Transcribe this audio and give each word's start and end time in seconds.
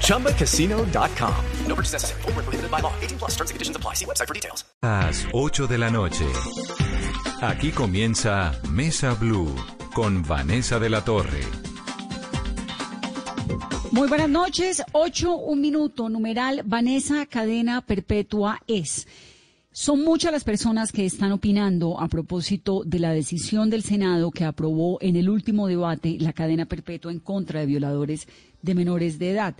ChumbaCasino.com. 0.00 1.34
No 1.66 1.74
purchase 1.74 1.92
necessary. 1.92 2.22
Full 2.22 2.32
prohibited 2.32 2.70
by 2.70 2.80
law. 2.80 2.92
18 3.02 3.18
plus 3.18 3.32
terms 3.32 3.50
and 3.50 3.56
conditions 3.56 3.76
apply. 3.76 3.94
See 3.94 4.06
website 4.06 4.28
for 4.28 4.34
details. 4.34 4.64
Las 4.82 5.26
8 5.32 5.66
de 5.66 5.78
la 5.78 5.90
noche. 5.90 6.24
Aquí 7.40 7.72
comienza 7.72 8.52
Mesa 8.70 9.14
Blue 9.14 9.54
con 9.94 10.22
Vanessa 10.22 10.78
de 10.78 10.88
la 10.88 11.04
Torre. 11.04 11.42
Muy 13.92 14.08
buenas 14.08 14.28
noches. 14.28 14.82
8, 14.92 15.36
un 15.36 15.60
minuto. 15.60 16.08
Numeral 16.08 16.62
Vanessa 16.64 17.26
Cadena 17.26 17.80
Perpetua 17.80 18.60
es. 18.66 19.06
Son 19.76 20.04
muchas 20.04 20.30
las 20.30 20.44
personas 20.44 20.92
que 20.92 21.04
están 21.04 21.32
opinando 21.32 22.00
a 22.00 22.06
propósito 22.06 22.84
de 22.84 23.00
la 23.00 23.12
decisión 23.12 23.70
del 23.70 23.82
Senado 23.82 24.30
que 24.30 24.44
aprobó 24.44 24.98
en 25.00 25.16
el 25.16 25.28
último 25.28 25.66
debate 25.66 26.16
la 26.20 26.32
cadena 26.32 26.66
perpetua 26.66 27.10
en 27.10 27.18
contra 27.18 27.58
de 27.58 27.66
violadores 27.66 28.28
de 28.64 28.74
menores 28.74 29.18
de 29.18 29.30
edad. 29.30 29.54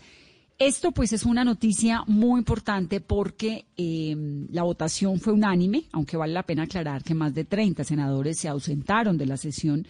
Esto 0.59 0.93
pues 0.93 1.13
es 1.13 1.25
una 1.25 1.45
noticia 1.45 2.05
muy 2.07 2.39
importante 2.39 3.01
porque 3.01 3.67
eh, 3.77 4.15
la 4.51 4.63
votación 4.63 5.19
fue 5.19 5.33
unánime, 5.33 5.85
aunque 5.93 6.17
vale 6.17 6.33
la 6.33 6.45
pena 6.45 6.63
aclarar 6.63 7.03
que 7.03 7.15
más 7.15 7.35
de 7.35 7.45
30 7.45 7.83
senadores 7.83 8.39
se 8.39 8.49
ausentaron 8.49 9.19
de 9.19 9.27
la 9.27 9.37
sesión. 9.37 9.87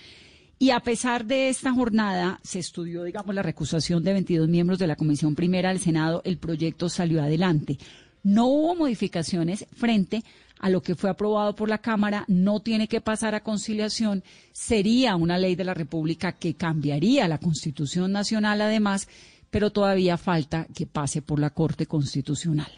Y 0.59 0.71
a 0.71 0.81
pesar 0.81 1.27
de 1.27 1.51
esta 1.51 1.73
jornada, 1.73 2.41
se 2.43 2.61
estudió, 2.61 3.03
digamos, 3.05 3.35
la 3.35 3.43
recusación 3.43 4.03
de 4.03 4.15
22 4.15 4.49
miembros 4.49 4.79
de 4.79 4.87
la 4.87 4.97
Comisión 4.97 5.35
Primera 5.35 5.69
del 5.69 5.81
Senado, 5.81 6.23
el 6.25 6.39
proyecto 6.39 6.89
salió 6.89 7.23
adelante. 7.23 7.77
No 8.25 8.47
hubo 8.47 8.75
modificaciones 8.75 9.67
frente 9.77 10.25
a 10.59 10.71
lo 10.71 10.83
que 10.83 10.95
fue 10.95 11.11
aprobado 11.11 11.55
por 11.55 11.69
la 11.69 11.79
Cámara, 11.79 12.25
no 12.27 12.61
tiene 12.61 12.89
que 12.89 13.01
pasar 13.01 13.35
a 13.35 13.43
conciliación, 13.43 14.25
sería 14.53 15.15
una 15.15 15.37
ley 15.37 15.57
de 15.57 15.65
la 15.65 15.75
República 15.75 16.33
que 16.33 16.55
cambiaría 16.55 17.29
la 17.29 17.39
Constitución 17.39 18.13
Nacional 18.13 18.63
además, 18.63 19.09
pero 19.51 19.71
todavía 19.71 20.17
falta 20.17 20.67
que 20.75 20.87
pase 20.87 21.21
por 21.23 21.39
la 21.39 21.51
Corte 21.51 21.87
Constitucional. 21.87 22.73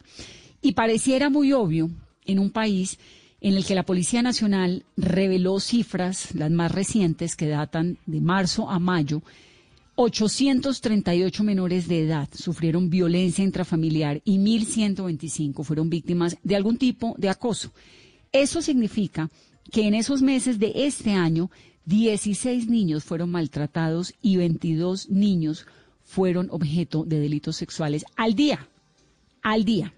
Y 0.60 0.72
pareciera 0.72 1.30
muy 1.30 1.52
obvio 1.52 1.90
en 2.24 2.38
un 2.40 2.50
país 2.50 2.98
en 3.40 3.54
el 3.54 3.64
que 3.64 3.76
la 3.76 3.84
Policía 3.84 4.22
Nacional 4.22 4.84
reveló 4.96 5.60
cifras, 5.60 6.34
las 6.34 6.50
más 6.50 6.72
recientes, 6.72 7.36
que 7.36 7.46
datan 7.46 7.98
de 8.06 8.20
marzo 8.20 8.68
a 8.68 8.80
mayo, 8.80 9.22
838 9.98 11.42
menores 11.42 11.88
de 11.88 12.02
edad 12.02 12.28
sufrieron 12.32 12.90
violencia 12.90 13.42
intrafamiliar 13.42 14.20
y 14.24 14.36
1.125 14.36 15.64
fueron 15.64 15.88
víctimas 15.88 16.36
de 16.42 16.54
algún 16.54 16.76
tipo 16.76 17.14
de 17.16 17.30
acoso. 17.30 17.72
Eso 18.30 18.60
significa 18.60 19.30
que 19.72 19.86
en 19.86 19.94
esos 19.94 20.20
meses 20.20 20.58
de 20.58 20.72
este 20.74 21.12
año, 21.12 21.50
16 21.86 22.68
niños 22.68 23.04
fueron 23.04 23.30
maltratados 23.30 24.12
y 24.20 24.36
22 24.36 25.08
niños 25.08 25.64
fueron 26.04 26.48
objeto 26.50 27.04
de 27.04 27.18
delitos 27.18 27.56
sexuales 27.56 28.04
al 28.16 28.34
día, 28.34 28.68
al 29.42 29.64
día. 29.64 29.94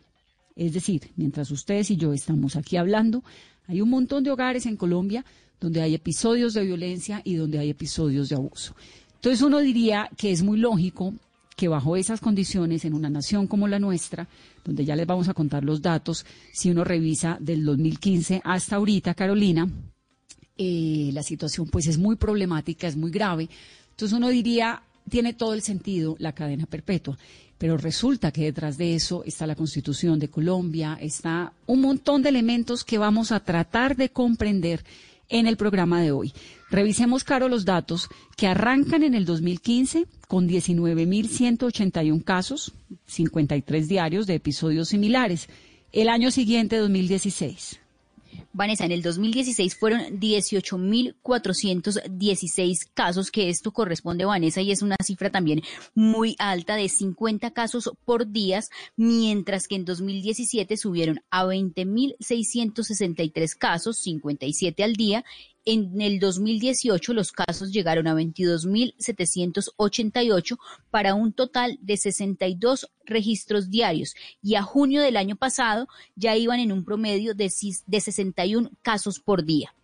Es 0.55 0.75
decir, 0.75 1.11
mientras 1.17 1.51
ustedes 1.51 1.91
y 1.91 1.97
yo 1.97 2.13
estamos 2.13 2.55
aquí 2.55 2.77
hablando, 2.77 3.25
hay 3.67 3.81
un 3.81 3.91
montón 3.91 4.23
de 4.23 4.31
hogares 4.31 4.65
en 4.67 4.77
Colombia 4.77 5.25
donde 5.61 5.83
hay 5.83 5.95
episodios 5.95 6.55
de 6.55 6.65
violencia 6.65 7.21
y 7.25 7.35
donde 7.35 7.59
hay 7.59 7.71
episodios 7.71 8.29
de 8.29 8.37
abuso. 8.37 8.77
Entonces 9.19 9.43
uno 9.43 9.59
diría 9.59 10.09
que 10.17 10.31
es 10.31 10.43
muy 10.43 10.59
lógico 10.59 11.13
que 11.57 11.67
bajo 11.67 11.97
esas 11.97 12.21
condiciones, 12.21 12.85
en 12.85 12.95
una 12.95 13.11
nación 13.11 13.49
como 13.49 13.67
la 13.67 13.81
nuestra, 13.81 14.29
donde 14.65 14.85
ya 14.85 14.95
les 14.95 15.09
vamos 15.09 15.29
a 15.29 15.35
contar 15.35 15.65
los 15.65 15.83
datos, 15.83 16.25
si 16.53 16.71
uno 16.71 16.85
revisa 16.85 17.37
del 17.41 17.65
2015 17.65 18.43
hasta 18.45 18.77
ahorita, 18.77 19.15
Carolina, 19.15 19.69
eh, 20.57 21.11
la 21.13 21.25
situación 21.25 21.67
pues 21.67 21.89
es 21.89 21.99
muy 21.99 22.15
problemática, 22.15 22.87
es 22.87 22.97
muy 22.97 23.11
grave. 23.11 23.49
Entonces 23.91 24.17
uno 24.17 24.29
diría, 24.29 24.83
tiene 25.11 25.33
todo 25.33 25.53
el 25.53 25.63
sentido 25.63 26.15
la 26.21 26.33
cadena 26.33 26.67
perpetua. 26.67 27.19
Pero 27.59 27.77
resulta 27.77 28.31
que 28.31 28.45
detrás 28.45 28.79
de 28.79 28.95
eso 28.95 29.25
está 29.25 29.45
la 29.45 29.57
Constitución 29.57 30.21
de 30.21 30.29
Colombia, 30.29 30.97
está 31.01 31.53
un 31.67 31.81
montón 31.81 32.23
de 32.23 32.29
elementos 32.29 32.85
que 32.85 32.99
vamos 32.99 33.33
a 33.33 33.41
tratar 33.41 33.97
de 33.97 34.11
comprender 34.11 34.85
en 35.29 35.47
el 35.47 35.57
programa 35.57 36.01
de 36.01 36.13
hoy. 36.13 36.33
Revisemos, 36.71 37.25
Caro, 37.25 37.49
los 37.49 37.65
datos 37.65 38.09
que 38.37 38.47
arrancan 38.47 39.03
en 39.03 39.15
el 39.15 39.25
2015 39.25 40.07
con 40.27 40.49
19.181 40.49 42.25
casos, 42.25 42.73
53 43.07 43.89
diarios 43.89 44.27
de 44.27 44.35
episodios 44.35 44.89
similares. 44.89 45.49
El 45.93 46.09
año 46.09 46.31
siguiente, 46.31 46.77
2016. 46.77 47.81
Vanessa, 48.53 48.85
en 48.85 48.93
el 48.93 49.03
2016 49.03 49.77
fueron 49.77 50.21
18.416 50.21 52.89
casos, 52.95 53.31
que 53.31 53.49
esto 53.49 53.73
corresponde, 53.73 54.25
Vanessa, 54.25 54.61
y 54.61 54.73
es 54.73 54.83
una 54.83 54.97
cifra 55.03 55.31
también 55.31 55.63
muy 55.95 56.35
alta 56.39 56.77
de 56.77 56.89
50 56.89 57.53
casos 57.53 57.91
por 58.05 58.31
día, 58.31 58.61
mientras 58.97 59.69
que 59.69 59.77
en 59.77 59.85
2017 59.85 60.77
subieron 60.77 61.21
a 61.31 61.45
20.663 61.45 63.57
casos, 63.57 63.99
57 63.99 64.83
al 64.83 64.95
día, 64.95 65.25
en 65.69 66.01
el 66.01 66.19
2018 66.19 67.13
los 67.13 67.31
casos 67.31 67.71
llegaron 67.71 68.07
a 68.07 68.15
22.788 68.15 70.59
para 70.91 71.15
un 71.15 71.35
total 71.35 71.79
de 71.83 71.99
62 71.99 72.91
registros 73.05 73.69
diarios 73.69 74.15
y 74.43 74.55
a 74.55 74.63
junio 74.63 75.03
del 75.03 75.19
año 75.19 75.37
pasado 75.37 75.87
ya 76.17 76.35
iban 76.37 76.61
en 76.61 76.73
un 76.73 76.87
promedio 76.87 77.35
de, 77.35 77.53
de 77.87 78.01
61 78.01 78.71
casos 78.81 79.21
por 79.21 79.45
día. 79.45 79.75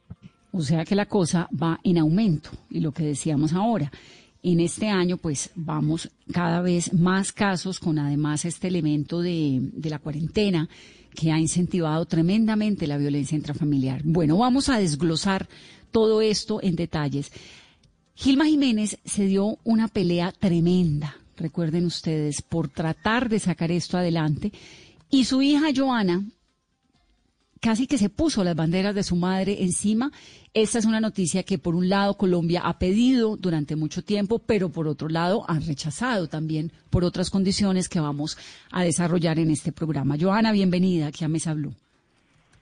O 0.53 0.63
sea 0.63 0.87
que 0.87 0.95
la 0.95 1.05
cosa 1.07 1.51
va 1.51 1.79
en 1.85 1.99
aumento 1.99 2.49
y 2.71 2.81
lo 2.81 2.93
que 2.93 3.05
decíamos 3.05 3.53
ahora. 3.53 3.93
En 4.43 4.61
este 4.61 4.89
año, 4.89 5.19
pues 5.19 5.51
vamos 5.55 6.09
cada 6.33 6.63
vez 6.63 6.95
más 6.95 7.31
casos 7.33 7.79
con 7.81 7.99
además 7.99 8.47
este 8.47 8.69
elemento 8.69 9.21
de, 9.21 9.59
de 9.61 9.91
la 9.91 9.99
cuarentena 9.99 10.71
que 11.15 11.33
ha 11.33 11.39
incentivado 11.39 12.05
tremendamente 12.07 12.87
la 12.87 12.99
violencia 12.99 13.37
intrafamiliar. 13.37 14.03
Bueno, 14.05 14.37
vamos 14.37 14.69
a 14.69 14.79
desglosar 14.79 15.49
todo 15.91 16.21
esto 16.21 16.61
en 16.63 16.77
detalles. 16.77 17.31
Gilma 18.15 18.47
Jiménez 18.47 18.99
se 19.05 19.27
dio 19.27 19.59
una 19.65 19.89
pelea 19.89 20.33
tremenda, 20.33 21.17
recuerden 21.37 21.87
ustedes, 21.87 22.43
por 22.43 22.69
tratar 22.69 23.29
de 23.29 23.41
sacar 23.41 23.71
esto 23.71 23.97
adelante. 23.97 24.53
Y 25.11 25.25
su 25.25 25.43
hija 25.43 25.69
Joana 25.75 26.25
casi 27.65 27.87
que 27.87 27.97
se 27.97 28.11
puso 28.11 28.45
las 28.45 28.55
banderas 28.55 28.95
de 28.95 29.03
su 29.03 29.17
madre 29.17 29.63
encima. 29.63 30.11
Esta 30.53 30.79
es 30.79 30.85
una 30.85 31.01
noticia 31.01 31.45
que 31.45 31.57
por 31.57 31.75
un 31.75 31.89
lado 31.89 32.19
Colombia 32.19 32.61
ha 32.63 32.79
pedido 32.79 33.39
durante 33.39 33.75
mucho 33.75 34.05
tiempo, 34.05 34.39
pero 34.39 34.69
por 34.69 34.87
otro 34.87 35.09
lado 35.09 35.47
han 35.49 35.67
rechazado 35.67 36.29
también 36.29 36.73
por 36.91 37.05
otras 37.05 37.31
condiciones 37.31 37.89
que 37.89 38.01
vamos 38.01 38.37
a 38.71 38.85
desarrollar 38.85 39.39
en 39.39 39.51
este 39.51 39.73
programa. 39.73 40.17
Joana, 40.21 40.53
bienvenida 40.53 41.07
aquí 41.07 41.25
a 41.25 41.29
Mesa 41.29 41.55
Blue. 41.55 41.73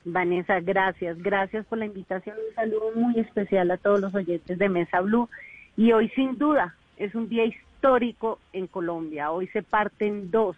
Vanessa, 0.04 0.60
gracias. 0.60 1.20
Gracias 1.20 1.66
por 1.66 1.78
la 1.78 1.86
invitación. 1.86 2.36
Un 2.36 2.54
saludo 2.54 2.92
muy 2.94 3.18
especial 3.18 3.72
a 3.72 3.78
todos 3.78 4.00
los 4.00 4.14
oyentes 4.14 4.56
de 4.56 4.68
Mesa 4.68 5.00
Blue. 5.00 5.28
Y 5.76 5.90
hoy 5.90 6.10
sin 6.10 6.38
duda 6.38 6.76
es 6.96 7.12
un 7.16 7.28
día 7.28 7.44
histórico 7.44 8.38
en 8.52 8.68
Colombia. 8.68 9.32
Hoy 9.32 9.48
se 9.48 9.64
parten 9.64 10.30
dos 10.30 10.56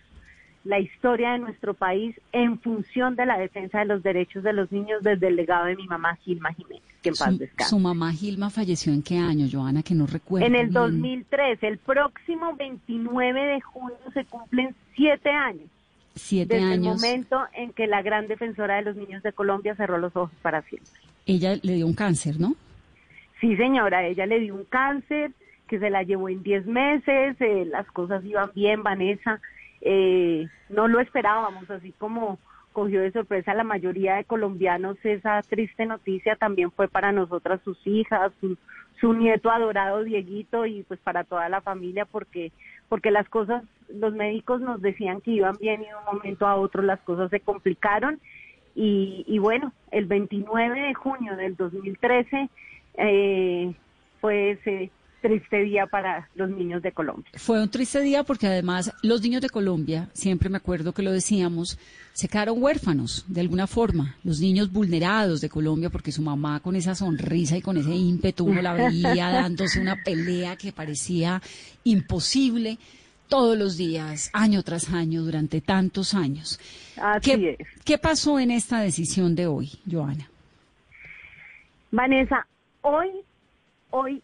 la 0.65 0.81
historia 0.81 1.33
de 1.33 1.39
nuestro 1.39 1.75
país 1.75 2.19
en 2.33 2.59
función 2.59 3.17
de 3.17 3.27
la 3.27 3.39
defensa 3.39 3.81
de 3.81 3.85
los 3.85 4.03
derechos 4.03 4.43
de 4.43 4.53
los 4.53 4.73
niños 4.73 5.03
desde 5.03 5.29
el 5.29 5.37
legado 5.37 5.67
de 5.67 5.77
mi 5.77 5.87
mamá 5.87 6.17
Gilma 6.17 6.53
Jiménez, 6.55 6.83
que 7.03 7.11
en 7.11 7.15
paz 7.15 7.39
descanse. 7.39 7.71
¿Su 7.71 7.79
mamá 7.79 8.13
Gilma 8.13 8.51
falleció 8.51 8.93
en 8.93 9.03
qué 9.03 9.19
año, 9.19 9.47
Joana, 9.51 9.83
que 9.83 9.95
no 9.95 10.07
recuerdo? 10.07 10.47
En 10.47 10.55
el 10.55 10.73
2003, 10.73 11.63
el 11.63 11.79
próximo 11.79 12.55
29 12.57 13.41
de 13.41 13.61
junio 13.61 13.97
se 14.15 14.25
cumplen 14.25 14.75
siete 14.95 15.31
años. 15.31 15.69
Siete 16.15 16.55
desde 16.55 16.73
años. 16.73 17.03
el 17.03 17.11
momento 17.11 17.45
en 17.53 17.73
que 17.73 17.87
la 17.87 18.01
gran 18.01 18.27
defensora 18.27 18.77
de 18.77 18.83
los 18.83 18.97
niños 18.97 19.23
de 19.23 19.33
Colombia 19.33 19.75
cerró 19.75 19.99
los 19.99 20.17
ojos 20.17 20.33
para 20.41 20.63
siempre. 20.63 20.91
Ella 21.27 21.57
le 21.63 21.75
dio 21.75 21.87
un 21.87 21.95
cáncer, 21.95 22.41
¿no? 22.41 22.55
Sí, 23.41 23.57
señora, 23.57 24.07
ella 24.07 24.25
le 24.25 24.41
dio 24.41 24.55
un 24.55 24.65
cáncer 24.65 25.33
que 25.69 25.79
se 25.79 25.91
la 25.91 26.03
llevó 26.03 26.29
en 26.29 26.43
diez 26.43 26.67
meses, 26.67 27.37
eh, 27.41 27.65
las 27.67 27.87
cosas 27.91 28.25
iban 28.25 28.51
bien, 28.55 28.83
Vanessa, 28.83 29.41
eh, 29.85 30.49
no 30.71 30.89
lo 30.89 30.99
esperábamos, 30.99 31.71
así 31.71 31.93
como 31.99 32.39
cogió 32.73 33.03
de 33.03 33.13
sorpresa 33.13 33.53
a 33.53 33.55
la 33.55 33.65
mayoría 33.65 34.17
de 34.17 34.25
colombianos 34.25 34.97
esa 35.05 35.41
triste 35.43 35.87
noticia, 35.87 36.37
también 36.37 36.73
fue 36.73 36.89
para 36.89 37.13
nosotras 37.13 37.61
sus 37.65 37.79
hijas, 37.87 38.33
su, 38.41 38.57
nieto 39.13 39.51
adorado 39.51 40.03
Dieguito 40.03 40.65
y 40.65 40.83
pues 40.85 40.99
para 41.01 41.25
toda 41.25 41.51
la 41.51 41.61
familia 41.61 42.07
porque 42.07 42.53
porque 42.89 43.11
las 43.11 43.29
cosas, 43.29 43.63
los 43.89 44.15
médicos 44.15 44.63
nos 44.63 44.81
decían 44.81 45.21
que 45.21 45.33
iban 45.33 45.57
bien 45.61 45.83
y 45.83 45.87
de 45.87 45.95
un 45.95 46.05
momento 46.17 46.47
a 46.47 46.57
otro 46.57 46.81
las 46.81 47.01
cosas 47.01 47.31
se 47.31 47.41
complicaron. 47.41 48.19
Y, 48.75 49.25
y 49.29 49.39
bueno, 49.39 49.73
el 49.91 50.07
29 50.07 50.81
de 50.81 50.95
junio 50.95 51.37
del 51.37 51.55
2013 51.57 52.49
eh, 52.97 53.75
fue 54.21 54.53
ese 54.53 54.91
triste 55.25 55.63
día 55.63 55.87
para 55.87 56.29
los 56.35 56.51
niños 56.51 56.83
de 56.83 56.93
Colombia. 56.93 57.31
Fue 57.37 57.59
un 57.59 57.71
triste 57.71 58.03
día 58.03 58.25
porque 58.25 58.47
además 58.47 58.93
los 59.03 59.23
niños 59.23 59.41
de 59.41 59.49
Colombia, 59.49 60.11
siempre 60.13 60.51
me 60.51 60.59
acuerdo 60.59 60.93
que 60.93 61.03
lo 61.03 61.13
decíamos, 61.13 61.79
se 62.13 62.29
quedaron 62.29 62.63
huérfanos 62.63 63.25
de 63.27 63.41
alguna 63.41 63.67
forma. 63.67 64.17
Los 64.23 64.41
niños 64.41 64.71
vulnerados 64.71 65.41
de 65.41 65.49
Colombia 65.49 65.89
porque 65.89 66.13
su 66.13 66.21
mamá 66.21 66.61
con 66.61 66.77
esa 66.77 66.95
sonrisa 66.95 67.57
y 67.57 67.63
con 67.63 67.79
ese 67.79 67.95
ímpetu 67.95 68.45
uno 68.45 68.61
la 68.61 68.75
veía 68.75 69.31
dándose 69.33 69.81
una 69.81 69.97
pelea 70.05 70.57
que 70.57 70.73
parecía 70.73 71.41
imposible 71.85 72.77
todos 73.27 73.57
los 73.57 73.79
días, 73.79 74.29
año 74.35 74.63
tras 74.63 74.91
año, 74.91 75.23
durante 75.23 75.63
tantos 75.63 76.13
años. 76.13 76.61
Así 76.99 77.31
¿Qué, 77.31 77.57
es. 77.59 77.69
¿Qué 77.83 77.97
pasó 77.97 78.39
en 78.39 78.51
esta 78.51 78.81
decisión 78.81 79.35
de 79.35 79.47
hoy, 79.47 79.73
Joana? 79.91 80.29
Vanessa, 81.91 82.47
hoy, 82.83 83.09
hoy 83.89 84.23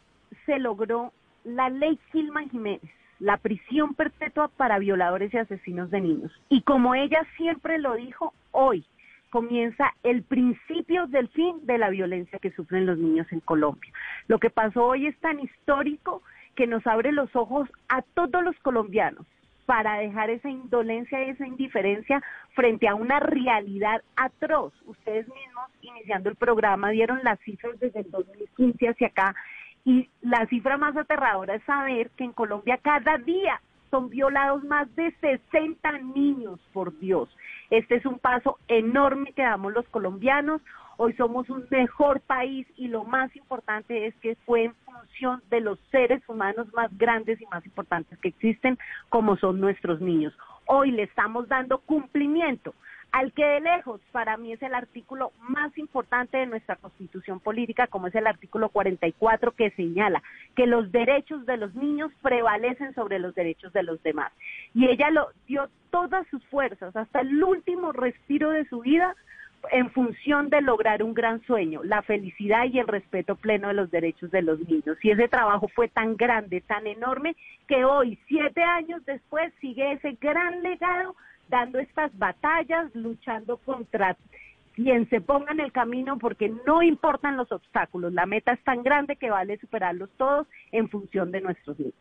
se 0.50 0.58
logró 0.58 1.12
la 1.44 1.70
ley 1.70 1.96
Gilman 2.10 2.50
Jiménez, 2.50 2.90
la 3.20 3.36
prisión 3.36 3.94
perpetua 3.94 4.48
para 4.48 4.80
violadores 4.80 5.32
y 5.32 5.38
asesinos 5.38 5.92
de 5.92 6.00
niños. 6.00 6.32
Y 6.48 6.62
como 6.62 6.96
ella 6.96 7.24
siempre 7.36 7.78
lo 7.78 7.94
dijo, 7.94 8.34
hoy 8.50 8.84
comienza 9.30 9.94
el 10.02 10.24
principio 10.24 11.06
del 11.06 11.28
fin 11.28 11.64
de 11.66 11.78
la 11.78 11.88
violencia 11.88 12.40
que 12.40 12.50
sufren 12.50 12.84
los 12.84 12.98
niños 12.98 13.28
en 13.30 13.38
Colombia. 13.38 13.92
Lo 14.26 14.40
que 14.40 14.50
pasó 14.50 14.86
hoy 14.86 15.06
es 15.06 15.16
tan 15.20 15.38
histórico 15.38 16.20
que 16.56 16.66
nos 16.66 16.84
abre 16.84 17.12
los 17.12 17.36
ojos 17.36 17.68
a 17.88 18.02
todos 18.02 18.42
los 18.42 18.58
colombianos 18.58 19.24
para 19.66 19.98
dejar 19.98 20.30
esa 20.30 20.50
indolencia 20.50 21.24
y 21.24 21.30
esa 21.30 21.46
indiferencia 21.46 22.20
frente 22.56 22.88
a 22.88 22.96
una 22.96 23.20
realidad 23.20 24.02
atroz. 24.16 24.72
Ustedes 24.84 25.28
mismos, 25.28 25.70
iniciando 25.80 26.28
el 26.28 26.34
programa, 26.34 26.90
dieron 26.90 27.20
las 27.22 27.38
cifras 27.42 27.78
desde 27.78 28.00
el 28.00 28.10
2015 28.10 28.88
hacia 28.88 29.06
acá 29.06 29.36
y 29.84 30.08
la 30.20 30.46
cifra 30.46 30.76
más 30.76 30.96
aterradora 30.96 31.54
es 31.54 31.62
saber 31.64 32.10
que 32.10 32.24
en 32.24 32.32
Colombia 32.32 32.78
cada 32.82 33.18
día 33.18 33.60
son 33.90 34.08
violados 34.08 34.62
más 34.64 34.94
de 34.94 35.10
60 35.20 35.98
niños, 36.14 36.60
por 36.72 36.96
Dios. 36.98 37.28
Este 37.70 37.96
es 37.96 38.06
un 38.06 38.18
paso 38.18 38.58
enorme 38.68 39.32
que 39.32 39.42
damos 39.42 39.72
los 39.72 39.86
colombianos. 39.88 40.62
Hoy 40.96 41.12
somos 41.14 41.48
un 41.50 41.66
mejor 41.70 42.20
país 42.20 42.66
y 42.76 42.88
lo 42.88 43.04
más 43.04 43.34
importante 43.34 44.06
es 44.06 44.14
que 44.16 44.36
fue 44.46 44.64
en 44.64 44.74
función 44.84 45.42
de 45.50 45.60
los 45.60 45.78
seres 45.90 46.22
humanos 46.28 46.72
más 46.74 46.96
grandes 46.96 47.40
y 47.40 47.46
más 47.46 47.64
importantes 47.64 48.18
que 48.18 48.28
existen, 48.28 48.78
como 49.08 49.36
son 49.38 49.60
nuestros 49.60 50.00
niños. 50.00 50.36
Hoy 50.66 50.92
le 50.92 51.04
estamos 51.04 51.48
dando 51.48 51.78
cumplimiento 51.78 52.74
al 53.12 53.32
que 53.32 53.44
de 53.44 53.60
lejos 53.60 54.00
para 54.12 54.36
mí 54.36 54.52
es 54.52 54.62
el 54.62 54.74
artículo 54.74 55.32
más 55.40 55.76
importante 55.78 56.38
de 56.38 56.46
nuestra 56.46 56.76
constitución 56.76 57.40
política, 57.40 57.86
como 57.86 58.06
es 58.06 58.14
el 58.14 58.26
artículo 58.26 58.68
44 58.68 59.52
que 59.52 59.70
señala 59.72 60.22
que 60.54 60.66
los 60.66 60.92
derechos 60.92 61.44
de 61.46 61.56
los 61.56 61.74
niños 61.74 62.12
prevalecen 62.22 62.94
sobre 62.94 63.18
los 63.18 63.34
derechos 63.34 63.72
de 63.72 63.82
los 63.82 64.02
demás. 64.02 64.32
Y 64.74 64.86
ella 64.86 65.10
lo 65.10 65.28
dio 65.46 65.68
todas 65.90 66.26
sus 66.28 66.44
fuerzas 66.46 66.94
hasta 66.94 67.20
el 67.20 67.42
último 67.42 67.92
respiro 67.92 68.50
de 68.50 68.64
su 68.66 68.80
vida 68.80 69.16
en 69.72 69.90
función 69.90 70.48
de 70.48 70.62
lograr 70.62 71.02
un 71.02 71.12
gran 71.12 71.42
sueño, 71.42 71.82
la 71.84 72.02
felicidad 72.02 72.64
y 72.64 72.78
el 72.78 72.86
respeto 72.86 73.36
pleno 73.36 73.68
de 73.68 73.74
los 73.74 73.90
derechos 73.90 74.30
de 74.30 74.42
los 74.42 74.58
niños. 74.60 74.96
Y 75.02 75.10
ese 75.10 75.28
trabajo 75.28 75.68
fue 75.68 75.88
tan 75.88 76.16
grande, 76.16 76.62
tan 76.62 76.86
enorme, 76.86 77.36
que 77.68 77.84
hoy, 77.84 78.18
siete 78.26 78.62
años 78.62 79.04
después, 79.04 79.52
sigue 79.60 79.92
ese 79.92 80.16
gran 80.20 80.62
legado 80.62 81.14
dando 81.50 81.78
estas 81.78 82.16
batallas, 82.16 82.94
luchando 82.94 83.58
contra 83.58 84.16
quien 84.74 85.08
se 85.10 85.20
ponga 85.20 85.52
en 85.52 85.60
el 85.60 85.72
camino 85.72 86.18
porque 86.18 86.48
no 86.66 86.82
importan 86.82 87.36
los 87.36 87.52
obstáculos. 87.52 88.12
La 88.12 88.24
meta 88.24 88.52
es 88.52 88.62
tan 88.64 88.82
grande 88.82 89.16
que 89.16 89.30
vale 89.30 89.58
superarlos 89.58 90.08
todos 90.16 90.46
en 90.72 90.88
función 90.88 91.30
de 91.32 91.40
nuestros 91.40 91.78
niños. 91.78 91.94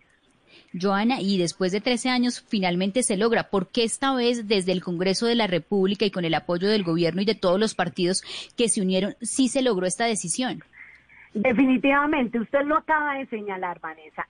Joana, 0.79 1.21
y 1.21 1.37
después 1.37 1.71
de 1.71 1.81
13 1.81 2.09
años 2.09 2.43
finalmente 2.47 3.03
se 3.03 3.17
logra. 3.17 3.49
¿Por 3.49 3.67
qué 3.67 3.83
esta 3.83 4.15
vez 4.15 4.47
desde 4.47 4.71
el 4.71 4.81
Congreso 4.81 5.25
de 5.25 5.35
la 5.35 5.47
República 5.47 6.05
y 6.05 6.11
con 6.11 6.25
el 6.25 6.33
apoyo 6.33 6.69
del 6.69 6.83
gobierno 6.83 7.21
y 7.21 7.25
de 7.25 7.35
todos 7.35 7.59
los 7.59 7.75
partidos 7.75 8.23
que 8.55 8.69
se 8.69 8.81
unieron, 8.81 9.15
sí 9.21 9.47
se 9.47 9.61
logró 9.61 9.85
esta 9.85 10.05
decisión? 10.05 10.63
Definitivamente, 11.33 12.39
usted 12.39 12.63
lo 12.65 12.77
acaba 12.77 13.15
de 13.15 13.27
señalar, 13.27 13.79
Vanessa. 13.79 14.27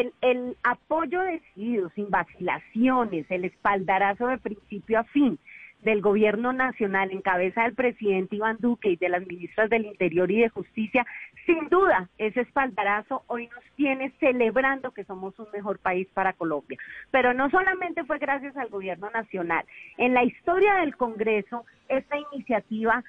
El, 0.00 0.12
el 0.22 0.56
apoyo 0.62 1.20
decidido, 1.22 1.90
sin 1.90 2.10
vacilaciones, 2.10 3.26
el 3.30 3.44
espaldarazo 3.44 4.26
de 4.26 4.38
principio 4.38 4.98
a 4.98 5.04
fin 5.04 5.38
del 5.82 6.00
gobierno 6.00 6.52
nacional 6.52 7.10
en 7.10 7.20
cabeza 7.20 7.62
del 7.62 7.74
presidente 7.74 8.36
Iván 8.36 8.56
Duque 8.58 8.90
y 8.90 8.96
de 8.96 9.10
las 9.10 9.26
ministras 9.26 9.68
del 9.68 9.84
Interior 9.84 10.30
y 10.30 10.40
de 10.40 10.48
Justicia, 10.48 11.06
sin 11.44 11.68
duda 11.68 12.08
ese 12.16 12.40
espaldarazo 12.40 13.22
hoy 13.26 13.48
nos 13.48 13.62
tiene 13.76 14.10
celebrando 14.18 14.92
que 14.92 15.04
somos 15.04 15.38
un 15.38 15.46
mejor 15.52 15.78
país 15.78 16.08
para 16.14 16.32
Colombia. 16.32 16.78
Pero 17.10 17.34
no 17.34 17.50
solamente 17.50 18.04
fue 18.04 18.18
gracias 18.18 18.56
al 18.56 18.70
gobierno 18.70 19.10
nacional. 19.10 19.64
En 19.98 20.14
la 20.14 20.24
historia 20.24 20.76
del 20.76 20.96
Congreso, 20.96 21.66
esta 21.88 22.16
iniciativa 22.32 23.04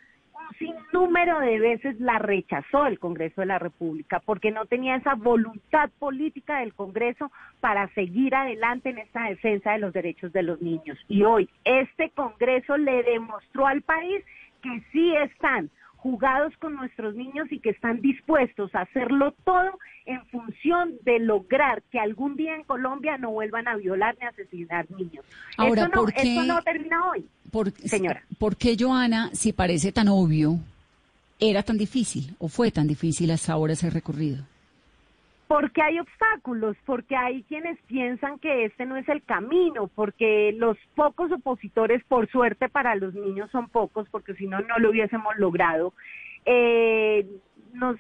un 0.48 0.58
sinnúmero 0.58 1.40
de 1.40 1.60
veces 1.60 2.00
la 2.00 2.20
rechazó 2.20 2.86
el 2.86 3.00
Congreso 3.00 3.42
de 3.42 3.48
la 3.48 3.60
República 3.60 4.22
porque 4.26 4.52
no 4.52 4.66
tenía 4.66 4.96
esa 4.96 5.16
voluntad 5.16 5.90
política 6.00 6.60
del 6.60 6.74
Congreso 6.74 7.32
para 7.60 7.88
seguir 7.90 8.36
adelante 8.36 8.90
en 8.90 9.00
esta 9.00 9.24
defensa 9.26 9.72
de 9.72 9.80
los 9.80 9.94
derechos 9.94 10.32
de 10.34 10.44
los 10.44 10.62
niños. 10.62 10.98
Y 11.08 11.24
hoy 11.24 11.50
este 11.64 12.10
Congreso 12.12 12.78
le 12.78 13.04
demostró 13.04 13.68
al 13.68 13.82
país 13.82 14.24
que 14.62 14.82
sí 14.92 15.16
están 15.16 15.70
jugados 16.06 16.54
con 16.60 16.75
nuestros 16.75 17.16
niños 17.16 17.48
y 17.52 17.60
que 17.60 17.72
están 17.72 18.00
dispuestos 18.00 18.69
a 18.75 18.81
hacerlo 18.81 19.34
todo 19.44 19.80
en 20.06 20.24
función 20.28 20.94
de 21.02 21.18
lograr 21.18 21.81
que 21.92 21.98
algún 21.98 22.36
día 22.36 22.54
en 22.54 22.63
Colombia 22.63 23.18
no 23.18 23.31
vuelvan 23.31 23.68
a 23.68 23.75
violar 23.75 24.16
ni 24.22 24.28
asesinar 24.28 24.86
niños. 24.92 25.25
Ahora, 25.57 25.81
esto, 25.81 25.96
no, 25.96 26.02
¿por 26.04 26.13
qué, 26.13 26.22
esto 26.22 26.44
no 26.44 26.62
termina 26.62 27.10
hoy. 27.10 27.25
Por, 27.50 27.72
señora. 27.72 28.22
¿Por 28.38 28.56
qué, 28.56 28.78
Joana, 28.80 29.31
si 29.34 29.52
parece 29.52 29.92
tan 29.92 30.07
obvio, 30.07 30.60
era 31.40 31.63
tan 31.63 31.80
difícil 31.80 32.36
o 32.38 32.50
fue 32.50 32.69
tan 32.69 32.86
difícil 32.86 33.31
hasta 33.31 33.54
ahora 33.54 33.74
ese 33.74 33.90
recorrido? 33.90 34.44
Porque 35.48 35.82
hay 35.82 36.00
obstáculos, 36.00 36.76
porque 36.86 37.16
hay 37.16 37.44
quienes 37.44 37.80
piensan 37.84 38.40
que 38.40 38.66
este 38.66 38.86
no 38.86 38.98
es 38.98 39.08
el 39.08 39.24
camino, 39.24 39.88
porque 39.94 40.54
los 40.58 40.78
pocos 40.96 41.32
opositores, 41.32 42.04
por 42.06 42.28
suerte 42.30 42.68
para 42.68 42.96
los 42.96 43.14
niños 43.14 43.52
son 43.52 43.70
pocos, 43.70 44.08
porque 44.10 44.34
si 44.34 44.48
no, 44.48 44.60
no 44.62 44.80
lo 44.80 44.90
hubiésemos 44.90 45.36
logrado, 45.38 45.94
eh, 46.46 47.28
nos 47.74 47.98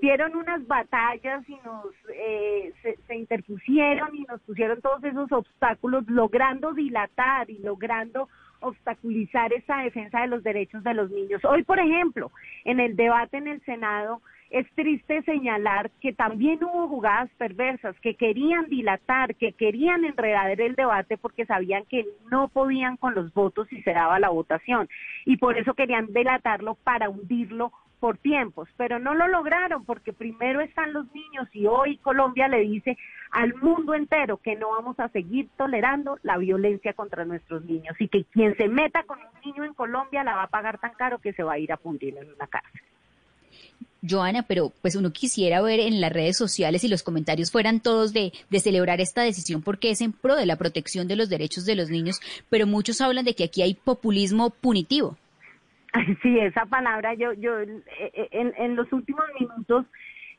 dieron 0.00 0.36
unas 0.36 0.66
batallas 0.66 1.46
y 1.48 1.56
nos 1.64 1.86
eh, 2.14 2.72
se, 2.82 2.96
se, 3.06 3.16
interpusieron 3.16 4.14
y 4.14 4.22
nos 4.22 4.40
pusieron 4.42 4.80
todos 4.80 5.02
esos 5.04 5.30
obstáculos, 5.32 6.04
logrando 6.08 6.72
dilatar 6.72 7.50
y 7.50 7.58
logrando 7.58 8.28
obstaculizar 8.60 9.52
esa 9.52 9.78
defensa 9.78 10.20
de 10.20 10.28
los 10.28 10.42
derechos 10.42 10.82
de 10.82 10.94
los 10.94 11.10
niños. 11.10 11.44
Hoy, 11.44 11.62
por 11.62 11.78
ejemplo, 11.78 12.30
en 12.64 12.80
el 12.80 12.96
debate 12.96 13.38
en 13.38 13.48
el 13.48 13.60
Senado, 13.64 14.20
es 14.50 14.66
triste 14.74 15.22
señalar 15.22 15.90
que 16.00 16.12
también 16.12 16.62
hubo 16.62 16.88
jugadas 16.88 17.30
perversas 17.36 17.98
que 18.00 18.14
querían 18.14 18.66
dilatar, 18.66 19.34
que 19.34 19.52
querían 19.52 20.04
enredar 20.04 20.60
el 20.60 20.74
debate 20.74 21.18
porque 21.18 21.46
sabían 21.46 21.84
que 21.86 22.06
no 22.30 22.48
podían 22.48 22.96
con 22.96 23.14
los 23.14 23.32
votos 23.34 23.68
si 23.68 23.82
se 23.82 23.92
daba 23.92 24.20
la 24.20 24.28
votación 24.28 24.88
y 25.24 25.36
por 25.36 25.58
eso 25.58 25.74
querían 25.74 26.12
dilatarlo 26.12 26.74
para 26.74 27.08
hundirlo 27.08 27.72
por 28.00 28.18
tiempos, 28.18 28.68
pero 28.76 28.98
no 28.98 29.14
lo 29.14 29.26
lograron 29.26 29.84
porque 29.84 30.12
primero 30.12 30.60
están 30.60 30.92
los 30.92 31.06
niños 31.14 31.48
y 31.52 31.66
hoy 31.66 31.96
Colombia 31.98 32.46
le 32.46 32.60
dice 32.60 32.96
al 33.30 33.54
mundo 33.54 33.94
entero 33.94 34.36
que 34.36 34.54
no 34.54 34.70
vamos 34.70 35.00
a 35.00 35.08
seguir 35.08 35.48
tolerando 35.56 36.18
la 36.22 36.36
violencia 36.36 36.92
contra 36.92 37.24
nuestros 37.24 37.64
niños 37.64 37.96
y 37.98 38.08
que 38.08 38.24
quien 38.24 38.56
se 38.56 38.68
meta 38.68 39.02
con 39.04 39.18
un 39.18 39.40
niño 39.44 39.64
en 39.64 39.74
Colombia 39.74 40.24
la 40.24 40.36
va 40.36 40.42
a 40.44 40.48
pagar 40.48 40.78
tan 40.78 40.92
caro 40.92 41.18
que 41.18 41.32
se 41.32 41.42
va 41.42 41.54
a 41.54 41.58
ir 41.58 41.72
a 41.72 41.78
fundir 41.78 42.16
en 42.18 42.32
una 42.32 42.46
cárcel. 42.46 42.82
Joana, 44.08 44.42
pero 44.42 44.72
pues 44.82 44.96
uno 44.96 45.12
quisiera 45.12 45.60
ver 45.62 45.80
en 45.80 46.00
las 46.00 46.12
redes 46.12 46.36
sociales 46.36 46.84
y 46.84 46.88
los 46.88 47.02
comentarios 47.02 47.50
fueran 47.50 47.80
todos 47.80 48.12
de, 48.12 48.32
de, 48.50 48.60
celebrar 48.60 49.00
esta 49.00 49.22
decisión 49.22 49.62
porque 49.62 49.90
es 49.90 50.00
en 50.00 50.12
pro 50.12 50.36
de 50.36 50.46
la 50.46 50.56
protección 50.56 51.08
de 51.08 51.16
los 51.16 51.28
derechos 51.28 51.66
de 51.66 51.76
los 51.76 51.90
niños, 51.90 52.20
pero 52.50 52.66
muchos 52.66 53.00
hablan 53.00 53.24
de 53.24 53.34
que 53.34 53.44
aquí 53.44 53.62
hay 53.62 53.74
populismo 53.74 54.50
punitivo. 54.50 55.16
Sí, 56.22 56.38
esa 56.38 56.66
palabra 56.66 57.14
yo, 57.14 57.32
yo 57.32 57.58
en, 57.60 57.82
en 58.30 58.76
los 58.76 58.92
últimos 58.92 59.24
minutos, 59.40 59.86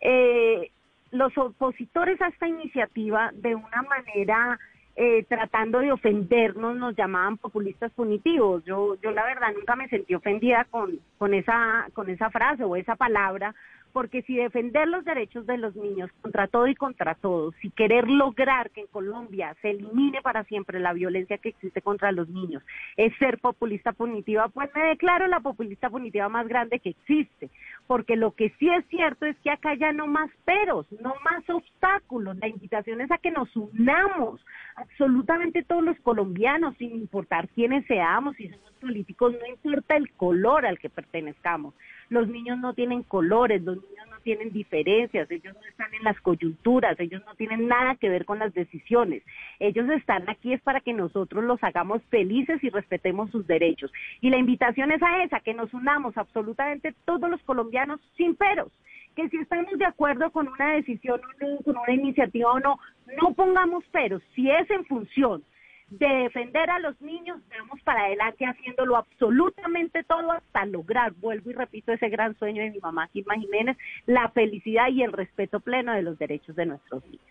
eh, 0.01 0.71
los 1.11 1.35
opositores 1.37 2.21
a 2.21 2.27
esta 2.27 2.47
iniciativa 2.47 3.31
de 3.33 3.55
una 3.55 3.81
manera 3.83 4.59
eh, 4.99 5.23
tratando 5.29 5.77
de 5.77 5.91
ofendernos 5.91 6.75
nos 6.75 6.95
llamaban 6.95 7.37
populistas 7.37 7.91
punitivos. 7.91 8.65
Yo, 8.65 8.95
yo 8.99 9.11
la 9.11 9.23
verdad 9.25 9.53
nunca 9.55 9.75
me 9.75 9.87
sentí 9.89 10.15
ofendida 10.15 10.65
con, 10.71 10.99
con 11.19 11.35
esa, 11.35 11.87
con 11.93 12.09
esa 12.09 12.31
frase 12.31 12.63
o 12.63 12.75
esa 12.75 12.95
palabra, 12.95 13.53
porque 13.93 14.21
si 14.23 14.35
defender 14.35 14.87
los 14.87 15.05
derechos 15.05 15.45
de 15.45 15.57
los 15.57 15.75
niños 15.75 16.09
contra 16.21 16.47
todo 16.47 16.67
y 16.67 16.75
contra 16.75 17.15
todos, 17.15 17.55
si 17.61 17.69
querer 17.71 18.07
lograr 18.07 18.69
que 18.71 18.81
en 18.81 18.87
Colombia 18.87 19.55
se 19.61 19.71
elimine 19.71 20.21
para 20.21 20.43
siempre 20.43 20.79
la 20.79 20.93
violencia 20.93 21.37
que 21.37 21.49
existe 21.49 21.81
contra 21.81 22.11
los 22.11 22.29
niños, 22.29 22.63
es 22.95 23.15
ser 23.17 23.39
populista 23.39 23.93
punitiva, 23.93 24.49
pues 24.49 24.69
me 24.75 24.83
declaro 24.83 25.27
la 25.27 25.39
populista 25.39 25.89
punitiva 25.89 26.29
más 26.29 26.47
grande 26.47 26.79
que 26.79 26.89
existe, 26.89 27.49
porque 27.87 28.15
lo 28.15 28.31
que 28.31 28.49
sí 28.59 28.69
es 28.69 28.85
cierto 28.87 29.25
es 29.25 29.37
que 29.39 29.49
acá 29.49 29.73
ya 29.75 29.91
no 29.91 30.07
más 30.07 30.29
peros, 30.45 30.85
no 31.01 31.13
más 31.23 31.49
obstáculos, 31.49 32.37
la 32.37 32.47
invitación 32.47 33.01
es 33.01 33.11
a 33.11 33.17
que 33.17 33.31
nos 33.31 33.55
unamos, 33.55 34.39
absolutamente 34.75 35.63
todos 35.63 35.83
los 35.83 35.99
colombianos, 36.01 36.75
sin 36.77 36.91
importar 36.91 37.47
quiénes 37.49 37.85
seamos, 37.87 38.35
si 38.35 38.49
somos 38.49 38.71
políticos, 38.77 39.33
no 39.39 39.45
importa 39.47 39.97
el 39.97 40.11
color 40.11 40.65
al 40.65 40.79
que 40.79 40.89
pertenezcamos 40.89 41.73
los 42.09 42.27
niños 42.27 42.57
no 42.59 42.73
tienen 42.73 43.03
colores, 43.03 43.61
los 43.63 43.77
niños 43.77 44.07
no 44.09 44.19
tienen 44.21 44.51
diferencias, 44.51 45.29
ellos 45.29 45.53
no 45.55 45.67
están 45.67 45.93
en 45.93 46.03
las 46.03 46.19
coyunturas, 46.21 46.99
ellos 46.99 47.21
no 47.25 47.35
tienen 47.35 47.67
nada 47.67 47.95
que 47.95 48.09
ver 48.09 48.25
con 48.25 48.39
las 48.39 48.53
decisiones. 48.53 49.23
Ellos 49.59 49.89
están 49.89 50.29
aquí 50.29 50.53
es 50.53 50.61
para 50.61 50.81
que 50.81 50.93
nosotros 50.93 51.43
los 51.43 51.61
hagamos 51.63 52.01
felices 52.05 52.63
y 52.63 52.69
respetemos 52.69 53.29
sus 53.31 53.45
derechos. 53.45 53.91
Y 54.21 54.29
la 54.29 54.37
invitación 54.37 54.91
es 54.91 55.01
a 55.03 55.23
esa, 55.23 55.39
que 55.41 55.53
nos 55.53 55.73
unamos 55.73 56.17
absolutamente 56.17 56.93
todos 57.05 57.29
los 57.29 57.41
colombianos 57.43 57.99
sin 58.15 58.35
peros 58.35 58.71
que 59.15 59.29
si 59.29 59.37
estamos 59.37 59.75
de 59.79 59.85
acuerdo 59.85 60.29
con 60.29 60.47
una 60.47 60.73
decisión 60.73 61.19
o 61.19 61.43
no, 61.43 61.57
con 61.63 61.75
una 61.75 61.91
iniciativa 61.91 62.51
o 62.51 62.59
no, 62.59 62.77
no 63.19 63.33
pongamos 63.33 63.83
peros. 63.85 64.21
Si 64.35 64.47
es 64.47 64.69
en 64.69 64.85
función 64.85 65.43
de 65.89 66.07
defender 66.07 66.69
a 66.69 66.79
los 66.79 66.99
niños, 67.01 67.39
vamos 67.57 67.81
para 67.83 68.05
adelante 68.05 68.45
haciéndolo 68.45 68.97
absolutamente 68.97 70.03
todo 70.03 70.31
hasta 70.33 70.65
lograr, 70.65 71.13
vuelvo 71.13 71.49
y 71.49 71.53
repito, 71.53 71.93
ese 71.93 72.09
gran 72.09 72.37
sueño 72.37 72.61
de 72.61 72.71
mi 72.71 72.79
mamá 72.79 73.07
Gilma 73.13 73.35
Jiménez, 73.35 73.77
la 74.05 74.29
felicidad 74.29 74.89
y 74.89 75.01
el 75.01 75.13
respeto 75.13 75.59
pleno 75.61 75.93
de 75.93 76.01
los 76.01 76.19
derechos 76.19 76.55
de 76.55 76.65
nuestros 76.65 77.03
niños. 77.05 77.21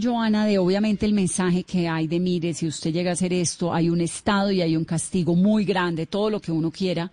Joana, 0.00 0.46
de 0.46 0.58
obviamente 0.58 1.06
el 1.06 1.14
mensaje 1.14 1.64
que 1.64 1.88
hay 1.88 2.06
de 2.06 2.20
mire, 2.20 2.54
si 2.54 2.66
usted 2.66 2.92
llega 2.92 3.10
a 3.10 3.14
hacer 3.14 3.32
esto, 3.32 3.72
hay 3.72 3.90
un 3.90 4.00
Estado 4.00 4.52
y 4.52 4.60
hay 4.60 4.76
un 4.76 4.84
castigo 4.84 5.34
muy 5.34 5.64
grande, 5.64 6.06
todo 6.06 6.30
lo 6.30 6.40
que 6.40 6.52
uno 6.52 6.70
quiera. 6.70 7.10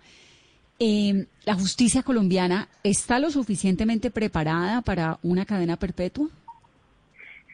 Eh, 0.78 1.26
¿La 1.46 1.54
justicia 1.54 2.02
colombiana 2.02 2.68
está 2.84 3.18
lo 3.18 3.30
suficientemente 3.30 4.10
preparada 4.10 4.82
para 4.82 5.18
una 5.22 5.46
cadena 5.46 5.76
perpetua? 5.76 6.28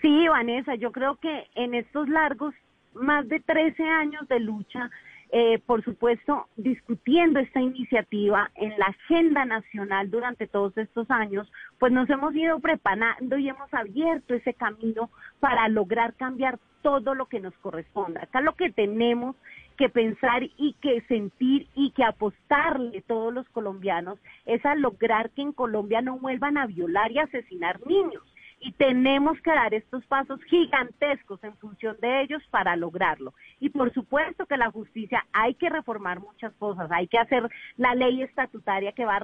Sí, 0.02 0.26
Vanessa, 0.26 0.74
yo 0.74 0.90
creo 0.90 1.14
que 1.16 1.46
en 1.54 1.74
estos 1.74 2.08
largos, 2.08 2.54
más 2.92 3.28
de 3.28 3.38
13 3.38 3.84
años 3.84 4.26
de 4.28 4.40
lucha, 4.40 4.90
eh, 5.30 5.60
por 5.64 5.82
supuesto, 5.84 6.48
discutiendo 6.56 7.38
esta 7.38 7.60
iniciativa 7.60 8.50
en 8.56 8.76
la 8.78 8.86
agenda 8.86 9.44
nacional 9.44 10.10
durante 10.10 10.48
todos 10.48 10.76
estos 10.76 11.08
años, 11.08 11.50
pues 11.78 11.92
nos 11.92 12.10
hemos 12.10 12.34
ido 12.34 12.58
preparando 12.58 13.38
y 13.38 13.48
hemos 13.48 13.72
abierto 13.72 14.34
ese 14.34 14.54
camino 14.54 15.08
para 15.38 15.68
lograr 15.68 16.14
cambiar 16.14 16.58
todo 16.82 17.14
lo 17.14 17.26
que 17.26 17.38
nos 17.38 17.54
corresponda. 17.58 18.24
Acá 18.24 18.40
lo 18.40 18.56
que 18.56 18.70
tenemos 18.72 19.36
que 19.76 19.88
pensar 19.88 20.42
y 20.42 20.74
que 20.82 21.00
sentir 21.02 21.68
y 21.76 21.92
que 21.92 22.02
apostarle 22.02 23.02
todos 23.02 23.32
los 23.32 23.48
colombianos 23.50 24.18
es 24.46 24.66
a 24.66 24.74
lograr 24.74 25.30
que 25.30 25.42
en 25.42 25.52
Colombia 25.52 26.02
no 26.02 26.18
vuelvan 26.18 26.58
a 26.58 26.66
violar 26.66 27.12
y 27.12 27.20
asesinar 27.20 27.78
niños 27.86 28.31
y 28.62 28.72
tenemos 28.72 29.40
que 29.42 29.50
dar 29.50 29.74
estos 29.74 30.06
pasos 30.06 30.40
gigantescos 30.44 31.42
en 31.42 31.56
función 31.56 31.96
de 32.00 32.22
ellos 32.22 32.42
para 32.50 32.76
lograrlo. 32.76 33.34
Y 33.58 33.70
por 33.70 33.92
supuesto 33.92 34.46
que 34.46 34.56
la 34.56 34.70
justicia 34.70 35.26
hay 35.32 35.54
que 35.54 35.68
reformar 35.68 36.20
muchas 36.20 36.52
cosas, 36.54 36.90
hay 36.92 37.08
que 37.08 37.18
hacer 37.18 37.48
la 37.76 37.94
ley 37.94 38.22
estatutaria 38.22 38.92
que 38.92 39.04
va 39.04 39.16
a, 39.16 39.22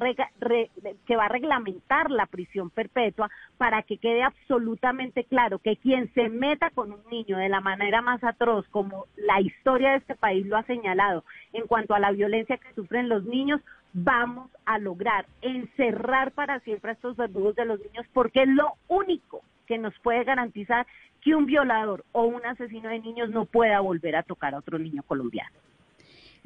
que 1.07 1.17
va 1.17 1.25
a 1.25 1.29
reglamentar 1.29 2.11
la 2.11 2.27
prisión 2.27 2.71
perpetua 2.71 3.31
para 3.57 3.83
que 3.83 3.99
quede 3.99 4.25
absolutamente 4.25 5.25
claro 5.25 5.61
que 5.61 5.77
quien 5.77 6.13
se 6.15 6.29
meta 6.29 6.71
con 6.71 6.93
un 6.93 7.03
niño 7.09 7.39
de 7.39 7.49
la 7.49 7.61
manera 7.61 8.03
más 8.03 8.23
atroz, 8.25 8.67
como 8.71 9.07
la 9.17 9.41
historia 9.41 9.91
de 9.91 9.99
este 9.99 10.17
país 10.17 10.47
lo 10.47 10.57
ha 10.57 10.65
señalado, 10.65 11.25
en 11.53 11.67
cuanto 11.67 11.95
a 11.95 12.01
la 12.01 12.11
violencia 12.11 12.59
que 12.59 12.75
sufren 12.75 13.09
los 13.09 13.25
niños, 13.25 13.61
vamos 13.93 14.51
a 14.65 14.79
lograr 14.79 15.27
encerrar 15.41 16.33
para 16.33 16.61
siempre 16.61 16.91
a 16.91 16.95
estos 16.95 17.17
verdugos 17.17 17.57
de 17.57 17.65
los 17.65 17.81
niños 17.81 18.07
porque 18.13 18.43
es 18.43 18.49
lo 18.49 18.75
único 18.89 19.43
que 19.67 19.79
nos 19.79 19.95
puede 20.01 20.25
garantizar 20.25 20.87
que 21.23 21.35
un 21.35 21.47
violador 21.47 22.05
o 22.13 22.25
un 22.25 22.45
asesino 22.47 22.89
de 22.89 23.01
niños 23.01 23.31
no 23.31 23.45
pueda 23.45 23.81
volver 23.81 24.17
a 24.17 24.23
tocar 24.23 24.55
a 24.55 24.59
otro 24.59 24.79
niño 24.79 25.03
colombiano. 25.03 25.57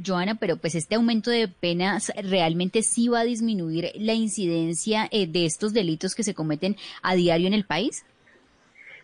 Joana, 0.04 0.36
pero 0.36 0.56
pues 0.56 0.74
este 0.74 0.94
aumento 0.94 1.30
de 1.30 1.48
penas 1.48 2.12
realmente 2.16 2.82
sí 2.82 3.08
va 3.08 3.20
a 3.20 3.24
disminuir 3.24 3.90
la 3.94 4.14
incidencia 4.14 5.06
eh, 5.10 5.26
de 5.26 5.44
estos 5.44 5.72
delitos 5.72 6.14
que 6.14 6.22
se 6.22 6.34
cometen 6.34 6.76
a 7.02 7.14
diario 7.14 7.46
en 7.46 7.54
el 7.54 7.64
país? 7.64 8.04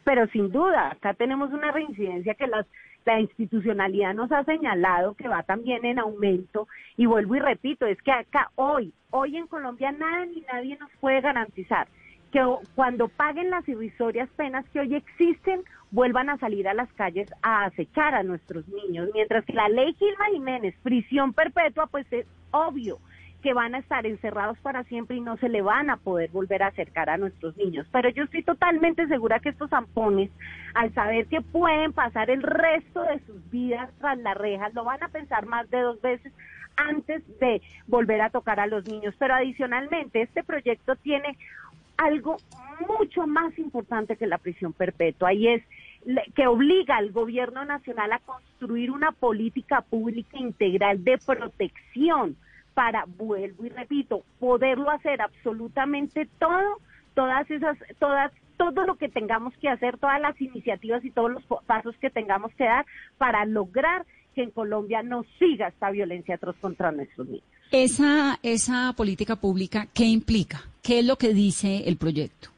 Pero 0.05 0.27
sin 0.29 0.51
duda, 0.51 0.91
acá 0.91 1.15
tenemos 1.15 1.53
una 1.53 1.71
reincidencia 1.71 2.35
que 2.35 2.47
las 2.47 2.67
la 3.09 3.21
institucionalidad 3.21 4.15
nos 4.15 4.31
ha 4.33 4.45
señalado 4.45 5.15
que 5.15 5.29
va 5.29 5.43
también 5.43 5.87
en 5.87 5.99
aumento 5.99 6.69
y 6.99 7.07
vuelvo 7.07 7.37
y 7.37 7.39
repito, 7.39 7.87
es 7.87 8.01
que 8.03 8.13
acá 8.13 8.51
hoy, 8.55 8.93
hoy 9.11 9.39
en 9.39 9.47
Colombia 9.47 9.93
nada 9.93 10.27
ni 10.27 10.43
nadie 10.53 10.77
nos 10.77 10.91
puede 11.01 11.23
garantizar 11.23 11.89
que 12.31 12.41
cuando 12.75 13.09
paguen 13.09 13.49
las 13.49 13.67
irrisorias 13.67 14.29
penas 14.37 14.69
que 14.75 14.81
hoy 14.81 14.95
existen, 14.95 15.63
vuelvan 15.91 16.29
a 16.29 16.37
salir 16.37 16.69
a 16.69 16.75
las 16.75 16.93
calles 16.93 17.31
a 17.41 17.65
acechar 17.65 18.15
a 18.15 18.23
nuestros 18.23 18.69
niños, 18.69 19.09
mientras 19.15 19.43
que 19.47 19.55
la 19.55 19.71
ley 19.71 19.95
Gilma 19.95 20.27
Jiménez, 20.31 20.75
prisión 20.83 21.33
perpetua, 21.33 21.87
pues 21.87 22.07
es 22.13 22.27
obvio 22.51 22.99
que 23.43 23.55
van 23.55 23.75
a 23.75 23.79
estar 23.79 24.05
encerrados 24.05 24.59
para 24.59 24.85
siempre 24.85 25.17
y 25.17 25.21
no 25.21 25.37
se 25.37 25.49
le 25.49 25.63
van 25.63 25.91
a 25.91 25.97
poder 25.97 26.31
volver 26.31 26.63
a 26.63 26.69
acercar 26.69 27.09
a 27.09 27.19
nuestros 27.19 27.57
niños. 27.57 27.87
Pero 27.93 28.09
yo 28.09 28.25
estoy 28.25 28.43
totalmente 28.43 29.07
segura 29.07 29.39
que 29.39 29.51
estos 29.51 29.71
zampones, 29.71 30.31
al 30.75 30.93
saber 30.93 31.27
que 31.27 31.41
pueden 31.41 31.93
pasar 31.93 32.31
el 32.31 32.43
resto 32.43 33.03
de 33.03 33.21
sus 33.21 33.51
vidas 33.51 33.91
tras 34.01 34.19
las 34.19 34.37
rejas, 34.37 34.75
lo 34.75 34.85
van 34.85 35.03
a 35.03 35.09
pensar 35.09 35.47
más 35.47 35.71
de 35.71 35.81
dos 35.81 36.01
veces 36.01 36.33
antes 36.77 37.23
de 37.39 37.63
volver 37.87 38.21
a 38.23 38.31
tocar 38.31 38.59
a 38.59 38.67
los 38.67 38.87
niños. 38.87 39.15
Pero 39.19 39.35
adicionalmente, 39.35 40.23
este 40.23 40.43
proyecto 40.43 40.97
tiene 40.97 41.37
algo 41.97 42.39
mucho 42.89 43.27
más 43.27 43.57
importante 43.59 44.17
que 44.17 44.27
la 44.27 44.39
prisión 44.39 44.73
perpetua 44.73 45.33
y 45.33 45.49
es 45.49 45.63
que 46.35 46.47
obliga 46.47 46.97
al 46.97 47.11
gobierno 47.11 47.65
nacional 47.65 48.13
a 48.13 48.21
construir 48.21 48.91
una 48.91 49.13
política 49.13 49.81
pública 49.83 50.39
integral 50.39 51.03
de 51.03 51.19
protección 51.19 52.37
para, 52.79 53.07
vuelvo 53.07 53.67
y 53.67 53.71
repito, 53.71 54.23
poderlo 54.39 54.89
hacer 54.93 55.21
absolutamente 55.21 56.29
todo, 56.39 56.79
todas 57.13 57.51
esas, 57.51 57.77
todas, 57.99 58.31
todo 58.57 58.87
lo 58.87 58.95
que 58.95 59.09
tengamos 59.09 59.53
que 59.57 59.69
hacer, 59.69 59.99
todas 59.99 60.21
las 60.21 60.41
iniciativas 60.41 61.05
y 61.05 61.11
todos 61.11 61.33
los 61.33 61.45
pasos 61.67 61.97
que 61.97 62.09
tengamos 62.09 62.55
que 62.55 62.63
dar 62.63 62.87
para 63.17 63.45
lograr 63.47 64.07
que 64.37 64.45
en 64.45 64.53
Colombia 64.53 65.03
no 65.03 65.25
siga 65.41 65.67
esta 65.67 65.91
violencia 65.91 66.37
atroz 66.37 66.55
contra 66.61 66.93
nuestros 66.93 67.27
niños. 67.27 67.45
Esa, 67.73 68.39
esa 68.45 68.93
política 68.97 69.35
pública, 69.35 69.89
¿qué 69.93 70.05
implica? 70.05 70.61
¿Qué 70.81 71.01
es 71.01 71.05
lo 71.05 71.17
que 71.17 71.35
dice 71.35 71.89
el 71.89 71.97
proyecto? 71.97 72.51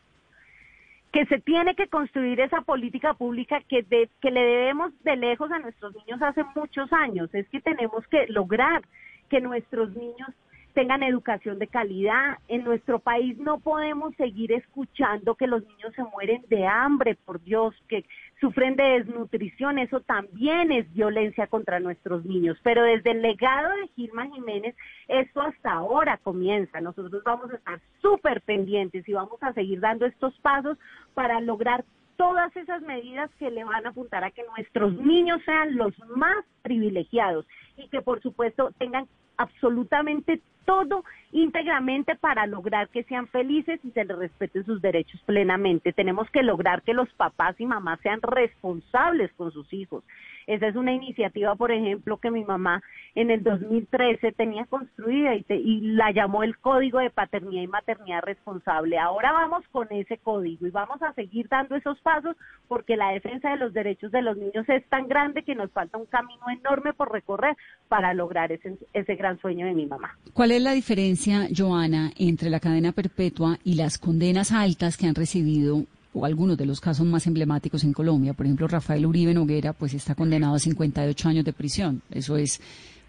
que 1.13 1.27
se 1.27 1.41
tiene 1.41 1.75
que 1.75 1.89
construir 1.89 2.39
esa 2.39 2.61
política 2.61 3.15
pública 3.15 3.61
que, 3.69 3.85
que 4.21 4.31
le 4.31 4.41
debemos 4.41 4.93
de 5.03 5.17
lejos 5.17 5.51
a 5.51 5.59
nuestros 5.59 5.93
niños 5.97 6.23
hace 6.23 6.45
muchos 6.55 6.93
años. 6.93 7.35
Es 7.35 7.49
que 7.49 7.61
tenemos 7.61 8.07
que 8.07 8.29
lograr 8.29 8.83
que 9.31 9.41
nuestros 9.41 9.97
niños 9.97 10.29
tengan 10.75 11.03
educación 11.03 11.59
de 11.59 11.67
calidad. 11.67 12.39
En 12.49 12.65
nuestro 12.65 12.99
país 12.99 13.37
no 13.39 13.59
podemos 13.59 14.15
seguir 14.17 14.53
escuchando 14.53 15.35
que 15.35 15.47
los 15.47 15.63
niños 15.67 15.93
se 15.95 16.05
mueren 16.05 16.43
de 16.49 16.67
hambre, 16.67 17.17
por 17.25 17.43
Dios, 17.43 17.75
que 17.89 18.05
sufren 18.41 18.77
de 18.77 19.01
desnutrición. 19.01 19.79
Eso 19.79 20.01
también 20.01 20.73
es 20.73 20.93
violencia 20.93 21.47
contra 21.47 21.81
nuestros 21.81 22.25
niños. 22.25 22.59
Pero 22.63 22.83
desde 22.83 23.13
el 23.13 23.23
legado 23.23 23.71
de 23.77 23.89
Gilma 23.89 24.27
Jiménez, 24.27 24.77
esto 25.09 25.41
hasta 25.41 25.73
ahora 25.73 26.19
comienza. 26.19 26.81
Nosotros 26.81 27.23
vamos 27.25 27.51
a 27.53 27.57
estar 27.57 27.81
súper 28.01 28.41
pendientes 28.43 29.09
y 29.09 29.13
vamos 29.13 29.43
a 29.43 29.53
seguir 29.53 29.81
dando 29.81 30.07
estos 30.07 30.39
pasos 30.41 30.79
para 31.15 31.41
lograr 31.41 31.85
todas 32.17 32.55
esas 32.55 32.83
medidas 32.83 33.31
que 33.39 33.51
le 33.51 33.65
van 33.65 33.87
a 33.87 33.91
apuntar 33.91 34.23
a 34.25 34.31
que 34.31 34.45
nuestros 34.55 34.93
niños 34.93 35.41
sean 35.47 35.75
los 35.77 35.99
más 36.15 36.45
privilegiados 36.61 37.47
y 37.79 37.89
que 37.89 38.03
por 38.03 38.21
supuesto 38.21 38.73
tengan 38.79 39.09
absolutamente 39.41 40.41
todo 40.65 41.05
íntegramente 41.33 42.15
para 42.17 42.47
lograr 42.47 42.89
que 42.91 43.03
sean 43.05 43.27
felices 43.29 43.81
y 43.83 43.91
se 43.91 44.05
les 44.05 44.17
respeten 44.17 44.65
sus 44.65 44.81
derechos 44.81 45.21
plenamente. 45.27 45.93
Tenemos 45.93 46.31
que 46.31 46.43
lograr 46.43 46.83
que 46.83 46.95
los 46.95 47.09
papás 47.15 47.59
y 47.59 47.67
mamás 47.67 47.99
sean 48.01 48.21
responsables 48.23 49.33
con 49.35 49.51
sus 49.51 49.73
hijos. 49.73 50.05
Esa 50.51 50.67
es 50.67 50.75
una 50.75 50.93
iniciativa, 50.93 51.55
por 51.55 51.71
ejemplo, 51.71 52.17
que 52.17 52.33
mi 52.33 52.45
mamá 52.45 52.83
en 53.15 53.31
el 53.31 53.45
2013 53.45 54.33
tenía 54.33 54.67
construida 54.67 55.37
y, 55.37 55.45
y 55.49 55.81
la 55.93 56.11
llamó 56.11 56.43
el 56.43 56.59
Código 56.59 56.99
de 56.99 57.09
Paternidad 57.11 57.63
y 57.63 57.69
Maternidad 57.69 58.23
Responsable. 58.23 58.99
Ahora 58.99 59.31
vamos 59.31 59.63
con 59.71 59.87
ese 59.93 60.19
código 60.19 60.67
y 60.67 60.71
vamos 60.71 61.01
a 61.03 61.13
seguir 61.13 61.47
dando 61.49 61.77
esos 61.77 62.01
pasos 62.01 62.35
porque 62.67 62.97
la 62.97 63.13
defensa 63.13 63.51
de 63.51 63.59
los 63.59 63.73
derechos 63.73 64.11
de 64.11 64.23
los 64.23 64.37
niños 64.37 64.69
es 64.69 64.85
tan 64.89 65.07
grande 65.07 65.45
que 65.45 65.55
nos 65.55 65.71
falta 65.71 65.99
un 65.99 66.07
camino 66.07 66.43
enorme 66.51 66.95
por 66.95 67.13
recorrer 67.13 67.57
para 67.87 68.13
lograr 68.13 68.51
ese, 68.51 68.77
ese 68.93 69.15
gran 69.15 69.41
sueño 69.41 69.67
de 69.67 69.75
mi 69.75 69.87
mamá. 69.87 70.17
¿Cuál 70.33 70.51
es 70.51 70.63
la 70.63 70.73
diferencia, 70.73 71.47
Joana, 71.57 72.11
entre 72.19 72.51
la 72.51 72.59
cadena 72.59 72.91
perpetua 72.91 73.57
y 73.63 73.75
las 73.75 73.99
condenas 73.99 74.51
altas 74.51 74.97
que 74.97 75.07
han 75.07 75.15
recibido 75.15 75.85
o 76.13 76.25
algunos 76.25 76.57
de 76.57 76.67
los 76.67 76.81
casos 76.81 77.07
más 77.07 77.27
emblemáticos 77.27 77.85
en 77.85 77.93
Colombia? 77.93 78.35
Por 78.35 78.47
ejemplo, 78.47 78.69
Rafael 78.69 79.07
Uribe 79.07 79.35
Noguera, 79.35 79.73
pues 79.73 79.95
está 79.95 80.15
condenado 80.15 80.55
a 80.55 80.59
58 80.59 81.29
años 81.29 81.45
de 81.45 81.53
prisión. 81.53 82.03
Eso 82.11 82.37
es 82.37 82.61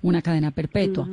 una 0.02 0.22
cadena 0.22 0.52
perpetua. 0.52 1.08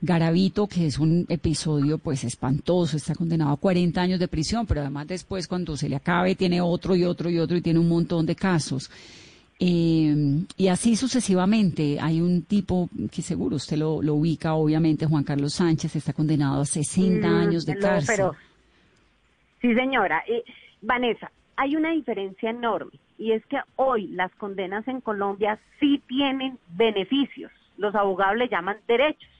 Garavito, 0.00 0.66
que 0.66 0.86
es 0.86 0.98
un 0.98 1.24
episodio 1.28 1.96
pues 1.98 2.24
espantoso, 2.24 2.96
está 2.96 3.14
condenado 3.14 3.52
a 3.52 3.56
40 3.56 4.00
años 4.02 4.20
de 4.20 4.28
prisión, 4.28 4.66
pero 4.66 4.82
además 4.82 5.06
después 5.06 5.48
cuando 5.48 5.76
se 5.76 5.88
le 5.88 5.96
acabe 5.96 6.34
tiene 6.34 6.60
otro 6.60 6.94
y 6.94 7.04
otro 7.04 7.30
y 7.30 7.38
otro 7.38 7.56
y 7.56 7.62
tiene 7.62 7.78
un 7.78 7.88
montón 7.88 8.26
de 8.26 8.36
casos. 8.36 8.90
Eh, 9.58 10.44
y 10.56 10.68
así 10.68 10.96
sucesivamente. 10.96 11.98
Hay 12.00 12.20
un 12.20 12.42
tipo 12.42 12.90
que 13.10 13.22
seguro 13.22 13.56
usted 13.56 13.76
lo, 13.76 14.02
lo, 14.02 14.14
ubica, 14.14 14.54
obviamente, 14.54 15.06
Juan 15.06 15.24
Carlos 15.24 15.54
Sánchez, 15.54 15.96
está 15.96 16.12
condenado 16.12 16.62
a 16.62 16.66
60 16.66 17.26
mm, 17.26 17.34
años 17.34 17.64
de 17.64 17.78
cárcel. 17.78 18.14
Pero, 18.16 18.34
sí, 19.62 19.74
señora. 19.74 20.22
Eh, 20.28 20.42
Vanessa, 20.84 21.30
hay 21.56 21.76
una 21.76 21.90
diferencia 21.90 22.50
enorme 22.50 22.92
y 23.16 23.32
es 23.32 23.44
que 23.46 23.58
hoy 23.76 24.08
las 24.08 24.34
condenas 24.34 24.86
en 24.88 25.00
Colombia 25.00 25.58
sí 25.80 26.02
tienen 26.06 26.58
beneficios. 26.68 27.50
Los 27.78 27.94
abogados 27.94 28.36
le 28.36 28.48
llaman 28.48 28.76
derechos, 28.86 29.30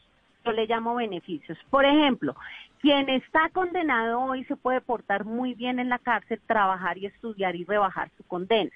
yo 0.44 0.52
le 0.52 0.66
llamo 0.66 0.94
beneficios. 0.94 1.58
Por 1.70 1.84
ejemplo, 1.84 2.34
quien 2.80 3.08
está 3.10 3.50
condenado 3.50 4.20
hoy 4.20 4.44
se 4.44 4.56
puede 4.56 4.80
portar 4.80 5.24
muy 5.24 5.54
bien 5.54 5.78
en 5.78 5.88
la 5.88 5.98
cárcel, 5.98 6.40
trabajar 6.46 6.96
y 6.98 7.06
estudiar 7.06 7.56
y 7.56 7.64
rebajar 7.64 8.10
su 8.16 8.24
condena 8.24 8.70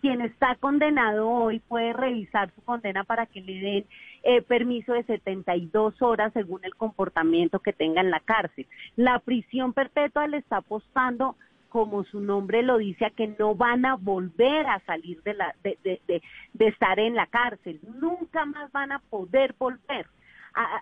quien 0.00 0.20
está 0.20 0.54
condenado 0.56 1.28
hoy 1.28 1.58
puede 1.58 1.92
revisar 1.92 2.52
su 2.54 2.62
condena 2.62 3.04
para 3.04 3.26
que 3.26 3.40
le 3.40 3.60
den 3.60 3.86
eh, 4.22 4.42
permiso 4.42 4.92
de 4.92 5.02
72 5.04 6.00
horas 6.02 6.32
según 6.32 6.64
el 6.64 6.74
comportamiento 6.74 7.58
que 7.60 7.72
tenga 7.72 8.00
en 8.00 8.10
la 8.10 8.20
cárcel. 8.20 8.66
La 8.96 9.18
prisión 9.18 9.72
perpetua 9.72 10.26
le 10.28 10.38
está 10.38 10.58
apostando 10.58 11.36
como 11.68 12.04
su 12.04 12.20
nombre 12.20 12.62
lo 12.62 12.78
dice, 12.78 13.06
a 13.06 13.10
que 13.10 13.28
no 13.38 13.54
van 13.54 13.84
a 13.84 13.96
volver 13.96 14.66
a 14.66 14.80
salir 14.80 15.22
de, 15.22 15.34
la, 15.34 15.54
de, 15.62 15.78
de, 15.84 16.66
estar 16.66 16.98
en 16.98 17.14
la 17.14 17.26
cárcel. 17.26 17.80
Nunca 18.00 18.44
más 18.44 18.70
van 18.72 18.92
a 18.92 18.98
poder 18.98 19.54
volver 19.58 20.06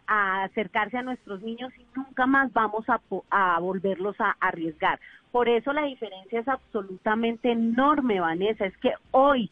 a, 0.07 0.45
acercarse 0.45 0.97
a 0.97 1.03
nuestros 1.03 1.43
niños 1.43 1.73
y 1.77 1.87
nunca 1.95 2.27
más 2.27 2.53
vamos 2.53 2.85
a, 2.89 3.59
volverlos 3.61 4.17
a 4.21 4.37
arriesgar. 4.41 5.01
Por 5.33 5.49
eso 5.49 5.73
la 5.73 5.83
diferencia 5.83 6.41
es 6.41 6.49
absolutamente 6.49 7.51
enorme, 7.51 8.21
Vanessa. 8.21 8.65
Es 8.65 8.77
que 8.79 8.95
hoy 9.11 9.51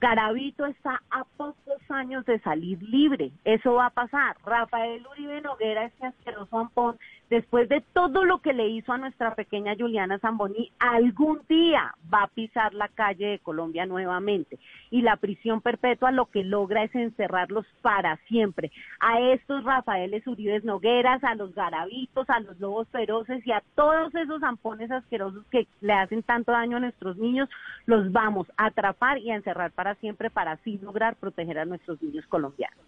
Garavito 0.00 0.66
está 0.66 1.02
a 1.10 1.24
pocos 1.36 1.90
años 1.90 2.24
de 2.26 2.38
salir 2.40 2.82
libre. 2.82 3.32
Eso 3.44 3.74
va 3.74 3.86
a 3.86 3.90
pasar. 3.90 4.36
Rafael 4.44 5.06
Uribe 5.06 5.40
Noguera, 5.40 5.84
este 5.84 6.06
asqueroso 6.06 6.58
ampón, 6.58 6.98
después 7.30 7.68
de 7.68 7.82
todo 7.92 8.24
lo 8.24 8.38
que 8.38 8.52
le 8.52 8.68
hizo 8.68 8.92
a 8.92 8.98
nuestra 8.98 9.34
pequeña 9.34 9.74
Juliana 9.76 10.18
Zamboni, 10.18 10.70
algún 10.78 11.40
día 11.48 11.94
va 12.12 12.24
a 12.24 12.28
pisar 12.28 12.74
la 12.74 12.88
calle 12.88 13.26
de 13.26 13.38
Colombia 13.40 13.86
nuevamente. 13.86 14.58
Y 14.90 15.02
la 15.02 15.16
prisión 15.16 15.60
perpetua 15.60 16.12
lo 16.12 16.26
que 16.26 16.44
logra 16.44 16.84
es 16.84 16.94
encerrarlos 16.94 17.66
para 17.82 18.16
siempre. 18.28 18.70
A 19.00 19.20
estos 19.20 19.64
Rafaeles 19.64 20.26
Uribe 20.26 20.60
Nogueras, 20.62 21.22
a 21.24 21.34
los 21.34 21.54
Garavitos, 21.54 22.28
a 22.30 22.40
los 22.40 22.58
lobos 22.60 22.88
feroces 22.88 23.46
y 23.46 23.52
a 23.52 23.62
todos 23.74 24.14
esos 24.14 24.42
ampones 24.42 24.90
asquerosos 24.90 25.44
que 25.50 25.66
le 25.80 25.92
hacen 25.92 26.22
tanto 26.22 26.52
daño 26.52 26.76
a 26.76 26.80
nuestros 26.80 27.16
niños, 27.16 27.48
los 27.86 28.12
vamos 28.12 28.46
a 28.56 28.66
atrapar 28.66 29.18
y 29.18 29.30
a 29.30 29.36
encerrar 29.36 29.72
para 29.72 29.94
siempre 29.96 30.30
para 30.30 30.52
así 30.52 30.78
lograr 30.78 31.16
proteger 31.16 31.58
a 31.58 31.64
nuestros 31.64 32.00
niños 32.02 32.26
colombianos. 32.26 32.78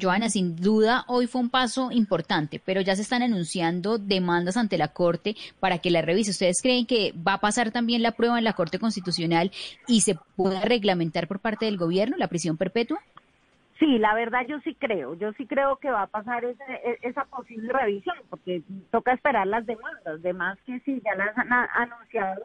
Joana, 0.00 0.28
sin 0.28 0.56
duda 0.56 1.04
hoy 1.08 1.26
fue 1.26 1.40
un 1.40 1.50
paso 1.50 1.90
importante, 1.90 2.60
pero 2.64 2.80
ya 2.80 2.96
se 2.96 3.02
están 3.02 3.22
anunciando 3.22 3.98
demandas 3.98 4.56
ante 4.56 4.78
la 4.78 4.88
Corte 4.88 5.36
para 5.60 5.78
que 5.78 5.90
la 5.90 6.02
revise. 6.02 6.30
¿Ustedes 6.30 6.62
creen 6.62 6.86
que 6.86 7.12
va 7.26 7.34
a 7.34 7.40
pasar 7.40 7.70
también 7.70 8.02
la 8.02 8.12
prueba 8.12 8.38
en 8.38 8.44
la 8.44 8.52
Corte 8.52 8.78
Constitucional 8.78 9.50
y 9.86 10.00
se 10.00 10.16
pueda 10.36 10.60
reglamentar 10.60 11.28
por 11.28 11.40
parte 11.40 11.66
del 11.66 11.76
gobierno 11.76 12.16
la 12.16 12.28
prisión 12.28 12.56
perpetua? 12.56 13.00
Sí, 13.78 13.98
la 13.98 14.12
verdad 14.14 14.44
yo 14.48 14.58
sí 14.60 14.74
creo, 14.74 15.14
yo 15.14 15.32
sí 15.34 15.46
creo 15.46 15.76
que 15.76 15.90
va 15.90 16.02
a 16.02 16.06
pasar 16.08 16.44
e, 16.44 16.56
esa 17.02 17.24
posible 17.26 17.72
revisión, 17.72 18.16
porque 18.28 18.62
toca 18.90 19.12
esperar 19.12 19.46
las 19.46 19.66
demandas, 19.66 20.20
demás 20.20 20.58
que 20.66 20.80
sí, 20.80 21.00
ya 21.04 21.14
las 21.14 21.36
han 21.38 21.52
anunciado 21.52 22.42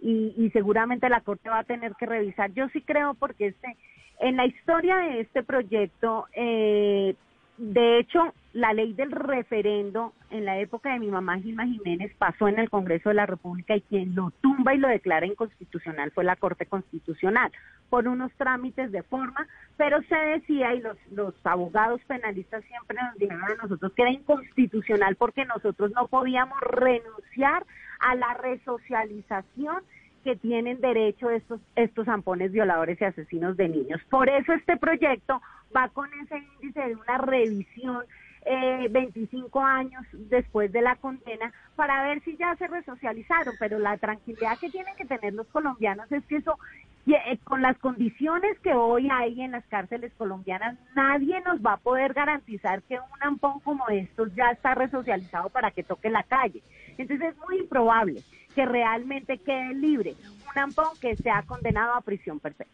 y, 0.00 0.34
y 0.36 0.50
seguramente 0.50 1.08
la 1.08 1.22
Corte 1.22 1.48
va 1.48 1.60
a 1.60 1.64
tener 1.64 1.94
que 1.94 2.04
revisar. 2.04 2.52
Yo 2.52 2.68
sí 2.68 2.82
creo 2.82 3.14
porque 3.14 3.46
este 3.46 3.78
en 4.20 4.36
la 4.36 4.46
historia 4.46 4.96
de 4.98 5.20
este 5.20 5.42
proyecto, 5.42 6.26
eh, 6.34 7.14
de 7.56 7.98
hecho, 7.98 8.34
la 8.52 8.72
ley 8.72 8.94
del 8.94 9.12
referendo 9.12 10.12
en 10.30 10.44
la 10.44 10.58
época 10.58 10.92
de 10.92 10.98
mi 10.98 11.08
mamá 11.08 11.38
Gilma 11.38 11.66
Jiménez 11.66 12.12
pasó 12.18 12.48
en 12.48 12.58
el 12.58 12.70
Congreso 12.70 13.08
de 13.08 13.16
la 13.16 13.26
República 13.26 13.76
y 13.76 13.80
quien 13.82 14.14
lo 14.14 14.32
tumba 14.40 14.74
y 14.74 14.78
lo 14.78 14.88
declara 14.88 15.26
inconstitucional 15.26 16.10
fue 16.10 16.24
la 16.24 16.36
Corte 16.36 16.66
Constitucional 16.66 17.52
por 17.90 18.08
unos 18.08 18.32
trámites 18.32 18.90
de 18.90 19.02
forma, 19.02 19.46
pero 19.76 20.02
se 20.02 20.16
decía 20.16 20.74
y 20.74 20.80
los, 20.80 20.96
los 21.12 21.34
abogados 21.44 22.00
penalistas 22.06 22.64
siempre 22.64 22.96
nos 23.00 23.14
dijeron 23.18 23.42
a 23.42 23.62
nosotros 23.62 23.92
que 23.92 24.02
era 24.02 24.10
inconstitucional 24.10 25.14
porque 25.16 25.44
nosotros 25.44 25.92
no 25.92 26.08
podíamos 26.08 26.60
renunciar 26.60 27.64
a 28.00 28.14
la 28.16 28.34
resocialización 28.34 29.82
que 30.24 30.36
tienen 30.36 30.80
derecho 30.80 31.30
estos, 31.30 31.60
estos 31.76 32.06
zampones 32.06 32.50
violadores 32.50 33.00
y 33.00 33.04
asesinos 33.04 33.56
de 33.56 33.68
niños. 33.68 34.00
Por 34.10 34.28
eso 34.28 34.52
este 34.54 34.76
proyecto 34.76 35.40
va 35.74 35.88
con 35.90 36.08
ese 36.14 36.38
índice 36.60 36.80
de 36.80 36.96
una 36.96 37.18
revisión 37.18 38.04
eh, 38.46 38.88
25 38.90 39.60
años 39.60 40.04
después 40.12 40.70
de 40.72 40.82
la 40.82 40.96
condena 40.96 41.52
para 41.76 42.02
ver 42.02 42.22
si 42.24 42.36
ya 42.36 42.54
se 42.56 42.66
resocializaron, 42.66 43.54
pero 43.58 43.78
la 43.78 43.96
tranquilidad 43.96 44.58
que 44.58 44.70
tienen 44.70 44.94
que 44.96 45.06
tener 45.06 45.32
los 45.34 45.46
colombianos 45.46 46.10
es 46.12 46.24
que 46.26 46.36
eso, 46.36 46.58
eh, 47.06 47.38
con 47.44 47.62
las 47.62 47.78
condiciones 47.78 48.58
que 48.60 48.74
hoy 48.74 49.08
hay 49.10 49.40
en 49.40 49.52
las 49.52 49.64
cárceles 49.66 50.12
colombianas, 50.18 50.76
nadie 50.94 51.40
nos 51.40 51.60
va 51.60 51.74
a 51.74 51.78
poder 51.78 52.12
garantizar 52.12 52.82
que 52.82 52.96
un 52.96 53.22
ampón 53.22 53.60
como 53.60 53.88
estos 53.88 54.34
ya 54.34 54.50
está 54.50 54.74
resocializado 54.74 55.48
para 55.48 55.70
que 55.70 55.82
toque 55.82 56.10
la 56.10 56.22
calle. 56.22 56.62
Entonces 56.98 57.30
es 57.30 57.38
muy 57.48 57.58
improbable 57.60 58.22
que 58.54 58.64
realmente 58.64 59.38
quede 59.38 59.74
libre 59.74 60.14
un 60.54 60.62
ampón 60.62 60.86
que 61.00 61.16
sea 61.16 61.42
condenado 61.42 61.94
a 61.94 62.00
prisión 62.00 62.38
perfecta. 62.38 62.72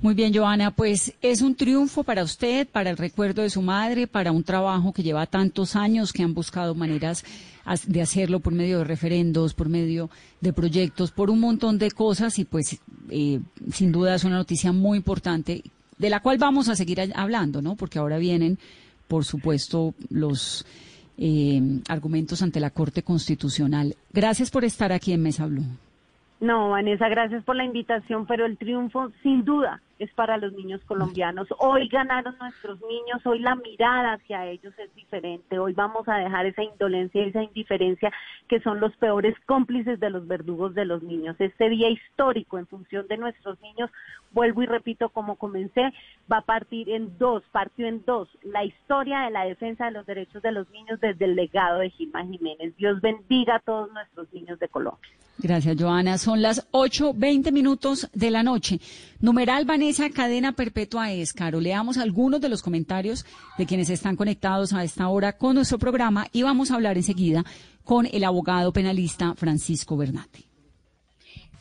Muy 0.00 0.12
bien, 0.12 0.34
Joana, 0.34 0.70
pues 0.70 1.14
es 1.22 1.40
un 1.40 1.54
triunfo 1.54 2.04
para 2.04 2.22
usted, 2.22 2.66
para 2.68 2.90
el 2.90 2.98
recuerdo 2.98 3.40
de 3.40 3.48
su 3.48 3.62
madre, 3.62 4.06
para 4.06 4.32
un 4.32 4.44
trabajo 4.44 4.92
que 4.92 5.02
lleva 5.02 5.24
tantos 5.24 5.76
años, 5.76 6.12
que 6.12 6.22
han 6.22 6.34
buscado 6.34 6.74
maneras 6.74 7.24
de 7.86 8.02
hacerlo 8.02 8.40
por 8.40 8.52
medio 8.52 8.78
de 8.78 8.84
referendos, 8.84 9.54
por 9.54 9.70
medio 9.70 10.10
de 10.42 10.52
proyectos, 10.52 11.10
por 11.10 11.30
un 11.30 11.40
montón 11.40 11.78
de 11.78 11.90
cosas 11.90 12.38
y 12.38 12.44
pues 12.44 12.78
eh, 13.08 13.40
sin 13.72 13.92
duda 13.92 14.14
es 14.14 14.24
una 14.24 14.36
noticia 14.36 14.72
muy 14.72 14.98
importante 14.98 15.62
de 15.96 16.10
la 16.10 16.20
cual 16.20 16.36
vamos 16.36 16.68
a 16.68 16.76
seguir 16.76 17.00
hablando, 17.14 17.62
¿no? 17.62 17.74
Porque 17.74 17.98
ahora 17.98 18.18
vienen, 18.18 18.58
por 19.08 19.24
supuesto, 19.24 19.94
los 20.10 20.66
eh, 21.18 21.60
argumentos 21.88 22.42
ante 22.42 22.60
la 22.60 22.70
Corte 22.70 23.02
Constitucional. 23.02 23.94
Gracias 24.12 24.50
por 24.50 24.64
estar 24.64 24.92
aquí 24.92 25.12
en 25.12 25.22
Mesa 25.22 25.46
Blue. 25.46 25.64
No, 26.40 26.70
Vanessa, 26.70 27.08
gracias 27.08 27.42
por 27.44 27.56
la 27.56 27.64
invitación, 27.64 28.26
pero 28.26 28.44
el 28.44 28.58
triunfo 28.58 29.10
sin 29.22 29.44
duda 29.44 29.80
es 29.98 30.12
para 30.12 30.36
los 30.36 30.52
niños 30.52 30.80
colombianos. 30.86 31.48
Hoy 31.58 31.88
ganaron 31.88 32.36
nuestros 32.38 32.80
niños, 32.80 33.24
hoy 33.24 33.38
la 33.38 33.54
mirada 33.54 34.14
hacia 34.14 34.46
ellos 34.46 34.74
es 34.78 34.94
diferente, 34.94 35.58
hoy 35.58 35.72
vamos 35.72 36.08
a 36.08 36.16
dejar 36.16 36.46
esa 36.46 36.62
indolencia 36.62 37.22
y 37.22 37.28
esa 37.28 37.42
indiferencia 37.42 38.12
que 38.48 38.60
son 38.60 38.80
los 38.80 38.94
peores 38.96 39.34
cómplices 39.46 40.00
de 40.00 40.10
los 40.10 40.26
verdugos 40.26 40.74
de 40.74 40.84
los 40.84 41.02
niños. 41.02 41.36
Este 41.38 41.68
día 41.68 41.88
histórico 41.90 42.58
en 42.58 42.66
función 42.66 43.06
de 43.08 43.16
nuestros 43.16 43.60
niños, 43.60 43.90
vuelvo 44.32 44.62
y 44.62 44.66
repito 44.66 45.08
como 45.10 45.36
comencé, 45.36 45.92
va 46.30 46.38
a 46.38 46.42
partir 46.42 46.90
en 46.90 47.16
dos, 47.18 47.42
partió 47.52 47.86
en 47.86 48.04
dos, 48.04 48.28
la 48.42 48.64
historia 48.64 49.20
de 49.20 49.30
la 49.30 49.44
defensa 49.44 49.86
de 49.86 49.92
los 49.92 50.06
derechos 50.06 50.42
de 50.42 50.52
los 50.52 50.68
niños 50.70 51.00
desde 51.00 51.24
el 51.24 51.36
legado 51.36 51.80
de 51.80 51.90
Gilma 51.90 52.24
Jiménez. 52.24 52.76
Dios 52.76 53.00
bendiga 53.00 53.56
a 53.56 53.60
todos 53.60 53.92
nuestros 53.92 54.32
niños 54.32 54.58
de 54.58 54.68
Colombia. 54.68 55.10
Gracias, 55.38 55.76
Joana. 55.78 56.16
Son 56.18 56.40
las 56.42 56.70
8.20 56.70 57.50
minutos 57.50 58.08
de 58.12 58.30
la 58.30 58.42
noche. 58.42 58.80
Numeral 59.20 59.64
Vanessa, 59.64 59.83
cadena 60.14 60.52
perpetua 60.52 61.12
es, 61.12 61.32
Caro. 61.32 61.60
Leamos 61.60 61.98
algunos 61.98 62.40
de 62.40 62.48
los 62.48 62.62
comentarios 62.62 63.26
de 63.58 63.66
quienes 63.66 63.90
están 63.90 64.16
conectados 64.16 64.72
a 64.72 64.84
esta 64.84 65.08
hora 65.08 65.36
con 65.36 65.54
nuestro 65.54 65.78
programa 65.78 66.26
y 66.32 66.42
vamos 66.42 66.70
a 66.70 66.76
hablar 66.76 66.96
enseguida 66.96 67.44
con 67.84 68.06
el 68.10 68.24
abogado 68.24 68.72
penalista 68.72 69.34
Francisco 69.34 69.96
Bernate. 69.96 70.53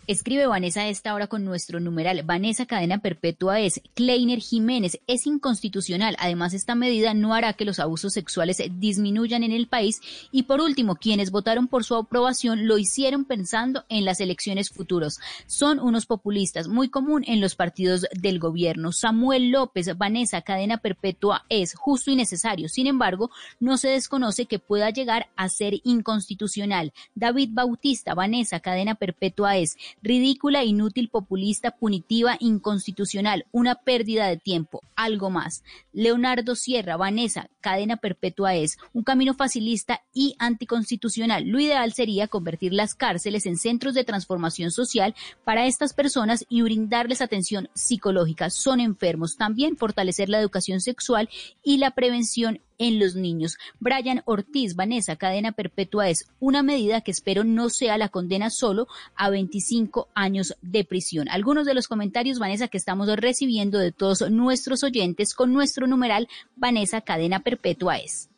Escribe 0.05 0.47
Vanessa 0.47 0.81
a 0.81 0.89
esta 0.89 1.13
hora 1.13 1.27
con 1.27 1.45
nuestro 1.45 1.79
numeral. 1.79 2.23
Vanessa 2.23 2.65
Cadena 2.65 2.97
Perpetua 2.97 3.61
es. 3.61 3.81
Kleiner 3.93 4.39
Jiménez 4.39 4.99
es 5.07 5.25
inconstitucional. 5.25 6.17
Además, 6.19 6.53
esta 6.53 6.75
medida 6.75 7.13
no 7.13 7.33
hará 7.33 7.53
que 7.53 7.63
los 7.63 7.79
abusos 7.79 8.11
sexuales 8.11 8.61
disminuyan 8.79 9.43
en 9.43 9.53
el 9.53 9.67
país. 9.67 10.01
Y 10.29 10.43
por 10.43 10.59
último, 10.59 10.97
quienes 10.97 11.31
votaron 11.31 11.69
por 11.69 11.85
su 11.85 11.95
aprobación 11.95 12.67
lo 12.67 12.77
hicieron 12.77 13.23
pensando 13.23 13.85
en 13.87 14.03
las 14.03 14.19
elecciones 14.19 14.71
futuras. 14.71 15.19
Son 15.45 15.79
unos 15.79 16.05
populistas, 16.05 16.67
muy 16.67 16.89
común 16.89 17.23
en 17.25 17.39
los 17.39 17.55
partidos 17.55 18.05
del 18.11 18.39
gobierno. 18.39 18.91
Samuel 18.91 19.51
López, 19.51 19.97
Vanessa 19.97 20.41
Cadena 20.41 20.79
Perpetua 20.79 21.45
es 21.47 21.75
justo 21.75 22.11
y 22.11 22.17
necesario. 22.17 22.67
Sin 22.67 22.87
embargo, 22.87 23.31
no 23.61 23.77
se 23.77 23.87
desconoce 23.87 24.47
que 24.47 24.59
pueda 24.59 24.89
llegar 24.89 25.29
a 25.37 25.47
ser 25.47 25.75
inconstitucional. 25.85 26.91
David 27.15 27.51
Bautista, 27.53 28.13
Vanessa 28.15 28.59
Cadena 28.59 28.95
Perpetua 28.95 29.55
es 29.55 29.77
ridícula, 30.01 30.63
inútil, 30.63 31.09
populista, 31.09 31.71
punitiva, 31.71 32.37
inconstitucional, 32.39 33.45
una 33.51 33.75
pérdida 33.75 34.27
de 34.27 34.37
tiempo, 34.37 34.81
algo 34.95 35.29
más. 35.29 35.63
Leonardo 35.91 36.55
Sierra, 36.55 36.97
Vanessa, 36.97 37.49
cadena 37.61 37.97
perpetua 37.97 38.55
es 38.55 38.77
un 38.93 39.03
camino 39.03 39.33
facilista 39.33 40.01
y 40.13 40.35
anticonstitucional. 40.39 41.45
Lo 41.45 41.59
ideal 41.59 41.93
sería 41.93 42.27
convertir 42.27 42.73
las 42.73 42.95
cárceles 42.95 43.45
en 43.45 43.57
centros 43.57 43.93
de 43.93 44.03
transformación 44.03 44.71
social 44.71 45.15
para 45.43 45.65
estas 45.65 45.93
personas 45.93 46.45
y 46.49 46.61
brindarles 46.61 47.21
atención 47.21 47.69
psicológica. 47.73 48.49
Son 48.49 48.79
enfermos. 48.79 49.37
También 49.37 49.77
fortalecer 49.77 50.29
la 50.29 50.39
educación 50.39 50.81
sexual 50.81 51.29
y 51.63 51.77
la 51.77 51.91
prevención 51.91 52.61
en 52.83 52.99
los 52.99 53.15
niños. 53.15 53.57
Brian 53.79 54.21
Ortiz, 54.25 54.75
Vanessa, 54.75 55.15
cadena 55.15 55.53
perpetua 55.53 56.09
es 56.09 56.25
una 56.41 56.63
medida 56.63 56.99
que 56.99 57.11
espero 57.11 57.45
no 57.45 57.69
sea 57.69 57.97
la 57.97 58.09
condena 58.09 58.49
solo 58.49 58.87
a 59.15 59.29
25 59.29 60.09
años 60.13 60.55
de 60.61 60.83
prisión. 60.83 61.29
Algunos 61.29 61.65
de 61.65 61.75
los 61.75 61.87
comentarios, 61.87 62.39
Vanessa, 62.39 62.67
que 62.67 62.77
estamos 62.77 63.07
recibiendo 63.15 63.79
de 63.79 63.93
todos 63.93 64.29
nuestros 64.29 64.83
oyentes 64.83 65.33
con 65.33 65.53
nuestro 65.53 65.87
numeral 65.87 66.27
Vanessa, 66.57 66.99
cadena 66.99 67.39
perpetua 67.39 67.97
es 67.97 68.29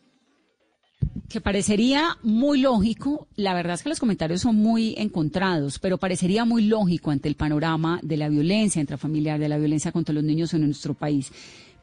que 1.30 1.42
parecería 1.42 2.18
muy 2.22 2.62
lógico, 2.62 3.28
la 3.36 3.54
verdad 3.54 3.74
es 3.74 3.84
que 3.84 3.90
los 3.90 4.00
comentarios 4.00 4.42
son 4.42 4.56
muy 4.56 4.94
encontrados, 4.98 5.80
pero 5.80 5.98
parecería 5.98 6.46
muy 6.46 6.66
lógico 6.66 7.12
ante 7.12 7.28
el 7.28 7.36
panorama 7.36 8.00
de 8.04 8.18
la 8.18 8.30
violencia 8.30 8.80
intrafamiliar, 8.80 9.40
de 9.40 9.50
la 9.50 9.58
violencia 9.58 9.92
contra 9.92 10.14
los 10.14 10.24
niños 10.24 10.54
en 10.54 10.62
nuestro 10.62 10.94
país. 10.94 11.32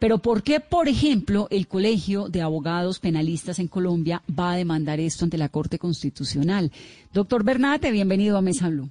Pero 0.02 0.18
¿por 0.18 0.42
qué, 0.42 0.58
por 0.58 0.88
ejemplo, 0.88 1.46
el 1.52 1.68
Colegio 1.68 2.28
de 2.28 2.42
Abogados 2.42 2.98
Penalistas 2.98 3.60
en 3.60 3.68
Colombia 3.68 4.20
va 4.36 4.50
a 4.50 4.56
demandar 4.56 4.98
esto 4.98 5.24
ante 5.24 5.38
la 5.38 5.48
Corte 5.48 5.78
Constitucional? 5.78 6.72
Doctor 7.12 7.44
Bernate, 7.44 7.92
bienvenido 7.92 8.36
a 8.36 8.42
Mesa 8.42 8.68
Blue. 8.68 8.88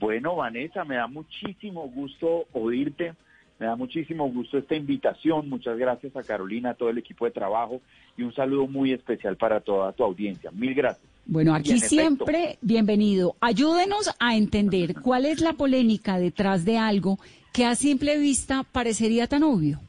Bueno, 0.00 0.36
Vanessa, 0.36 0.84
me 0.84 0.96
da 0.96 1.06
muchísimo 1.06 1.88
gusto 1.88 2.44
oírte, 2.52 3.14
me 3.58 3.64
da 3.64 3.74
muchísimo 3.74 4.30
gusto 4.30 4.58
esta 4.58 4.74
invitación. 4.74 5.48
Muchas 5.48 5.78
gracias 5.78 6.14
a 6.14 6.22
Carolina, 6.22 6.72
a 6.72 6.74
todo 6.74 6.90
el 6.90 6.98
equipo 6.98 7.24
de 7.24 7.30
trabajo 7.30 7.80
y 8.18 8.22
un 8.22 8.34
saludo 8.34 8.66
muy 8.66 8.92
especial 8.92 9.38
para 9.38 9.60
toda 9.60 9.92
tu 9.92 10.04
audiencia. 10.04 10.50
Mil 10.50 10.74
gracias. 10.74 11.08
Bueno, 11.24 11.54
aquí 11.54 11.78
siempre 11.78 12.58
bienvenido. 12.60 13.34
Ayúdenos 13.40 14.14
a 14.20 14.36
entender 14.36 14.94
cuál 15.00 15.24
es 15.24 15.40
la 15.40 15.54
polémica 15.54 16.18
detrás 16.18 16.66
de 16.66 16.76
algo 16.76 17.18
que 17.54 17.64
a 17.64 17.74
simple 17.74 18.18
vista 18.18 18.62
parecería 18.62 19.26
tan 19.26 19.42
obvio. 19.42 19.80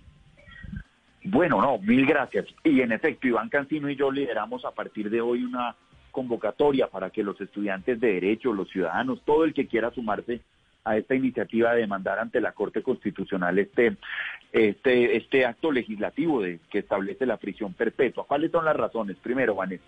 Bueno, 1.27 1.59
no, 1.59 1.79
mil 1.79 2.05
gracias. 2.05 2.45
Y 2.63 2.81
en 2.81 2.91
efecto, 2.91 3.27
Iván 3.27 3.49
Cancino 3.49 3.89
y 3.89 3.95
yo 3.95 4.11
lideramos 4.11 4.63
a 4.63 4.71
partir 4.71 5.09
de 5.09 5.21
hoy 5.21 5.43
una 5.43 5.75
convocatoria 6.11 6.87
para 6.87 7.09
que 7.09 7.23
los 7.23 7.39
estudiantes 7.41 7.99
de 7.99 8.13
Derecho, 8.13 8.53
los 8.53 8.69
ciudadanos, 8.69 9.21
todo 9.25 9.43
el 9.43 9.53
que 9.53 9.67
quiera 9.67 9.91
sumarse 9.91 10.41
a 10.83 10.97
esta 10.97 11.15
iniciativa 11.15 11.73
de 11.73 11.81
demandar 11.81 12.19
ante 12.19 12.39
la 12.39 12.51
Corte 12.51 12.83
Constitucional 12.83 13.57
este, 13.57 13.97
este, 14.51 15.17
este 15.17 15.45
acto 15.47 15.71
legislativo 15.71 16.43
de, 16.43 16.59
que 16.69 16.79
establece 16.79 17.25
la 17.25 17.37
prisión 17.37 17.73
perpetua. 17.73 18.25
¿Cuáles 18.27 18.51
son 18.51 18.63
las 18.63 18.75
razones? 18.75 19.17
Primero, 19.17 19.55
Vanessa, 19.55 19.83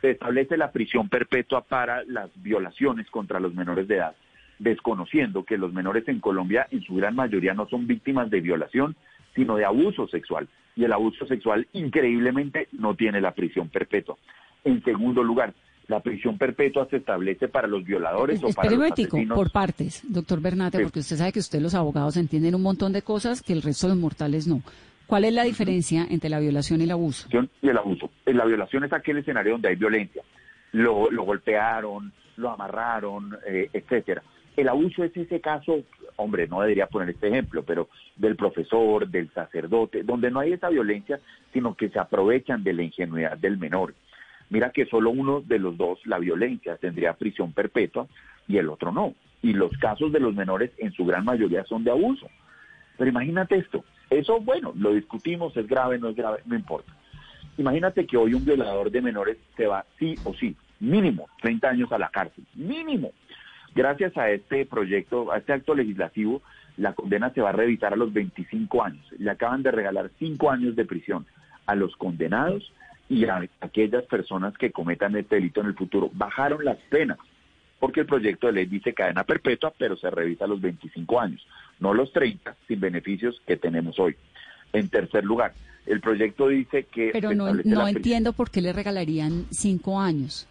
se 0.00 0.12
establece 0.12 0.56
la 0.56 0.70
prisión 0.70 1.08
perpetua 1.08 1.62
para 1.62 2.04
las 2.04 2.30
violaciones 2.40 3.10
contra 3.10 3.40
los 3.40 3.52
menores 3.52 3.88
de 3.88 3.96
edad, 3.96 4.14
desconociendo 4.60 5.44
que 5.44 5.58
los 5.58 5.72
menores 5.72 6.06
en 6.06 6.20
Colombia 6.20 6.68
en 6.70 6.82
su 6.82 6.94
gran 6.94 7.16
mayoría 7.16 7.52
no 7.52 7.68
son 7.68 7.88
víctimas 7.88 8.30
de 8.30 8.40
violación, 8.40 8.94
sino 9.34 9.56
de 9.56 9.64
abuso 9.64 10.08
sexual 10.08 10.48
y 10.76 10.84
el 10.84 10.92
abuso 10.92 11.26
sexual 11.26 11.66
increíblemente 11.72 12.68
no 12.72 12.94
tiene 12.94 13.20
la 13.20 13.32
prisión 13.32 13.68
perpetua. 13.68 14.16
En 14.64 14.82
segundo 14.84 15.22
lugar, 15.22 15.52
la 15.88 16.00
prisión 16.00 16.38
perpetua 16.38 16.86
se 16.90 16.98
establece 16.98 17.48
para 17.48 17.66
los 17.66 17.82
violadores 17.84 18.42
o 18.44 18.50
para 18.50 18.70
los 18.70 18.92
asesinos. 18.92 19.36
por 19.36 19.50
partes, 19.50 20.02
doctor 20.06 20.40
Bernate, 20.40 20.80
porque 20.80 21.00
usted 21.00 21.16
sabe 21.16 21.32
que 21.32 21.40
usted 21.40 21.60
los 21.60 21.74
abogados 21.74 22.16
entienden 22.16 22.54
un 22.54 22.62
montón 22.62 22.92
de 22.92 23.02
cosas 23.02 23.42
que 23.42 23.54
el 23.54 23.62
resto 23.62 23.88
de 23.88 23.94
los 23.94 24.00
mortales 24.00 24.46
no. 24.46 24.62
¿Cuál 25.08 25.24
es 25.24 25.32
la 25.32 25.44
diferencia 25.44 26.06
entre 26.10 26.28
la 26.28 26.38
violación 26.38 26.82
y 26.82 26.84
el 26.84 26.90
abuso? 26.90 27.28
Y 27.62 27.68
el 27.68 27.78
abuso. 27.78 28.10
La 28.26 28.44
violación 28.44 28.84
es 28.84 28.92
aquel 28.92 29.16
escenario 29.16 29.52
donde 29.52 29.70
hay 29.70 29.76
violencia. 29.76 30.22
Lo, 30.72 31.08
golpearon, 31.24 32.12
lo 32.36 32.50
amarraron, 32.50 33.34
eh, 33.46 33.70
etcétera. 33.72 34.22
El 34.58 34.68
abuso 34.68 35.04
es 35.04 35.16
ese 35.16 35.40
caso, 35.40 35.84
hombre, 36.16 36.48
no 36.48 36.60
debería 36.60 36.88
poner 36.88 37.10
este 37.10 37.28
ejemplo, 37.28 37.62
pero 37.62 37.88
del 38.16 38.34
profesor, 38.34 39.06
del 39.06 39.32
sacerdote, 39.32 40.02
donde 40.02 40.32
no 40.32 40.40
hay 40.40 40.54
esa 40.54 40.68
violencia, 40.68 41.20
sino 41.52 41.76
que 41.76 41.90
se 41.90 42.00
aprovechan 42.00 42.64
de 42.64 42.72
la 42.72 42.82
ingenuidad 42.82 43.38
del 43.38 43.56
menor. 43.56 43.94
Mira 44.50 44.70
que 44.70 44.86
solo 44.86 45.10
uno 45.10 45.42
de 45.42 45.60
los 45.60 45.76
dos, 45.76 46.04
la 46.06 46.18
violencia, 46.18 46.76
tendría 46.76 47.12
prisión 47.12 47.52
perpetua 47.52 48.08
y 48.48 48.56
el 48.56 48.68
otro 48.68 48.90
no. 48.90 49.14
Y 49.42 49.52
los 49.52 49.70
casos 49.78 50.10
de 50.10 50.18
los 50.18 50.34
menores 50.34 50.72
en 50.78 50.90
su 50.90 51.06
gran 51.06 51.24
mayoría 51.24 51.62
son 51.64 51.84
de 51.84 51.92
abuso. 51.92 52.26
Pero 52.96 53.10
imagínate 53.10 53.58
esto, 53.58 53.84
eso 54.10 54.40
bueno, 54.40 54.72
lo 54.76 54.92
discutimos, 54.92 55.56
es 55.56 55.68
grave, 55.68 56.00
no 56.00 56.08
es 56.08 56.16
grave, 56.16 56.40
no 56.46 56.56
importa. 56.56 56.92
Imagínate 57.58 58.08
que 58.08 58.16
hoy 58.16 58.34
un 58.34 58.44
violador 58.44 58.90
de 58.90 59.02
menores 59.02 59.36
se 59.56 59.68
va 59.68 59.86
sí 60.00 60.16
o 60.24 60.34
sí, 60.34 60.56
mínimo 60.80 61.28
30 61.42 61.68
años 61.68 61.92
a 61.92 61.98
la 61.98 62.08
cárcel, 62.08 62.44
mínimo. 62.56 63.12
Gracias 63.74 64.16
a 64.16 64.30
este 64.30 64.66
proyecto, 64.66 65.30
a 65.32 65.38
este 65.38 65.52
acto 65.52 65.74
legislativo, 65.74 66.42
la 66.76 66.94
condena 66.94 67.30
se 67.30 67.40
va 67.40 67.50
a 67.50 67.52
revisar 67.52 67.92
a 67.92 67.96
los 67.96 68.12
25 68.12 68.82
años. 68.82 69.04
Le 69.18 69.30
acaban 69.30 69.62
de 69.62 69.70
regalar 69.70 70.10
5 70.18 70.50
años 70.50 70.76
de 70.76 70.84
prisión 70.84 71.26
a 71.66 71.74
los 71.74 71.96
condenados 71.96 72.72
y 73.08 73.24
a 73.26 73.48
aquellas 73.60 74.04
personas 74.04 74.56
que 74.56 74.70
cometan 74.70 75.16
este 75.16 75.36
delito 75.36 75.60
en 75.60 75.68
el 75.68 75.74
futuro. 75.74 76.10
Bajaron 76.12 76.64
las 76.64 76.78
penas, 76.88 77.18
porque 77.78 78.00
el 78.00 78.06
proyecto 78.06 78.46
de 78.46 78.54
ley 78.54 78.66
dice 78.66 78.94
cadena 78.94 79.24
perpetua, 79.24 79.72
pero 79.76 79.96
se 79.96 80.10
revisa 80.10 80.44
a 80.44 80.48
los 80.48 80.60
25 80.60 81.20
años, 81.20 81.46
no 81.80 81.94
los 81.94 82.12
30, 82.12 82.54
sin 82.66 82.80
beneficios 82.80 83.40
que 83.46 83.56
tenemos 83.56 83.98
hoy. 83.98 84.16
En 84.72 84.88
tercer 84.88 85.24
lugar, 85.24 85.54
el 85.86 86.00
proyecto 86.00 86.48
dice 86.48 86.84
que... 86.84 87.10
Pero 87.12 87.34
no, 87.34 87.52
no 87.64 87.88
entiendo 87.88 88.32
por 88.32 88.50
qué 88.50 88.60
le 88.60 88.72
regalarían 88.72 89.46
5 89.50 90.00
años. 90.00 90.46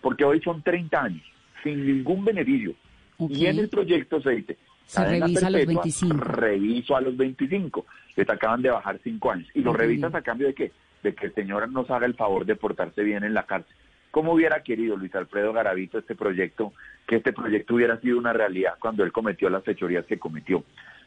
Porque 0.00 0.24
hoy 0.24 0.40
son 0.40 0.62
30 0.62 1.02
años 1.02 1.30
sin 1.62 1.86
ningún 1.86 2.24
beneficio. 2.24 2.74
Y 3.18 3.46
en 3.46 3.58
el 3.58 3.68
proyecto 3.68 4.20
se 4.22 4.30
dice, 4.30 4.56
se 4.86 5.04
revisa 5.04 5.46
a 5.46 5.50
los 5.50 5.66
25. 5.66 6.16
Reviso 6.16 6.96
a 6.96 7.00
los 7.00 7.16
25. 7.16 7.86
Les 8.16 8.28
acaban 8.28 8.62
de 8.62 8.70
bajar 8.70 8.98
5 9.02 9.30
años. 9.30 9.48
¿Y 9.54 9.60
lo 9.60 9.72
revisas 9.72 10.14
a 10.14 10.22
cambio 10.22 10.48
de 10.48 10.54
qué? 10.54 10.72
De 11.02 11.14
que 11.14 11.26
el 11.26 11.34
señor 11.34 11.70
nos 11.70 11.90
haga 11.90 12.06
el 12.06 12.14
favor 12.14 12.44
de 12.44 12.56
portarse 12.56 13.02
bien 13.02 13.24
en 13.24 13.34
la 13.34 13.44
cárcel. 13.44 13.74
¿Cómo 14.10 14.32
hubiera 14.32 14.62
querido 14.62 14.96
Luis 14.96 15.14
Alfredo 15.14 15.52
Garavito 15.52 15.98
este 15.98 16.16
proyecto, 16.16 16.72
que 17.06 17.16
este 17.16 17.32
proyecto 17.32 17.76
hubiera 17.76 18.00
sido 18.00 18.18
una 18.18 18.32
realidad 18.32 18.74
cuando 18.80 19.04
él 19.04 19.12
cometió 19.12 19.48
las 19.48 19.62
fechorías 19.62 20.04
que 20.06 20.18
cometió? 20.18 20.64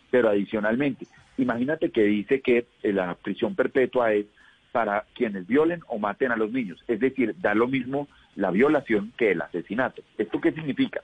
Pero 0.10 0.30
adicionalmente, 0.30 1.08
imagínate 1.38 1.89
que 1.89 2.04
dice 2.04 2.39
que 2.39 2.68
la 2.84 3.16
prisión 3.16 3.56
perpetua 3.56 4.13
es 4.13 4.28
para 4.72 5.06
quienes 5.13 5.46
violen 5.48 5.82
o 5.88 6.00
maten 6.00 6.32
a 6.32 6.38
los 6.38 6.52
niños. 6.52 6.82
Es 6.88 7.00
decir, 7.00 7.36
da 7.42 7.54
lo 7.54 7.68
mismo 7.68 8.08
la 8.36 8.52
violación 8.52 9.13
que 9.17 9.32
el 9.32 9.41
asesinato. 9.41 10.02
¿Esto 10.17 10.41
qué 10.41 10.52
significa? 10.52 11.02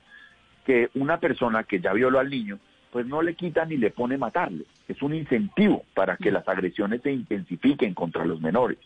Que 0.64 0.90
una 0.94 1.18
persona 1.18 1.64
que 1.64 1.80
ya 1.80 1.92
violó 1.92 2.18
al 2.18 2.30
niño, 2.30 2.58
pues 2.90 3.06
no 3.06 3.22
le 3.22 3.34
quita 3.34 3.64
ni 3.64 3.76
le 3.76 3.90
pone 3.90 4.18
matarle. 4.18 4.64
Es 4.88 5.00
un 5.02 5.14
incentivo 5.14 5.84
para 5.94 6.16
que 6.16 6.30
las 6.30 6.46
agresiones 6.48 7.02
se 7.02 7.12
intensifiquen 7.12 7.94
contra 7.94 8.24
los 8.24 8.40
menores. 8.40 8.78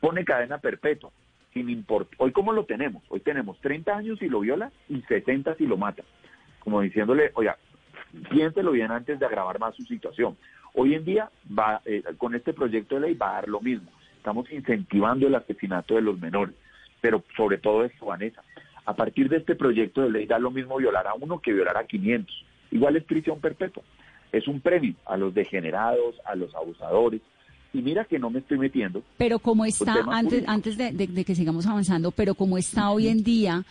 Pone 0.00 0.24
cadena 0.24 0.58
perpetua, 0.58 1.10
sin 1.52 1.68
importar. 1.68 2.14
Hoy 2.18 2.32
cómo 2.32 2.52
lo 2.52 2.64
tenemos? 2.64 3.02
Hoy 3.08 3.20
tenemos 3.20 3.58
30 3.60 3.96
años 3.96 4.18
si 4.20 4.28
lo 4.28 4.40
viola 4.40 4.70
y 4.88 5.00
60 5.02 5.56
si 5.56 5.66
lo 5.66 5.76
mata. 5.76 6.04
Como 6.60 6.80
diciéndole, 6.80 7.32
oiga, 7.34 7.56
piénselo 8.30 8.72
bien 8.72 8.92
antes 8.92 9.18
de 9.18 9.26
agravar 9.26 9.58
más 9.58 9.74
su 9.74 9.82
situación. 9.84 10.36
Hoy 10.74 10.94
en 10.94 11.04
día, 11.04 11.30
va, 11.58 11.80
eh, 11.84 12.04
con 12.18 12.34
este 12.36 12.52
proyecto 12.52 12.94
de 12.94 13.00
ley 13.00 13.14
va 13.14 13.30
a 13.30 13.34
dar 13.34 13.48
lo 13.48 13.60
mismo. 13.60 13.90
Estamos 14.16 14.50
incentivando 14.52 15.26
el 15.26 15.34
asesinato 15.34 15.96
de 15.96 16.02
los 16.02 16.18
menores 16.20 16.54
pero 17.00 17.22
sobre 17.36 17.58
todo 17.58 17.84
esto, 17.84 18.06
Vanessa. 18.06 18.42
A 18.84 18.94
partir 18.94 19.28
de 19.28 19.36
este 19.38 19.54
proyecto 19.54 20.02
de 20.02 20.10
ley 20.10 20.26
da 20.26 20.38
lo 20.38 20.50
mismo 20.50 20.76
violar 20.76 21.06
a 21.06 21.14
uno 21.14 21.40
que 21.40 21.52
violar 21.52 21.76
a 21.76 21.86
500. 21.86 22.44
Igual 22.70 22.96
es 22.96 23.04
prisión 23.04 23.40
perpetua. 23.40 23.82
Es 24.32 24.48
un 24.48 24.60
premio 24.60 24.94
a 25.06 25.16
los 25.16 25.34
degenerados, 25.34 26.16
a 26.24 26.34
los 26.34 26.54
abusadores. 26.54 27.20
Y 27.72 27.82
mira 27.82 28.04
que 28.04 28.18
no 28.18 28.30
me 28.30 28.38
estoy 28.38 28.58
metiendo. 28.58 29.02
Pero 29.16 29.38
como 29.38 29.64
está, 29.64 29.94
antes, 30.10 30.44
antes 30.46 30.78
de, 30.78 31.24
que 31.24 31.34
sigamos 31.34 31.66
avanzando, 31.66 32.10
pero 32.10 32.34
como 32.34 32.56
está 32.56 32.90
hoy 32.90 33.08
en 33.08 33.22
día 33.22 33.64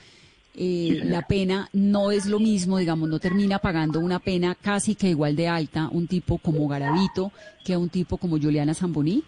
eh, 0.56 1.02
la 1.04 1.24
pena 1.24 1.70
no 1.74 2.12
es 2.12 2.26
lo 2.28 2.40
mismo, 2.40 2.78
digamos, 2.78 3.10
no 3.10 3.20
termina 3.20 3.60
pagando 3.60 4.00
una 4.00 4.20
pena 4.20 4.56
casi 4.56 4.96
que 4.96 5.10
igual 5.10 5.36
de 5.36 5.48
alta 5.48 5.90
un 5.92 6.08
tipo 6.08 6.38
como 6.38 6.68
Garavito 6.68 7.32
que 7.63 7.76
un 7.76 7.90
tipo 7.90 8.18
como 8.18 8.40
Juliana 8.40 8.74
Zamboní? 8.74 9.24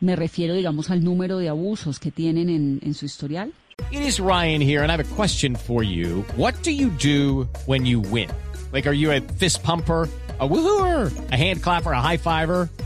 Me 0.00 0.16
refiero, 0.16 0.54
digamos, 0.54 0.90
al 0.90 1.04
número 1.04 1.38
de 1.38 1.48
abusos 1.48 1.98
que 1.98 2.10
tienen 2.10 2.48
en, 2.48 2.80
en 2.82 2.94
su 2.94 3.04
historial. 3.04 3.52
It 3.90 4.02
is 4.02 4.18
Ryan 4.18 4.60
here, 4.60 4.82
and 4.82 4.90
I 4.90 4.96
have 4.96 5.00
a 5.00 5.14
question 5.14 5.54
for 5.56 5.82
you. 5.82 6.24
What 6.36 6.54
do 6.62 6.70
you 6.70 6.90
do 6.90 7.48
when 7.66 7.86
you 7.86 8.00
win? 8.00 8.30
Like, 8.72 8.86
are 8.86 8.94
you 8.94 9.10
a 9.10 9.20
fist 9.20 9.62
pumper? 9.62 10.08
a 10.40 10.48
woohooer, 10.48 11.12
a 11.30 11.36
hand 11.36 11.62
clapper, 11.62 11.92
a 11.92 12.00
high 12.00 12.16
fiver. 12.16 12.68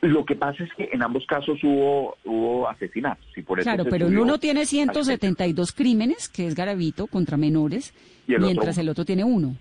Lo 0.00 0.24
que 0.24 0.36
pasa 0.36 0.62
es 0.64 0.72
que 0.74 0.90
en 0.92 1.02
ambos 1.02 1.26
casos 1.26 1.58
hubo, 1.62 2.16
hubo 2.24 2.68
asesinatos. 2.68 3.26
Y 3.36 3.42
por 3.42 3.58
eso 3.58 3.68
Claro, 3.68 3.84
pero 3.90 4.06
en 4.06 4.18
uno 4.18 4.38
tiene 4.38 4.60
al 4.60 4.66
172 4.66 5.72
crímenes, 5.72 6.28
que 6.28 6.46
es 6.46 6.54
Garavito, 6.54 7.06
contra 7.06 7.36
menores, 7.36 7.92
Y 8.26 8.34
el 8.34 8.42
mientras 8.42 8.78
el 8.78 8.88
otro 8.88 9.04
tiene 9.04 9.24
uno. 9.24 9.56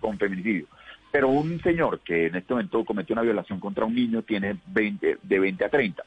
con 0.00 0.18
feminicidio. 0.18 0.66
Pero 1.10 1.28
un 1.28 1.60
señor 1.62 2.00
que 2.00 2.26
en 2.26 2.36
este 2.36 2.52
momento 2.52 2.84
cometió 2.84 3.14
una 3.14 3.22
violación 3.22 3.58
contra 3.58 3.84
un 3.84 3.94
niño 3.94 4.22
tiene 4.22 4.58
20, 4.66 5.18
de 5.22 5.38
20 5.38 5.64
a 5.64 5.68
30. 5.68 6.04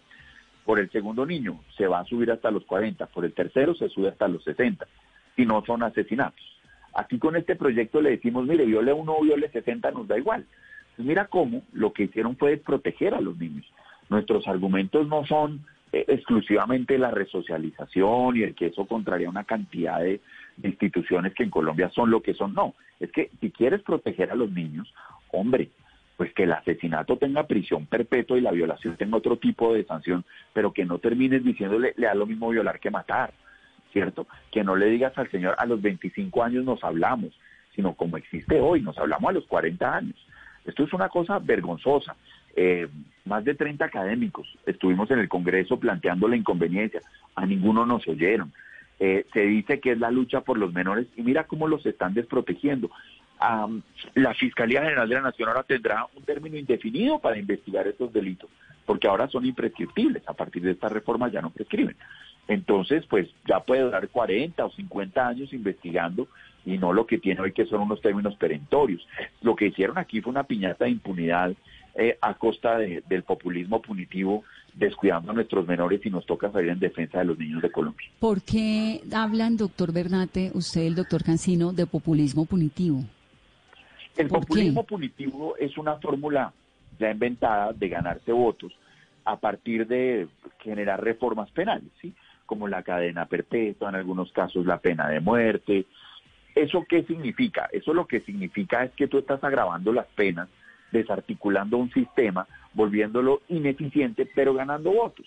Por 0.64 0.80
el 0.80 0.92
segundo 0.92 1.26
niño 1.26 1.60
se 1.76 1.88
va 1.88 2.00
a 2.00 2.06
subir 2.06 2.32
hasta 2.32 2.52
los 2.52 2.64
40, 2.66 3.08
por 3.08 3.26
el 3.26 3.34
tercero 3.34 3.74
se 3.74 3.90
sube 3.90 4.10
hasta 4.10 4.28
los 4.28 4.44
60, 4.44 4.86
y 5.36 5.46
no 5.46 5.64
son 5.66 5.82
asesinatos. 5.84 6.46
Aquí 6.94 7.18
con 7.18 7.36
este 7.36 7.56
proyecto 7.56 8.02
le 8.02 8.12
decimos, 8.12 8.46
mire, 8.46 8.66
viole 8.66 8.94
uno 8.94 9.16
o 9.18 9.24
viole 9.24 9.50
60, 9.50 9.92
nos 9.92 10.08
da 10.08 10.18
igual. 10.18 10.46
Mira 11.00 11.26
cómo 11.26 11.64
lo 11.74 11.94
que 11.94 12.04
hicieron 12.04 12.36
fue 12.36 12.58
proteger 12.58 13.14
a 13.14 13.22
los 13.22 13.38
niños. 13.38 13.66
Nuestros 14.10 14.48
argumentos 14.48 15.08
no 15.08 15.26
son 15.26 15.66
eh, 15.92 16.06
exclusivamente 16.08 16.98
la 16.98 17.10
resocialización 17.12 18.38
y 18.38 18.44
el 18.44 18.54
que 18.54 18.68
eso 18.68 18.86
contraría 18.86 19.30
una 19.30 19.46
cantidad 19.46 20.00
de 20.00 20.20
instituciones 20.62 21.34
que 21.34 21.44
en 21.44 21.50
Colombia 21.50 21.90
son 21.90 22.12
lo 22.12 22.22
que 22.22 22.34
son. 22.34 22.54
No, 22.54 22.76
es 23.00 23.12
que 23.12 23.32
si 23.40 23.50
quieres 23.52 23.82
proteger 23.82 24.30
a 24.32 24.36
los 24.36 24.52
niños, 24.52 24.94
hombre, 25.32 25.70
pues 26.18 26.34
que 26.34 26.44
el 26.44 26.52
asesinato 26.52 27.18
tenga 27.18 27.48
prisión 27.48 27.86
perpetua 27.86 28.38
y 28.38 28.42
la 28.42 28.52
violación 28.52 28.98
tenga 28.98 29.16
otro 29.16 29.38
tipo 29.38 29.74
de 29.74 29.86
sanción, 29.86 30.26
pero 30.52 30.74
que 30.74 30.84
no 30.84 31.00
termines 31.00 31.46
diciéndole, 31.46 31.94
le 31.96 32.08
da 32.08 32.14
lo 32.14 32.26
mismo 32.26 32.50
violar 32.50 32.82
que 32.82 32.92
matar, 32.92 33.32
¿cierto? 33.94 34.28
Que 34.52 34.66
no 34.66 34.76
le 34.76 34.88
digas 34.88 35.18
al 35.18 35.32
señor, 35.32 35.56
a 35.58 35.66
los 35.66 35.82
25 35.82 36.44
años 36.44 36.66
nos 36.66 36.84
hablamos, 36.84 37.32
sino 37.74 37.94
como 37.94 38.18
existe 38.18 38.60
hoy, 38.60 38.82
nos 38.82 38.98
hablamos 38.98 39.30
a 39.30 39.34
los 39.34 39.46
40 39.46 39.96
años. 39.96 40.16
Esto 40.70 40.84
es 40.84 40.94
una 40.94 41.10
cosa 41.10 41.40
vergonzosa. 41.40 42.16
Eh, 42.56 42.88
más 43.26 43.44
de 43.44 43.56
30 43.56 43.86
académicos 43.86 44.48
estuvimos 44.66 45.10
en 45.12 45.20
el 45.20 45.30
Congreso 45.30 45.80
planteando 45.80 46.28
la 46.28 46.36
inconveniencia, 46.36 47.02
a 47.36 47.46
ninguno 47.46 47.86
nos 47.86 48.08
oyeron. 48.08 48.52
Eh, 49.00 49.26
se 49.34 49.42
dice 49.42 49.80
que 49.80 49.92
es 49.92 50.00
la 50.00 50.12
lucha 50.12 50.42
por 50.42 50.58
los 50.58 50.74
menores 50.74 51.08
y 51.16 51.22
mira 51.22 51.46
cómo 51.46 51.68
los 51.68 51.86
están 51.86 52.14
desprotegiendo. 52.14 52.90
La 54.16 54.34
Fiscalía 54.34 54.82
General 54.82 55.08
de 55.08 55.16
la 55.16 55.22
Nación 55.22 55.48
ahora 55.48 55.64
tendrá 55.64 56.06
un 56.14 56.24
término 56.24 56.58
indefinido 56.58 57.20
para 57.20 57.38
investigar 57.38 57.88
estos 57.88 58.12
delitos, 58.12 58.50
porque 58.86 59.08
ahora 59.08 59.30
son 59.30 59.46
imprescriptibles. 59.46 60.28
A 60.28 60.34
partir 60.34 60.62
de 60.62 60.72
esta 60.72 60.90
reforma 60.90 61.30
ya 61.30 61.42
no 61.42 61.50
prescriben. 61.50 61.96
Entonces, 62.50 63.06
pues 63.06 63.30
ya 63.48 63.62
puede 63.62 63.84
durar 63.84 64.10
40 64.10 64.66
o 64.66 64.72
50 64.72 65.26
años 65.26 65.54
investigando 65.54 66.28
y 66.66 66.78
no 66.78 66.94
lo 66.94 67.06
que 67.06 67.18
tiene 67.18 67.42
hoy 67.42 67.52
que 67.54 67.66
son 67.66 67.82
unos 67.82 68.02
términos 68.02 68.36
perentorios. 68.36 69.06
Lo 69.42 69.56
que 69.56 69.68
hicieron 69.68 69.98
aquí 69.98 70.22
fue 70.22 70.32
una 70.32 70.44
piñata 70.44 70.86
de 70.86 70.92
impunidad 70.92 71.54
eh, 71.96 72.18
a 72.22 72.34
costa 72.36 72.78
de- 72.78 73.04
del 73.10 73.24
populismo 73.24 73.82
punitivo, 73.82 74.44
descuidando 74.76 75.32
a 75.32 75.34
nuestros 75.34 75.68
menores 75.68 76.06
y 76.06 76.10
nos 76.10 76.26
toca 76.26 76.52
salir 76.52 76.70
en 76.70 76.80
defensa 76.80 77.18
de 77.20 77.26
los 77.26 77.38
niños 77.38 77.62
de 77.62 77.72
Colombia. 77.72 78.08
¿Por 78.20 78.42
qué 78.44 79.02
hablan, 79.14 79.58
doctor 79.58 79.92
Bernate, 79.92 80.52
usted 80.54 80.82
el 80.82 80.96
doctor 80.96 81.24
Cancino, 81.24 81.74
de 81.74 81.86
populismo 81.88 82.46
punitivo? 82.46 83.04
El 84.16 84.28
populismo 84.28 84.84
punitivo 84.84 85.56
es 85.58 85.78
una 85.78 85.96
fórmula 85.96 86.54
ya 87.00 87.10
inventada 87.12 87.74
de 87.74 87.90
ganarse 87.90 88.32
votos 88.32 88.72
a 89.26 89.38
partir 89.38 89.88
de 89.88 90.28
generar 90.60 91.04
reformas 91.04 91.50
penales, 91.52 91.90
¿sí? 92.02 92.14
como 92.46 92.68
la 92.68 92.84
cadena 92.84 93.26
perpetua, 93.26 93.90
en 93.90 93.96
algunos 93.96 94.32
casos 94.32 94.66
la 94.66 94.78
pena 94.80 95.08
de 95.08 95.20
muerte. 95.20 95.86
¿Eso 96.60 96.86
qué 96.90 97.04
significa? 97.04 97.70
Eso 97.72 97.94
lo 97.94 98.06
que 98.06 98.20
significa 98.20 98.84
es 98.84 98.92
que 98.92 99.08
tú 99.08 99.18
estás 99.18 99.42
agravando 99.46 99.94
las 99.94 100.08
penas, 100.08 100.50
desarticulando 100.92 101.78
un 101.78 101.90
sistema, 101.92 102.48
volviéndolo 102.74 103.42
ineficiente, 103.48 104.30
pero 104.36 104.54
ganando 104.54 104.92
votos. 104.92 105.26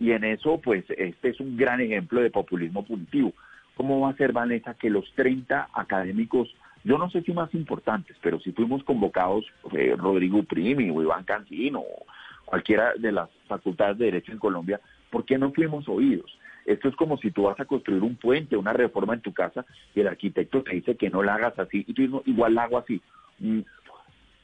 Y 0.00 0.10
en 0.10 0.24
eso, 0.24 0.60
pues, 0.60 0.84
este 0.90 1.28
es 1.28 1.38
un 1.38 1.56
gran 1.56 1.80
ejemplo 1.80 2.20
de 2.20 2.30
populismo 2.30 2.84
punitivo. 2.84 3.32
¿Cómo 3.76 4.00
va 4.00 4.10
a 4.10 4.16
ser, 4.16 4.32
Vanessa, 4.32 4.74
que 4.74 4.90
los 4.90 5.08
30 5.14 5.68
académicos, 5.72 6.52
yo 6.82 6.98
no 6.98 7.08
sé 7.10 7.22
si 7.22 7.32
más 7.32 7.54
importantes, 7.54 8.16
pero 8.20 8.40
si 8.40 8.50
fuimos 8.50 8.82
convocados 8.82 9.44
eh, 9.74 9.94
Rodrigo 9.96 10.42
Primi 10.42 10.90
o 10.90 11.00
Iván 11.00 11.22
Cancino 11.22 11.78
o 11.78 12.06
cualquiera 12.44 12.94
de 12.98 13.12
las 13.12 13.30
facultades 13.46 13.98
de 13.98 14.06
Derecho 14.06 14.32
en 14.32 14.38
Colombia, 14.38 14.80
¿por 15.10 15.24
qué 15.24 15.38
no 15.38 15.52
fuimos 15.52 15.88
oídos? 15.88 16.36
Esto 16.64 16.88
es 16.88 16.96
como 16.96 17.16
si 17.18 17.30
tú 17.30 17.44
vas 17.44 17.58
a 17.58 17.64
construir 17.64 18.02
un 18.02 18.16
puente, 18.16 18.56
una 18.56 18.72
reforma 18.72 19.14
en 19.14 19.20
tu 19.20 19.32
casa 19.32 19.64
y 19.94 20.00
el 20.00 20.08
arquitecto 20.08 20.62
te 20.62 20.74
dice 20.74 20.96
que 20.96 21.10
no 21.10 21.22
la 21.22 21.34
hagas 21.34 21.58
así 21.58 21.84
y 21.86 21.92
tú 21.92 22.02
dices, 22.02 22.10
"No, 22.10 22.22
igual 22.26 22.54
la 22.54 22.64
hago 22.64 22.78
así. 22.78 23.00
Mm, 23.38 23.60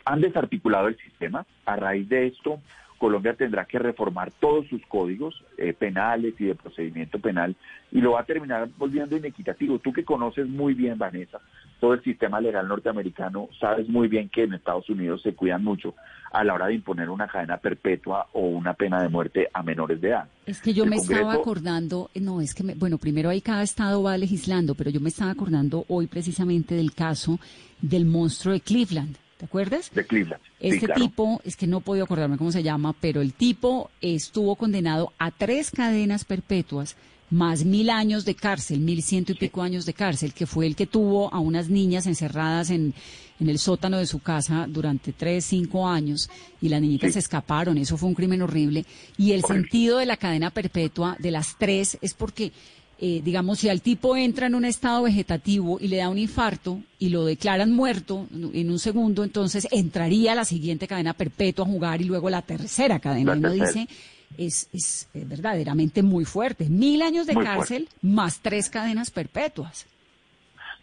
han 0.04 0.20
desarticulado 0.20 0.88
el 0.88 0.96
sistema. 0.96 1.46
A 1.66 1.76
raíz 1.76 2.08
de 2.08 2.28
esto, 2.28 2.60
Colombia 2.98 3.34
tendrá 3.34 3.64
que 3.64 3.78
reformar 3.78 4.32
todos 4.40 4.66
sus 4.68 4.84
códigos 4.86 5.42
eh, 5.56 5.72
penales 5.72 6.34
y 6.38 6.46
de 6.46 6.54
procedimiento 6.54 7.18
penal 7.18 7.54
y 7.92 8.00
lo 8.00 8.12
va 8.12 8.20
a 8.20 8.24
terminar 8.24 8.68
volviendo 8.76 9.16
inequitativo. 9.16 9.78
Tú 9.78 9.92
que 9.92 10.04
conoces 10.04 10.46
muy 10.48 10.74
bien, 10.74 10.98
Vanessa, 10.98 11.38
todo 11.80 11.94
el 11.94 12.02
sistema 12.02 12.40
legal 12.40 12.66
norteamericano, 12.66 13.48
sabes 13.60 13.88
muy 13.88 14.08
bien 14.08 14.28
que 14.28 14.42
en 14.42 14.54
Estados 14.54 14.90
Unidos 14.90 15.22
se 15.22 15.34
cuidan 15.34 15.62
mucho 15.64 15.94
a 16.32 16.42
la 16.44 16.54
hora 16.54 16.66
de 16.66 16.74
imponer 16.74 17.08
una 17.08 17.26
cadena 17.28 17.56
perpetua 17.56 18.26
o 18.32 18.40
una 18.48 18.74
pena 18.74 19.00
de 19.00 19.08
muerte 19.08 19.48
a 19.54 19.62
menores 19.62 20.00
de 20.00 20.08
edad. 20.08 20.28
Es 20.44 20.60
que 20.60 20.74
yo 20.74 20.84
El 20.84 20.90
me 20.90 20.96
estaba 20.96 21.32
acordando, 21.34 22.10
no, 22.16 22.40
es 22.40 22.52
que, 22.54 22.64
me- 22.64 22.74
bueno, 22.74 22.98
primero 22.98 23.30
ahí 23.30 23.40
cada 23.40 23.62
estado 23.62 24.02
va 24.02 24.18
legislando, 24.18 24.74
pero 24.74 24.90
yo 24.90 25.00
me 25.00 25.08
estaba 25.08 25.30
acordando 25.30 25.84
hoy 25.88 26.06
precisamente 26.08 26.74
del 26.74 26.92
caso 26.92 27.38
del 27.80 28.04
monstruo 28.06 28.52
de 28.54 28.60
Cleveland, 28.60 29.16
¿te 29.38 29.46
acuerdas? 29.46 29.90
de 29.94 30.06
Cleveland. 30.06 30.42
Sí, 30.60 30.68
Este 30.68 30.86
claro. 30.86 31.00
tipo, 31.00 31.40
es 31.44 31.56
que 31.56 31.66
no 31.66 31.80
puedo 31.80 32.04
acordarme 32.04 32.36
cómo 32.36 32.52
se 32.52 32.62
llama, 32.62 32.94
pero 33.00 33.20
el 33.22 33.32
tipo 33.32 33.90
estuvo 34.00 34.56
condenado 34.56 35.12
a 35.18 35.30
tres 35.30 35.70
cadenas 35.70 36.24
perpetuas 36.24 36.96
más 37.30 37.64
mil 37.64 37.90
años 37.90 38.24
de 38.24 38.34
cárcel, 38.34 38.80
mil 38.80 39.02
ciento 39.02 39.32
y 39.32 39.34
pico 39.34 39.60
años 39.62 39.84
de 39.84 39.92
cárcel, 39.92 40.32
que 40.32 40.46
fue 40.46 40.66
el 40.66 40.74
que 40.74 40.86
tuvo 40.86 41.32
a 41.32 41.38
unas 41.40 41.68
niñas 41.68 42.06
encerradas 42.06 42.70
en, 42.70 42.94
en 43.38 43.48
el 43.50 43.58
sótano 43.58 43.98
de 43.98 44.06
su 44.06 44.18
casa 44.20 44.66
durante 44.66 45.12
tres, 45.12 45.44
cinco 45.44 45.86
años, 45.86 46.30
y 46.62 46.70
las 46.70 46.80
niñitas 46.80 47.08
Sí. 47.08 47.12
se 47.14 47.18
escaparon, 47.18 47.76
eso 47.76 47.98
fue 47.98 48.08
un 48.08 48.14
crimen 48.14 48.40
horrible. 48.40 48.86
Y 49.18 49.32
el 49.32 49.44
Horrible. 49.44 49.62
sentido 49.62 49.98
de 49.98 50.06
la 50.06 50.16
cadena 50.16 50.50
perpetua 50.50 51.16
de 51.18 51.30
las 51.30 51.56
tres 51.58 51.98
es 52.00 52.14
porque 52.14 52.50
eh, 53.00 53.20
digamos, 53.22 53.60
si 53.60 53.68
al 53.68 53.80
tipo 53.80 54.16
entra 54.16 54.48
en 54.48 54.56
un 54.56 54.64
estado 54.64 55.04
vegetativo 55.04 55.78
y 55.80 55.86
le 55.86 55.98
da 55.98 56.08
un 56.08 56.18
infarto 56.18 56.80
y 56.98 57.10
lo 57.10 57.24
declaran 57.24 57.70
muerto 57.70 58.26
en 58.32 58.70
un 58.70 58.78
segundo, 58.80 59.22
entonces 59.22 59.68
entraría 59.70 60.34
la 60.34 60.44
siguiente 60.44 60.88
cadena 60.88 61.14
perpetua 61.14 61.64
a 61.64 61.68
jugar 61.68 62.00
y 62.00 62.04
luego 62.04 62.28
la 62.28 62.42
tercera 62.42 62.98
cadena. 62.98 63.36
La 63.36 63.36
y 63.36 63.38
uno 63.38 63.64
tercera. 63.64 63.80
dice, 63.82 63.94
es, 64.36 64.68
es 64.72 65.08
verdaderamente 65.14 66.02
muy 66.02 66.24
fuerte. 66.24 66.68
Mil 66.68 67.02
años 67.02 67.26
de 67.28 67.34
Muy 67.34 67.44
cárcel 67.44 67.88
más 68.02 68.40
tres 68.40 68.68
cadenas 68.68 69.10
perpetuas. 69.12 69.86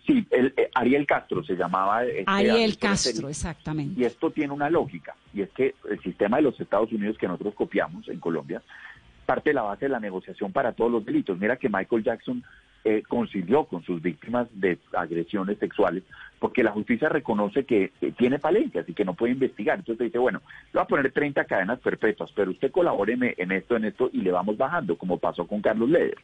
Sí, 0.07 0.25
el, 0.29 0.53
eh, 0.55 0.69
Ariel 0.73 1.05
Castro 1.05 1.43
se 1.43 1.55
llamaba. 1.55 2.05
este 2.05 2.23
Ariel 2.27 2.77
Castro, 2.77 3.27
exactamente. 3.27 3.99
Y 3.99 4.05
esto 4.05 4.29
tiene 4.31 4.53
una 4.53 4.69
lógica, 4.69 5.15
y 5.33 5.41
es 5.41 5.49
que 5.49 5.73
el 5.89 5.99
sistema 6.01 6.37
de 6.37 6.43
los 6.43 6.59
Estados 6.59 6.91
Unidos 6.91 7.17
que 7.17 7.27
nosotros 7.27 7.55
copiamos 7.55 8.07
en 8.07 8.19
Colombia 8.19 8.61
parte 9.25 9.49
de 9.49 9.55
la 9.55 9.63
base 9.63 9.85
de 9.85 9.89
la 9.89 9.99
negociación 9.99 10.51
para 10.51 10.73
todos 10.73 10.91
los 10.91 11.05
delitos. 11.05 11.37
Mira 11.37 11.57
que 11.57 11.69
Michael 11.69 12.03
Jackson 12.03 12.43
eh, 12.83 13.03
concilió 13.07 13.65
con 13.65 13.83
sus 13.83 14.01
víctimas 14.01 14.47
de 14.53 14.77
agresiones 14.93 15.57
sexuales 15.57 16.03
porque 16.39 16.63
la 16.63 16.71
justicia 16.71 17.09
reconoce 17.09 17.65
que 17.65 17.91
eh, 18.01 18.11
tiene 18.17 18.39
falencias 18.39 18.87
y 18.87 18.93
que 18.93 19.05
no 19.05 19.13
puede 19.15 19.33
investigar. 19.33 19.79
Entonces 19.79 20.05
dice, 20.05 20.19
bueno, 20.19 20.41
le 20.65 20.73
voy 20.73 20.83
a 20.83 20.87
poner 20.87 21.11
30 21.11 21.45
cadenas 21.45 21.79
perpetuas, 21.79 22.31
pero 22.33 22.51
usted 22.51 22.71
colabóreme 22.71 23.33
en 23.37 23.51
esto, 23.51 23.75
en 23.75 23.85
esto, 23.85 24.09
y 24.13 24.21
le 24.21 24.31
vamos 24.31 24.57
bajando, 24.57 24.97
como 24.97 25.17
pasó 25.17 25.47
con 25.47 25.61
Carlos 25.61 25.89
Leder. 25.89 26.17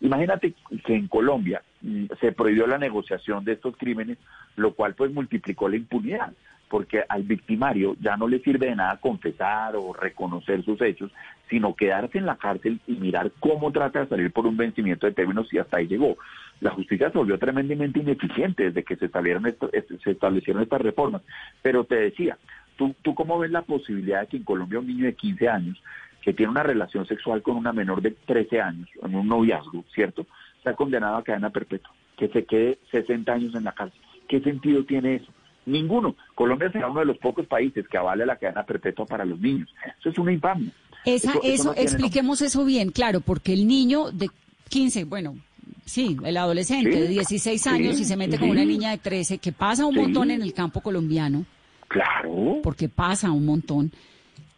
Imagínate 0.00 0.54
que 0.84 0.94
en 0.94 1.08
Colombia 1.08 1.62
mm, 1.82 2.06
se 2.20 2.32
prohibió 2.32 2.66
la 2.66 2.78
negociación 2.78 3.44
de 3.44 3.52
estos 3.52 3.76
crímenes, 3.76 4.18
lo 4.56 4.74
cual 4.74 4.94
pues 4.94 5.12
multiplicó 5.12 5.68
la 5.68 5.76
impunidad. 5.76 6.32
Porque 6.68 7.02
al 7.08 7.22
victimario 7.22 7.96
ya 8.00 8.16
no 8.16 8.28
le 8.28 8.40
sirve 8.40 8.66
de 8.66 8.76
nada 8.76 8.98
confesar 8.98 9.74
o 9.76 9.92
reconocer 9.92 10.64
sus 10.64 10.80
hechos, 10.80 11.10
sino 11.48 11.74
quedarse 11.74 12.18
en 12.18 12.26
la 12.26 12.36
cárcel 12.36 12.80
y 12.86 12.92
mirar 12.92 13.32
cómo 13.40 13.72
trata 13.72 14.00
de 14.00 14.08
salir 14.08 14.32
por 14.32 14.46
un 14.46 14.56
vencimiento 14.56 15.06
de 15.06 15.12
términos 15.12 15.52
y 15.52 15.58
hasta 15.58 15.78
ahí 15.78 15.86
llegó. 15.86 16.16
La 16.60 16.70
justicia 16.70 17.10
se 17.10 17.18
volvió 17.18 17.38
tremendamente 17.38 18.00
ineficiente 18.00 18.64
desde 18.64 18.84
que 18.84 18.96
se 18.96 19.06
establecieron, 19.06 19.46
esto, 19.46 19.70
se 20.02 20.10
establecieron 20.10 20.62
estas 20.62 20.80
reformas. 20.80 21.22
Pero 21.62 21.84
te 21.84 21.94
decía, 21.94 22.36
¿tú, 22.76 22.94
¿tú 23.02 23.14
cómo 23.14 23.38
ves 23.38 23.50
la 23.50 23.62
posibilidad 23.62 24.22
de 24.22 24.26
que 24.26 24.36
en 24.38 24.44
Colombia 24.44 24.80
un 24.80 24.86
niño 24.86 25.06
de 25.06 25.14
15 25.14 25.48
años 25.48 25.82
que 26.20 26.34
tiene 26.34 26.50
una 26.50 26.62
relación 26.62 27.06
sexual 27.06 27.42
con 27.42 27.56
una 27.56 27.72
menor 27.72 28.02
de 28.02 28.10
13 28.10 28.60
años, 28.60 28.88
en 29.02 29.14
un 29.14 29.28
noviazgo, 29.28 29.84
¿cierto? 29.94 30.26
Está 30.58 30.74
condenado 30.74 31.16
a 31.16 31.24
cadena 31.24 31.50
perpetua, 31.50 31.92
que 32.16 32.28
se 32.28 32.44
quede 32.44 32.78
60 32.90 33.32
años 33.32 33.54
en 33.54 33.64
la 33.64 33.72
cárcel. 33.72 34.00
¿Qué 34.28 34.40
sentido 34.40 34.84
tiene 34.84 35.16
eso? 35.16 35.32
Ninguno. 35.68 36.16
Colombia 36.34 36.70
será 36.72 36.88
uno 36.88 37.00
de 37.00 37.06
los 37.06 37.18
pocos 37.18 37.46
países 37.46 37.86
que 37.88 37.98
avale 37.98 38.26
la 38.26 38.36
cadena 38.36 38.64
perpetua 38.64 39.06
para 39.06 39.24
los 39.24 39.38
niños. 39.38 39.68
Eso 40.00 40.10
es 40.10 40.18
una 40.18 40.32
infamia. 40.32 40.70
Esa, 41.04 41.34
eso, 41.42 41.74
expliquemos 41.76 42.42
eso 42.42 42.64
bien, 42.64 42.90
claro, 42.90 43.20
porque 43.20 43.52
el 43.52 43.66
niño 43.66 44.10
de 44.10 44.28
15, 44.68 45.04
bueno, 45.04 45.36
sí, 45.84 46.16
el 46.24 46.36
adolescente 46.36 46.90
de 46.90 47.08
16 47.08 47.66
años 47.66 48.00
y 48.00 48.04
se 48.04 48.16
mete 48.16 48.38
con 48.38 48.50
una 48.50 48.64
niña 48.64 48.90
de 48.90 48.98
13, 48.98 49.38
que 49.38 49.52
pasa 49.52 49.86
un 49.86 49.94
montón 49.94 50.30
en 50.30 50.42
el 50.42 50.52
campo 50.52 50.80
colombiano. 50.80 51.44
Claro. 51.86 52.60
Porque 52.62 52.88
pasa 52.88 53.30
un 53.30 53.46
montón. 53.46 53.92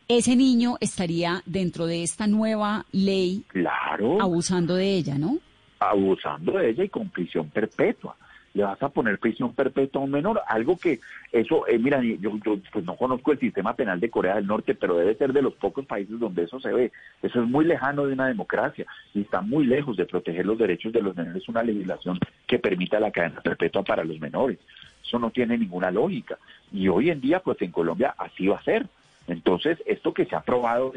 Ese 0.08 0.34
niño 0.34 0.76
estaría 0.80 1.42
dentro 1.46 1.86
de 1.86 2.02
esta 2.02 2.26
nueva 2.26 2.84
ley. 2.90 3.44
Claro. 3.48 4.20
Abusando 4.20 4.74
de 4.74 4.94
ella, 4.94 5.16
¿no? 5.16 5.38
Abusando 5.78 6.52
de 6.52 6.70
ella 6.70 6.84
y 6.84 6.88
con 6.88 7.10
prisión 7.10 7.48
perpetua 7.50 8.16
le 8.54 8.64
vas 8.64 8.82
a 8.82 8.88
poner 8.88 9.18
prisión 9.18 9.54
perpetua 9.54 10.00
a 10.00 10.04
un 10.04 10.10
menor, 10.10 10.42
algo 10.46 10.76
que 10.76 11.00
eso, 11.30 11.66
eh, 11.68 11.78
mira, 11.78 12.02
yo, 12.02 12.36
yo 12.44 12.58
pues 12.72 12.84
no 12.84 12.96
conozco 12.96 13.32
el 13.32 13.38
sistema 13.38 13.74
penal 13.74 14.00
de 14.00 14.10
Corea 14.10 14.36
del 14.36 14.46
Norte, 14.46 14.74
pero 14.74 14.96
debe 14.96 15.14
ser 15.14 15.32
de 15.32 15.42
los 15.42 15.54
pocos 15.54 15.86
países 15.86 16.18
donde 16.18 16.44
eso 16.44 16.58
se 16.60 16.72
ve. 16.72 16.92
Eso 17.22 17.42
es 17.42 17.48
muy 17.48 17.64
lejano 17.64 18.06
de 18.06 18.12
una 18.12 18.26
democracia 18.26 18.86
y 19.14 19.22
está 19.22 19.40
muy 19.40 19.66
lejos 19.66 19.96
de 19.96 20.06
proteger 20.06 20.46
los 20.46 20.58
derechos 20.58 20.92
de 20.92 21.02
los 21.02 21.16
menores, 21.16 21.48
una 21.48 21.62
legislación 21.62 22.18
que 22.46 22.58
permita 22.58 22.98
la 22.98 23.12
cadena 23.12 23.40
perpetua 23.40 23.84
para 23.84 24.04
los 24.04 24.18
menores. 24.18 24.58
Eso 25.04 25.18
no 25.18 25.30
tiene 25.30 25.56
ninguna 25.56 25.90
lógica. 25.90 26.38
Y 26.72 26.88
hoy 26.88 27.10
en 27.10 27.20
día, 27.20 27.40
pues 27.40 27.60
en 27.62 27.70
Colombia 27.70 28.14
así 28.18 28.48
va 28.48 28.56
a 28.56 28.64
ser. 28.64 28.86
Entonces, 29.26 29.78
esto 29.86 30.12
que 30.12 30.24
se 30.24 30.34
ha 30.34 30.38
aprobado, 30.38 30.92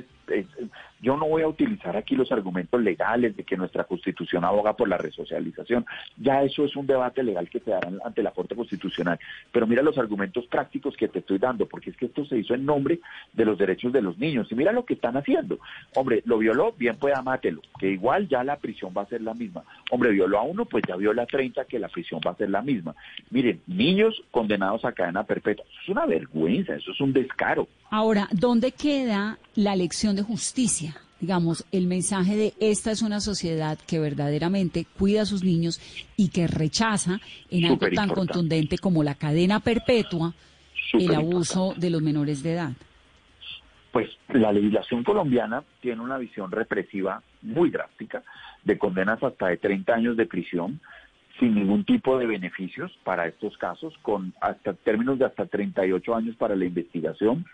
yo 1.01 1.17
no 1.17 1.27
voy 1.27 1.41
a 1.41 1.47
utilizar 1.47 1.97
aquí 1.97 2.15
los 2.15 2.31
argumentos 2.31 2.81
legales 2.81 3.35
de 3.35 3.43
que 3.43 3.57
nuestra 3.57 3.83
constitución 3.83 4.45
aboga 4.45 4.73
por 4.73 4.87
la 4.87 4.97
resocialización. 4.97 5.85
Ya 6.17 6.43
eso 6.43 6.63
es 6.63 6.75
un 6.75 6.87
debate 6.87 7.23
legal 7.23 7.49
que 7.49 7.59
se 7.59 7.71
dará 7.71 7.91
ante 8.05 8.23
la 8.23 8.31
Corte 8.31 8.55
Constitucional. 8.55 9.19
Pero 9.51 9.67
mira 9.67 9.81
los 9.81 9.97
argumentos 9.97 10.47
prácticos 10.47 10.95
que 10.95 11.09
te 11.09 11.19
estoy 11.19 11.39
dando, 11.39 11.65
porque 11.67 11.89
es 11.89 11.97
que 11.97 12.05
esto 12.05 12.25
se 12.25 12.37
hizo 12.37 12.53
en 12.53 12.65
nombre 12.65 13.01
de 13.33 13.45
los 13.45 13.57
derechos 13.57 13.91
de 13.91 14.01
los 14.01 14.17
niños. 14.17 14.47
Y 14.49 14.55
mira 14.55 14.71
lo 14.71 14.85
que 14.85 14.93
están 14.93 15.17
haciendo. 15.17 15.59
Hombre, 15.95 16.21
lo 16.25 16.37
violó, 16.37 16.73
bien 16.77 16.95
pueda 16.95 17.21
mátelo, 17.21 17.61
que 17.79 17.91
igual 17.91 18.27
ya 18.29 18.43
la 18.43 18.57
prisión 18.57 18.93
va 18.97 19.01
a 19.01 19.07
ser 19.07 19.21
la 19.21 19.33
misma. 19.33 19.63
Hombre, 19.91 20.11
violó 20.11 20.39
a 20.39 20.43
uno, 20.43 20.65
pues 20.65 20.83
ya 20.87 20.95
viola 20.95 21.23
a 21.23 21.27
30, 21.27 21.65
que 21.65 21.79
la 21.79 21.89
prisión 21.89 22.21
va 22.25 22.31
a 22.31 22.35
ser 22.35 22.49
la 22.49 22.61
misma. 22.61 22.95
Miren, 23.29 23.61
niños 23.67 24.23
condenados 24.31 24.85
a 24.85 24.93
cadena 24.93 25.23
perpetua. 25.23 25.65
Eso 25.69 25.79
es 25.83 25.89
una 25.89 26.05
vergüenza, 26.05 26.75
eso 26.75 26.91
es 26.91 27.01
un 27.01 27.11
descaro. 27.11 27.67
Ahora, 27.89 28.27
¿dónde 28.31 28.71
queda 28.71 29.37
la 29.53 29.75
lección 29.75 30.15
de 30.15 30.22
justicia? 30.23 30.95
Digamos, 31.19 31.65
el 31.71 31.87
mensaje 31.87 32.35
de 32.35 32.53
esta 32.59 32.91
es 32.91 33.01
una 33.01 33.21
sociedad 33.21 33.77
que 33.87 33.99
verdaderamente 33.99 34.85
cuida 34.97 35.21
a 35.21 35.25
sus 35.25 35.43
niños 35.43 35.79
y 36.17 36.29
que 36.29 36.47
rechaza 36.47 37.21
en 37.49 37.65
algo 37.65 37.87
tan 37.95 38.09
contundente 38.09 38.77
como 38.77 39.03
la 39.03 39.15
cadena 39.15 39.61
perpetua 39.61 40.33
el 40.93 41.15
abuso 41.15 41.73
de 41.77 41.89
los 41.89 42.01
menores 42.01 42.43
de 42.43 42.53
edad. 42.53 42.73
Pues 43.91 44.09
la 44.29 44.51
legislación 44.51 45.03
colombiana 45.03 45.63
tiene 45.79 46.01
una 46.01 46.17
visión 46.17 46.51
represiva 46.51 47.21
muy 47.41 47.69
drástica, 47.69 48.23
de 48.63 48.77
condenas 48.77 49.21
hasta 49.21 49.47
de 49.47 49.57
30 49.57 49.93
años 49.93 50.17
de 50.17 50.25
prisión, 50.25 50.79
sin 51.39 51.55
ningún 51.55 51.83
tipo 51.83 52.17
de 52.17 52.25
beneficios 52.25 52.91
para 53.03 53.27
estos 53.27 53.57
casos, 53.57 53.93
con 54.01 54.33
hasta 54.41 54.73
términos 54.73 55.19
de 55.19 55.25
hasta 55.25 55.45
38 55.45 56.15
años 56.15 56.35
para 56.35 56.55
la 56.55 56.65
investigación, 56.65 57.45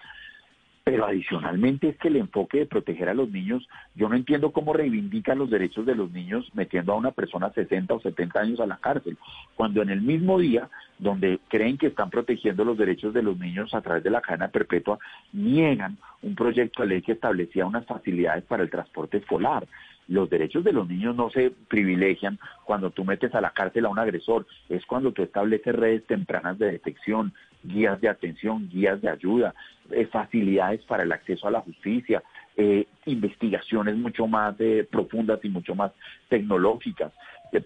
pero 0.90 1.06
adicionalmente 1.06 1.90
es 1.90 1.98
que 1.98 2.08
el 2.08 2.16
enfoque 2.16 2.58
de 2.58 2.66
proteger 2.66 3.10
a 3.10 3.14
los 3.14 3.30
niños, 3.30 3.70
yo 3.94 4.10
no 4.10 4.16
entiendo 4.16 4.52
cómo 4.52 4.74
reivindican 4.74 5.38
los 5.38 5.48
derechos 5.48 5.86
de 5.86 5.94
los 5.94 6.12
niños 6.12 6.50
metiendo 6.56 6.94
a 6.94 6.96
una 6.96 7.12
persona 7.12 7.52
60 7.52 7.94
o 7.94 8.00
70 8.00 8.40
años 8.40 8.60
a 8.60 8.66
la 8.66 8.78
cárcel, 8.78 9.16
cuando 9.56 9.84
en 9.84 9.92
el 9.92 10.02
mismo 10.02 10.40
día 10.40 10.68
donde 10.98 11.40
creen 11.48 11.78
que 11.78 11.88
están 11.88 12.10
protegiendo 12.10 12.66
los 12.66 12.76
derechos 12.76 13.14
de 13.14 13.22
los 13.22 13.38
niños 13.38 13.76
a 13.76 13.82
través 13.82 14.04
de 14.04 14.10
la 14.10 14.22
cadena 14.22 14.48
perpetua, 14.48 14.98
niegan 15.32 16.00
un 16.24 16.34
proyecto 16.34 16.82
de 16.82 16.88
ley 16.88 17.02
que 17.04 17.12
establecía 17.12 17.68
unas 17.68 17.86
facilidades 17.86 18.44
para 18.46 18.64
el 18.64 18.72
transporte 18.72 19.18
escolar. 19.18 19.68
Los 20.10 20.28
derechos 20.28 20.64
de 20.64 20.74
los 20.74 20.90
niños 20.90 21.16
no 21.16 21.30
se 21.30 21.52
privilegian 21.52 22.40
cuando 22.66 22.90
tú 22.90 23.06
metes 23.06 23.34
a 23.36 23.42
la 23.42 23.52
cárcel 23.52 23.86
a 23.86 23.90
un 23.90 24.00
agresor, 24.00 24.48
es 24.68 24.84
cuando 24.88 25.12
tú 25.12 25.22
estableces 25.22 25.76
redes 25.76 26.04
tempranas 26.08 26.58
de 26.58 26.72
detección, 26.72 27.32
guías 27.64 28.02
de 28.02 28.10
atención, 28.10 28.68
guías 28.70 29.00
de 29.02 29.10
ayuda, 29.10 29.54
eh, 29.92 30.08
facilidades 30.08 30.84
para 30.86 31.04
el 31.04 31.12
acceso 31.12 31.48
a 31.48 31.52
la 31.52 31.62
justicia, 31.62 32.24
eh, 32.58 32.88
investigaciones 33.06 33.98
mucho 33.98 34.26
más 34.26 34.56
eh, 34.60 34.88
profundas 34.90 35.40
y 35.44 35.50
mucho 35.50 35.76
más 35.76 35.92
tecnológicas. 36.28 37.14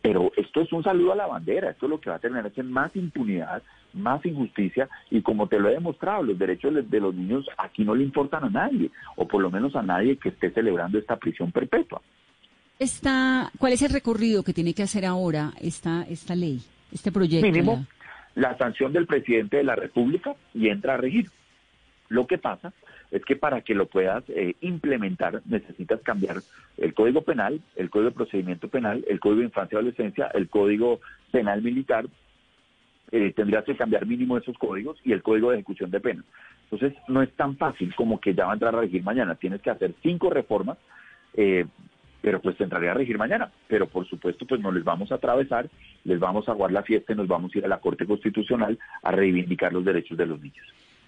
pero 0.01 0.31
esto 0.35 0.61
es 0.61 0.71
un 0.73 0.83
saludo 0.83 1.13
a 1.13 1.15
la 1.15 1.27
bandera, 1.27 1.69
esto 1.69 1.85
es 1.85 1.89
lo 1.91 1.99
que 2.01 2.09
va 2.09 2.17
a 2.17 2.19
tener 2.19 2.45
es 2.45 2.65
más 2.65 2.93
impunidad, 2.95 3.63
más 3.93 4.25
injusticia 4.25 4.89
y 5.09 5.21
como 5.21 5.47
te 5.47 5.59
lo 5.59 5.69
he 5.69 5.73
demostrado, 5.73 6.23
los 6.23 6.37
derechos 6.37 6.89
de 6.89 6.99
los 6.99 7.15
niños 7.15 7.45
aquí 7.57 7.85
no 7.85 7.95
le 7.95 8.03
importan 8.03 8.43
a 8.43 8.49
nadie, 8.49 8.91
o 9.15 9.27
por 9.27 9.41
lo 9.41 9.49
menos 9.49 9.75
a 9.77 9.81
nadie 9.81 10.17
que 10.17 10.29
esté 10.29 10.51
celebrando 10.51 10.97
esta 10.97 11.15
prisión 11.15 11.51
perpetua. 11.51 12.01
Está, 12.83 13.49
¿Cuál 13.59 13.71
es 13.71 13.81
el 13.81 13.91
recorrido 13.91 14.43
que 14.43 14.51
tiene 14.51 14.73
que 14.73 14.83
hacer 14.83 15.05
ahora 15.05 15.53
esta, 15.61 16.03
esta 16.03 16.35
ley, 16.35 16.59
este 16.91 17.13
proyecto? 17.13 17.47
Mínimo, 17.47 17.85
la 18.35 18.57
sanción 18.57 18.91
del 18.91 19.07
presidente 19.07 19.55
de 19.55 19.63
la 19.63 19.77
República 19.77 20.35
y 20.53 20.67
entra 20.67 20.95
a 20.95 20.97
regir. 20.97 21.29
Lo 22.09 22.27
que 22.27 22.37
pasa 22.37 22.73
es 23.09 23.23
que 23.23 23.37
para 23.37 23.61
que 23.61 23.73
lo 23.73 23.85
puedas 23.85 24.25
eh, 24.27 24.55
implementar 24.59 25.41
necesitas 25.45 26.01
cambiar 26.01 26.41
el 26.77 26.93
Código 26.93 27.21
Penal, 27.21 27.61
el 27.77 27.89
Código 27.89 28.09
de 28.09 28.15
Procedimiento 28.15 28.67
Penal, 28.67 29.05
el 29.07 29.21
Código 29.21 29.39
de 29.39 29.45
Infancia 29.45 29.77
y 29.77 29.79
Adolescencia, 29.79 30.27
el 30.33 30.49
Código 30.49 30.99
Penal 31.31 31.61
Militar, 31.61 32.05
eh, 33.13 33.31
tendrías 33.33 33.63
que 33.63 33.77
cambiar 33.77 34.05
mínimo 34.05 34.37
esos 34.37 34.57
códigos 34.57 34.99
y 35.05 35.13
el 35.13 35.23
Código 35.23 35.51
de 35.51 35.55
Ejecución 35.55 35.89
de 35.89 36.01
Penas. 36.01 36.25
Entonces 36.69 36.99
no 37.07 37.21
es 37.21 37.31
tan 37.31 37.55
fácil 37.55 37.95
como 37.95 38.19
que 38.19 38.33
ya 38.33 38.43
va 38.43 38.51
a 38.51 38.55
entrar 38.55 38.75
a 38.75 38.81
regir 38.81 39.03
mañana, 39.03 39.35
tienes 39.35 39.61
que 39.61 39.69
hacer 39.69 39.93
cinco 40.01 40.29
reformas 40.29 40.77
eh, 41.35 41.65
pero 42.23 42.41
pues 42.41 42.59
entraría 42.61 42.91
a 42.91 42.93
regir 42.93 43.17
mañana. 43.17 43.51
Pero 43.67 43.85
por 43.85 44.07
supuesto, 44.07 44.45
pues 44.47 44.61
no 44.61 44.71
les 44.71 44.85
vamos 44.85 45.11
a 45.11 45.15
atravesar, 45.15 45.69
les 46.05 46.19
vamos 46.19 46.47
a 46.47 46.53
jugar 46.53 46.71
la 46.71 46.81
fiesta 46.81 47.11
y 47.11 47.17
nos 47.17 47.27
vamos 47.27 47.53
a 47.53 47.57
ir 47.57 47.65
a 47.65 47.67
la 47.67 47.79
Corte 47.79 48.05
Constitucional 48.05 48.79
a 49.03 49.11
reivindicar 49.11 49.73
los 49.73 49.83
derechos 49.83 50.17
de 50.17 50.25
los 50.25 50.41
niños. 50.41 50.65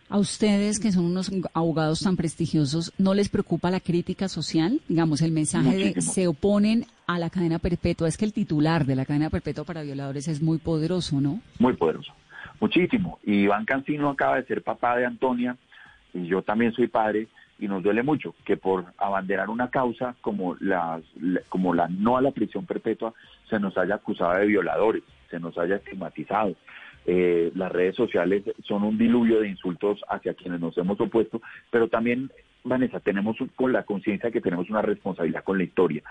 ¿A 0.09 0.19
ustedes, 0.19 0.77
que 0.77 0.91
son 0.91 1.05
unos 1.05 1.31
abogados 1.53 2.01
tan 2.01 2.17
prestigiosos, 2.17 2.93
no 2.97 3.13
les 3.13 3.29
preocupa 3.29 3.71
la 3.71 3.79
crítica 3.79 4.27
social? 4.27 4.81
Digamos, 4.89 5.21
el 5.21 5.31
mensaje 5.31 5.93
de 5.93 6.01
se 6.01 6.27
oponen 6.27 6.85
a 7.07 7.17
la 7.17 7.29
cadena 7.29 7.59
perpetua. 7.59 8.09
Es 8.09 8.17
que 8.17 8.25
el 8.25 8.33
titular 8.33 8.85
de 8.85 8.95
la 8.95 9.05
cadena 9.05 9.29
perpetua 9.29 9.63
para 9.63 9.83
violadores 9.83 10.27
es 10.27 10.41
muy 10.41 10.57
poderoso, 10.57 11.21
¿no? 11.21 11.39
Muy 11.59 11.73
poderoso, 11.73 12.13
muchísimo. 12.59 13.19
Y 13.23 13.43
Iván 13.43 13.63
Cancino 13.63 14.09
acaba 14.09 14.35
de 14.35 14.45
ser 14.45 14.63
papá 14.63 14.97
de 14.97 15.05
Antonia, 15.05 15.55
y 16.13 16.27
yo 16.27 16.41
también 16.41 16.73
soy 16.73 16.87
padre, 16.87 17.27
y 17.59 17.67
nos 17.67 17.83
duele 17.83 18.03
mucho 18.03 18.35
que 18.43 18.57
por 18.57 18.85
abanderar 18.97 19.49
una 19.49 19.69
causa 19.69 20.15
como 20.21 20.55
la, 20.59 21.01
como 21.49 21.73
la 21.73 21.87
no 21.87 22.17
a 22.17 22.21
la 22.21 22.31
prisión 22.31 22.65
perpetua 22.65 23.13
se 23.49 23.59
nos 23.59 23.77
haya 23.77 23.95
acusado 23.95 24.33
de 24.33 24.45
violadores, 24.45 25.03
se 25.29 25.39
nos 25.39 25.57
haya 25.57 25.77
estigmatizado. 25.77 26.55
Eh, 27.07 27.51
las 27.55 27.71
redes 27.71 27.95
sociales 27.95 28.43
son 28.63 28.83
un 28.83 28.97
diluvio 28.97 29.39
de 29.39 29.49
insultos 29.49 30.01
hacia 30.09 30.33
quienes 30.33 30.59
nos 30.59 30.75
hemos 30.77 30.99
opuesto, 30.99 31.39
pero 31.69 31.87
también, 31.87 32.31
Vanessa, 32.65 32.99
tenemos 32.99 33.37
con 33.55 33.71
la 33.71 33.83
conciencia 33.83 34.31
que 34.31 34.41
tenemos 34.41 34.69
una 34.69 34.81
responsabilidad 34.81 35.43
con 35.43 35.57
la 35.57 35.63
historia. 35.63 36.03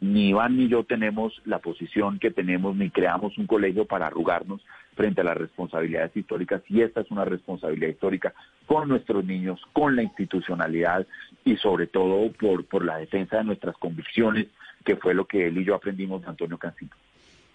Ni 0.00 0.28
Iván 0.28 0.56
ni 0.56 0.68
yo 0.68 0.84
tenemos 0.84 1.40
la 1.44 1.58
posición 1.58 2.18
que 2.18 2.30
tenemos, 2.30 2.76
ni 2.76 2.90
creamos 2.90 3.38
un 3.38 3.46
colegio 3.46 3.86
para 3.86 4.08
arrugarnos 4.08 4.60
frente 4.94 5.22
a 5.22 5.24
las 5.24 5.36
responsabilidades 5.36 6.14
históricas, 6.16 6.62
y 6.68 6.82
esta 6.82 7.00
es 7.00 7.10
una 7.10 7.24
responsabilidad 7.24 7.88
histórica 7.88 8.34
con 8.66 8.88
nuestros 8.88 9.24
niños, 9.24 9.60
con 9.72 9.96
la 9.96 10.02
institucionalidad 10.02 11.06
y 11.44 11.56
sobre 11.56 11.86
todo 11.86 12.30
por, 12.32 12.64
por 12.66 12.84
la 12.84 12.98
defensa 12.98 13.38
de 13.38 13.44
nuestras 13.44 13.76
convicciones, 13.78 14.48
que 14.84 14.96
fue 14.96 15.14
lo 15.14 15.26
que 15.26 15.46
él 15.46 15.58
y 15.58 15.64
yo 15.64 15.74
aprendimos 15.74 16.20
de 16.22 16.28
Antonio 16.28 16.58
Cancino. 16.58 16.90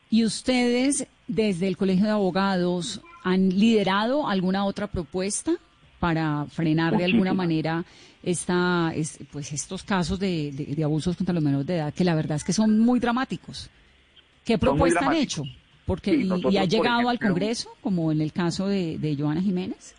¿Y 0.10 0.24
ustedes 0.24 1.06
desde 1.28 1.68
el 1.68 1.78
Colegio 1.78 2.06
de 2.06 2.12
Abogados 2.12 3.02
han 3.24 3.50
liderado 3.50 4.28
alguna 4.28 4.66
otra 4.66 4.88
propuesta 4.88 5.52
para 6.00 6.46
frenar 6.46 6.96
de 6.98 7.06
alguna 7.06 7.34
manera 7.34 7.84
esta, 8.24 8.92
pues 9.32 9.54
estos 9.54 9.84
casos 9.84 10.20
de, 10.20 10.76
abusos 10.84 11.16
contra 11.16 11.34
los 11.34 11.44
menores 11.44 11.68
de 11.68 11.78
edad, 11.78 11.94
que 11.94 12.04
la 12.04 12.16
verdad 12.16 12.38
es 12.38 12.44
que 12.44 12.54
son 12.54 12.80
muy 12.80 13.00
dramáticos? 13.00 13.70
¿Qué 14.46 14.58
propuesta 14.58 15.08
han 15.08 15.16
hecho? 15.16 15.44
Porque, 15.86 16.14
y, 16.14 16.58
ha 16.58 16.66
llegado 16.66 17.10
al 17.10 17.20
Congreso, 17.20 17.70
como 17.82 18.12
en 18.12 18.22
el 18.22 18.34
caso 18.34 18.68
de, 18.68 18.98
de 18.98 19.16
Joana 19.16 19.42
Jiménez? 19.42 19.96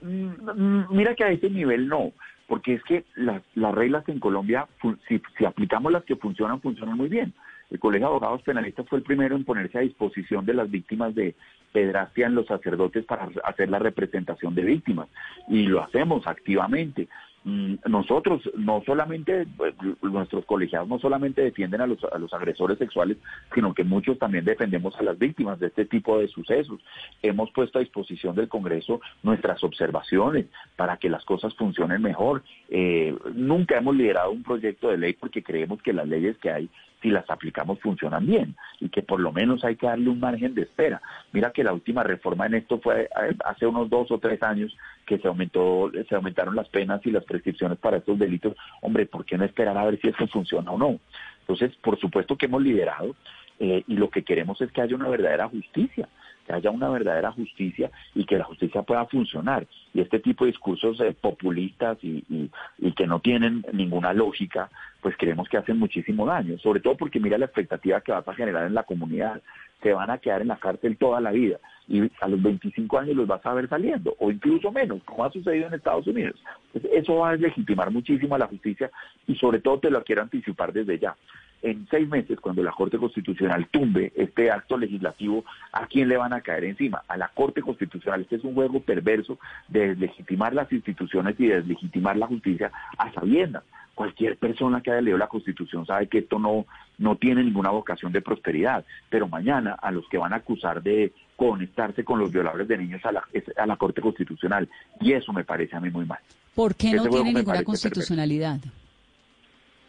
Mm, 0.00 0.94
Mira 0.94 1.14
que 1.14 1.24
a 1.24 1.32
ese 1.32 1.50
nivel 1.50 1.88
no, 1.88 2.12
porque 2.46 2.74
es 2.74 2.82
que 2.84 3.04
las, 3.16 3.42
las 3.54 3.74
reglas 3.74 4.08
en 4.08 4.20
Colombia, 4.20 4.66
si, 5.08 5.20
si 5.36 5.44
aplicamos 5.44 5.92
las 5.92 6.04
que 6.04 6.16
funcionan, 6.16 6.60
funcionan 6.60 6.96
muy 6.96 7.08
bien. 7.08 7.34
El 7.70 7.78
Colegio 7.78 8.08
de 8.08 8.10
Abogados 8.10 8.42
Penalistas 8.42 8.86
fue 8.88 8.98
el 8.98 9.04
primero 9.04 9.36
en 9.36 9.44
ponerse 9.44 9.78
a 9.78 9.82
disposición 9.82 10.44
de 10.44 10.54
las 10.54 10.70
víctimas 10.70 11.14
de 11.14 11.34
pedrastia 11.72 12.26
en 12.26 12.34
los 12.34 12.46
sacerdotes 12.46 13.04
para 13.04 13.28
hacer 13.44 13.70
la 13.70 13.78
representación 13.78 14.54
de 14.54 14.62
víctimas. 14.62 15.08
Y 15.48 15.62
lo 15.62 15.82
hacemos 15.82 16.26
activamente. 16.26 17.08
Mm, 17.44 17.76
Nosotros, 17.86 18.42
no 18.54 18.82
solamente, 18.84 19.46
pues, 19.56 19.74
nuestros 20.02 20.44
colegiados 20.44 20.88
no 20.88 20.98
solamente 20.98 21.42
defienden 21.42 21.80
a 21.80 21.86
los, 21.86 22.02
a 22.04 22.18
los 22.18 22.34
agresores 22.34 22.76
sexuales, 22.76 23.16
sino 23.54 23.72
que 23.72 23.84
muchos 23.84 24.18
también 24.18 24.44
defendemos 24.44 24.94
a 24.98 25.02
las 25.02 25.18
víctimas 25.18 25.58
de 25.58 25.68
este 25.68 25.86
tipo 25.86 26.18
de 26.18 26.28
sucesos. 26.28 26.80
Hemos 27.22 27.50
puesto 27.52 27.78
a 27.78 27.82
disposición 27.82 28.34
del 28.34 28.48
Congreso 28.48 29.00
nuestras 29.22 29.64
observaciones 29.64 30.46
para 30.76 30.98
que 30.98 31.08
las 31.08 31.24
cosas 31.24 31.54
funcionen 31.54 32.02
mejor. 32.02 32.42
Eh, 32.68 33.16
nunca 33.34 33.78
hemos 33.78 33.96
liderado 33.96 34.32
un 34.32 34.42
proyecto 34.42 34.88
de 34.88 34.98
ley 34.98 35.14
porque 35.14 35.42
creemos 35.42 35.80
que 35.82 35.94
las 35.94 36.08
leyes 36.08 36.36
que 36.38 36.50
hay 36.50 36.68
si 37.00 37.10
las 37.10 37.28
aplicamos 37.30 37.80
funcionan 37.80 38.26
bien 38.26 38.56
y 38.78 38.88
que 38.88 39.02
por 39.02 39.20
lo 39.20 39.32
menos 39.32 39.64
hay 39.64 39.76
que 39.76 39.86
darle 39.86 40.10
un 40.10 40.20
margen 40.20 40.54
de 40.54 40.62
espera. 40.62 41.00
Mira 41.32 41.50
que 41.50 41.64
la 41.64 41.72
última 41.72 42.02
reforma 42.02 42.46
en 42.46 42.54
esto 42.54 42.78
fue 42.80 43.02
eh, 43.02 43.36
hace 43.44 43.66
unos 43.66 43.88
dos 43.88 44.10
o 44.10 44.18
tres 44.18 44.42
años 44.42 44.76
que 45.06 45.18
se 45.18 45.28
aumentó, 45.28 45.90
se 46.08 46.14
aumentaron 46.14 46.54
las 46.54 46.68
penas 46.68 47.00
y 47.04 47.10
las 47.10 47.24
prescripciones 47.24 47.78
para 47.78 47.98
estos 47.98 48.18
delitos. 48.18 48.56
Hombre, 48.82 49.06
¿por 49.06 49.24
qué 49.24 49.38
no 49.38 49.44
esperar 49.44 49.76
a 49.76 49.84
ver 49.84 50.00
si 50.00 50.08
esto 50.08 50.26
funciona 50.28 50.70
o 50.70 50.78
no? 50.78 51.00
Entonces, 51.40 51.74
por 51.82 51.98
supuesto 51.98 52.36
que 52.36 52.46
hemos 52.46 52.62
liderado 52.62 53.16
eh, 53.58 53.82
y 53.86 53.94
lo 53.94 54.08
que 54.10 54.22
queremos 54.22 54.60
es 54.60 54.70
que 54.72 54.80
haya 54.80 54.96
una 54.96 55.08
verdadera 55.08 55.48
justicia, 55.48 56.08
que 56.50 56.56
haya 56.56 56.70
una 56.70 56.88
verdadera 56.88 57.30
justicia 57.30 57.90
y 58.12 58.24
que 58.24 58.36
la 58.36 58.44
justicia 58.44 58.82
pueda 58.82 59.06
funcionar. 59.06 59.66
Y 59.94 60.00
este 60.00 60.18
tipo 60.18 60.44
de 60.44 60.50
discursos 60.50 61.00
eh, 61.00 61.14
populistas 61.18 61.98
y, 62.02 62.50
que 62.96 63.06
no 63.06 63.20
tienen 63.20 63.64
ninguna 63.72 64.12
lógica, 64.12 64.68
pues 65.00 65.16
creemos 65.16 65.48
que 65.48 65.56
hacen 65.56 65.78
muchísimo 65.78 66.26
daño, 66.26 66.58
sobre 66.58 66.80
todo 66.80 66.96
porque 66.96 67.20
mira 67.20 67.38
la 67.38 67.46
expectativa 67.46 68.00
que 68.00 68.12
vas 68.12 68.26
a 68.26 68.34
generar 68.34 68.66
en 68.66 68.74
la 68.74 68.82
comunidad. 68.82 69.40
Se 69.80 69.92
van 69.92 70.10
a 70.10 70.18
quedar 70.18 70.42
en 70.42 70.48
la 70.48 70.56
cárcel 70.56 70.96
toda 70.98 71.20
la 71.20 71.30
vida 71.30 71.58
y 71.88 72.10
a 72.20 72.28
los 72.28 72.42
25 72.42 72.98
años 72.98 73.16
los 73.16 73.26
vas 73.26 73.44
a 73.46 73.54
ver 73.54 73.68
saliendo, 73.68 74.14
o 74.18 74.30
incluso 74.30 74.70
menos, 74.70 75.02
como 75.04 75.24
ha 75.24 75.30
sucedido 75.30 75.68
en 75.68 75.74
Estados 75.74 76.06
Unidos. 76.06 76.36
Eso 76.74 77.16
va 77.16 77.30
a 77.30 77.32
deslegitimar 77.32 77.90
muchísimo 77.90 78.34
a 78.34 78.38
la 78.38 78.46
justicia 78.48 78.90
y 79.26 79.36
sobre 79.36 79.60
todo 79.60 79.78
te 79.78 79.90
lo 79.90 80.02
quiero 80.02 80.22
anticipar 80.22 80.72
desde 80.72 80.98
ya. 80.98 81.16
En 81.62 81.86
seis 81.90 82.08
meses, 82.08 82.40
cuando 82.40 82.62
la 82.62 82.72
Corte 82.72 82.96
Constitucional 82.96 83.66
tumbe 83.70 84.12
este 84.16 84.50
acto 84.50 84.78
legislativo, 84.78 85.44
¿a 85.72 85.86
quién 85.86 86.08
le 86.08 86.16
van 86.16 86.32
a 86.32 86.40
caer 86.40 86.64
encima? 86.64 87.02
A 87.06 87.18
la 87.18 87.28
Corte 87.28 87.60
Constitucional. 87.60 88.22
Este 88.22 88.36
es 88.36 88.44
un 88.44 88.54
juego 88.54 88.80
perverso 88.80 89.38
de 89.68 89.88
deslegitimar 89.88 90.54
las 90.54 90.72
instituciones 90.72 91.38
y 91.38 91.48
deslegitimar 91.48 92.16
la 92.16 92.26
justicia 92.26 92.72
a 92.96 93.12
sabiendas. 93.12 93.62
Cualquier 93.94 94.38
persona 94.38 94.80
que 94.80 94.90
haya 94.90 95.02
leído 95.02 95.18
la 95.18 95.26
Constitución 95.26 95.84
sabe 95.84 96.06
que 96.06 96.18
esto 96.18 96.38
no, 96.38 96.64
no 96.96 97.16
tiene 97.16 97.44
ninguna 97.44 97.68
vocación 97.68 98.12
de 98.12 98.22
prosperidad, 98.22 98.84
pero 99.10 99.28
mañana 99.28 99.74
a 99.74 99.90
los 99.90 100.08
que 100.08 100.16
van 100.16 100.32
a 100.32 100.36
acusar 100.36 100.82
de 100.82 101.12
conectarse 101.36 102.04
con 102.04 102.18
los 102.18 102.32
violadores 102.32 102.68
de 102.68 102.78
niños 102.78 103.04
a 103.04 103.12
la, 103.12 103.24
es 103.34 103.44
a 103.58 103.66
la 103.66 103.76
Corte 103.76 104.00
Constitucional, 104.00 104.68
y 105.00 105.12
eso 105.12 105.34
me 105.34 105.44
parece 105.44 105.76
a 105.76 105.80
mí 105.80 105.90
muy 105.90 106.06
mal. 106.06 106.20
¿Por 106.54 106.74
qué 106.74 106.92
no 106.92 107.06
tiene 107.06 107.34
ninguna 107.34 107.62
perverso. 107.62 108.72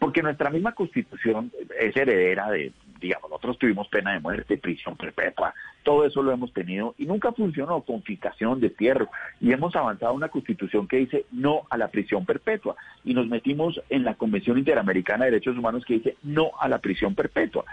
Porque 0.02 0.24
nuestra 0.24 0.50
misma 0.50 0.72
constitución 0.72 1.52
es 1.80 1.96
heredera 1.96 2.50
de, 2.50 2.72
digamos, 3.02 3.30
nosotros 3.30 3.58
tuvimos 3.58 3.88
pena 3.90 4.14
de 4.14 4.20
muerte, 4.20 4.58
prisión 4.58 4.96
perpetua, 4.96 5.54
todo 5.84 6.06
eso 6.06 6.22
lo 6.22 6.32
hemos 6.32 6.54
tenido 6.54 6.94
y 7.00 7.06
nunca 7.06 7.32
funcionó, 7.32 7.82
confiscación, 7.82 8.60
destierro. 8.60 9.10
Y 9.40 9.52
hemos 9.52 9.76
avanzado 9.76 10.14
una 10.14 10.30
constitución 10.30 10.88
que 10.88 10.98
dice 10.98 11.26
no 11.32 11.64
a 11.72 11.78
la 11.78 11.88
prisión 11.88 12.24
perpetua. 12.26 12.76
Y 13.04 13.16
nos 13.16 13.28
metimos 13.28 13.82
en 13.90 14.04
la 14.04 14.14
Convención 14.14 14.60
Interamericana 14.60 15.26
de 15.26 15.32
Derechos 15.32 15.58
Humanos 15.58 15.84
que 15.84 15.96
dice 15.96 16.18
no 16.22 16.52
a 16.60 16.70
la 16.70 16.78
prisión 16.78 17.16
perpetua. 17.16 17.66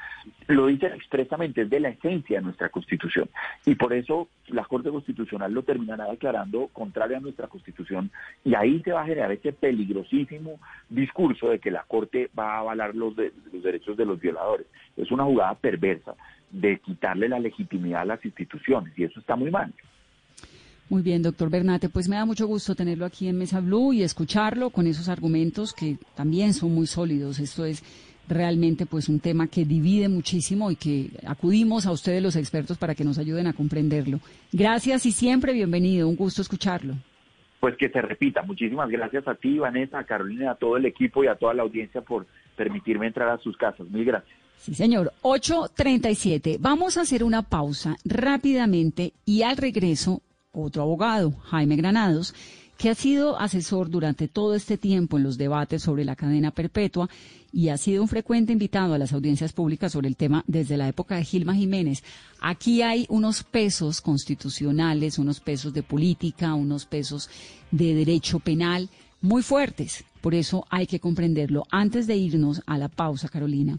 Lo 0.47 0.67
dice 0.67 0.87
expresamente, 0.87 1.63
es 1.63 1.71
de 1.71 1.81
la 1.81 1.91
esencia 1.91 2.39
de 2.39 2.45
nuestra 2.45 2.71
constitución. 2.71 3.29
Y 3.67 3.75
por 3.75 3.93
eso 3.93 4.29
la 4.47 4.65
Corte 4.65 4.89
Constitucional 4.89 5.53
lo 5.53 5.63
terminará 5.63 6.07
declarando 6.07 6.69
contrario 6.73 7.19
a 7.19 7.21
nuestra 7.21 7.49
constitución. 7.49 8.11
Y 8.43 8.55
ahí 8.55 8.81
se 8.83 8.93
va 8.93 9.03
a 9.03 9.07
generar 9.07 9.31
ese 9.33 9.53
peligrosísimo 9.53 10.59
discurso 10.89 11.51
de 11.51 11.59
que 11.59 11.71
la 11.71 11.83
Corte 11.83 12.31
va 12.39 12.55
a 12.55 12.59
avalar 12.61 12.95
los, 12.95 13.15
de- 13.17 13.33
los 13.53 13.63
derechos 13.63 13.99
de 13.99 14.07
los 14.07 14.19
violadores. 14.19 14.67
Es 14.97 15.11
una 15.13 15.18
jugada 15.25 15.55
perversa 15.55 16.15
de 16.51 16.79
quitarle 16.81 17.29
la 17.29 17.39
legitimidad 17.39 18.03
a 18.03 18.07
las 18.07 18.25
instituciones 18.25 18.93
y 18.99 19.05
eso 19.05 19.21
está 19.21 19.37
muy 19.37 19.51
mal. 19.51 19.73
Muy 20.89 21.03
bien, 21.03 21.23
doctor 21.23 21.51
Bernate, 21.51 21.91
pues 21.91 22.09
me 22.09 22.17
da 22.17 22.25
mucho 22.25 22.47
gusto 22.47 22.75
tenerlo 22.75 23.05
aquí 23.05 23.29
en 23.29 23.37
Mesa 23.37 23.61
Blue 23.61 23.93
y 23.93 24.03
escucharlo 24.03 24.71
con 24.71 24.87
esos 24.87 25.11
argumentos 25.11 25.75
que 25.75 25.99
también 26.15 26.55
son 26.55 26.75
muy 26.75 26.87
sólidos. 26.87 27.41
Esto 27.41 27.67
es 27.67 27.85
realmente 28.27 28.87
pues 28.87 29.09
un 29.11 29.21
tema 29.21 29.49
que 29.49 29.67
divide 29.67 30.09
muchísimo 30.09 30.71
y 30.71 30.77
que 30.77 31.11
acudimos 31.27 31.87
a 31.87 31.93
ustedes 31.93 32.23
los 32.23 32.37
expertos 32.37 32.79
para 32.79 32.95
que 32.95 33.05
nos 33.05 33.19
ayuden 33.19 33.47
a 33.47 33.53
comprenderlo. 33.53 34.21
Gracias 34.51 35.05
y 35.05 35.13
siempre 35.13 35.53
bienvenido, 35.53 36.09
un 36.09 36.17
gusto 36.17 36.41
escucharlo. 36.41 36.95
Pues 37.61 37.77
que 37.77 37.91
se 37.91 38.01
repita. 38.01 38.43
Muchísimas 38.43 38.89
gracias 38.89 39.27
a 39.29 39.35
ti, 39.35 39.59
Vanessa, 39.59 39.99
a 39.99 40.05
Carolina, 40.05 40.53
a 40.53 40.55
todo 40.55 40.79
el 40.79 40.87
equipo 40.87 41.23
y 41.23 41.27
a 41.27 41.35
toda 41.35 41.53
la 41.53 41.65
audiencia 41.65 42.01
por 42.01 42.27
permitirme 42.57 43.09
entrar 43.09 43.29
a 43.29 43.39
sus 43.39 43.57
casas. 43.59 43.89
Mil 43.91 44.05
gracias. 44.05 44.39
Sí, 44.63 44.75
señor. 44.75 45.13
8.37. 45.23 46.59
Vamos 46.61 46.97
a 46.97 47.03
hacer 47.03 47.25
una 47.25 47.43
pausa 47.43 47.97
rápidamente 48.05 49.13
y 49.25 49.43
al 49.43 49.57
regreso, 49.57 50.23
otro 50.53 50.83
abogado, 50.83 51.33
Jaime 51.45 51.77
Granados, 51.77 52.35
que 52.79 52.91
ha 52.91 52.95
sido 52.95 53.39
asesor 53.41 53.91
durante 53.91 54.29
todo 54.29 54.55
este 54.55 54.79
tiempo 54.79 55.17
en 55.17 55.25
los 55.25 55.37
debates 55.37 55.83
sobre 55.83 56.05
la 56.05 56.15
cadena 56.15 56.53
perpetua 56.53 57.11
y 57.53 57.71
ha 57.71 57.77
sido 57.77 58.03
un 58.03 58.09
frecuente 58.09 58.53
invitado 58.53 58.95
a 58.95 58.99
las 58.99 59.13
audiencias 59.13 59.53
públicas 59.53 59.93
sobre 59.93 60.09
el 60.09 60.17
tema 60.17 60.45
desde 60.47 60.77
la 60.77 60.87
época 60.87 61.17
de 61.17 61.25
Gilma 61.25 61.55
Jiménez. 61.55 62.05
Aquí 62.41 62.83
hay 62.83 63.05
unos 63.09 63.43
pesos 63.43 64.01
constitucionales, 64.01 65.19
unos 65.19 65.41
pesos 65.41 65.73
de 65.73 65.83
política, 65.83 66.55
unos 66.55 66.87
pesos 66.87 67.29
de 67.73 67.95
derecho 67.95 68.39
penal 68.39 68.89
muy 69.21 69.43
fuertes. 69.43 70.05
Por 70.21 70.35
eso 70.35 70.65
hay 70.71 70.87
que 70.87 71.01
comprenderlo. 71.01 71.65
Antes 71.71 72.07
de 72.07 72.17
irnos 72.17 72.63
a 72.67 72.79
la 72.79 72.89
pausa, 72.89 73.29
Carolina, 73.29 73.79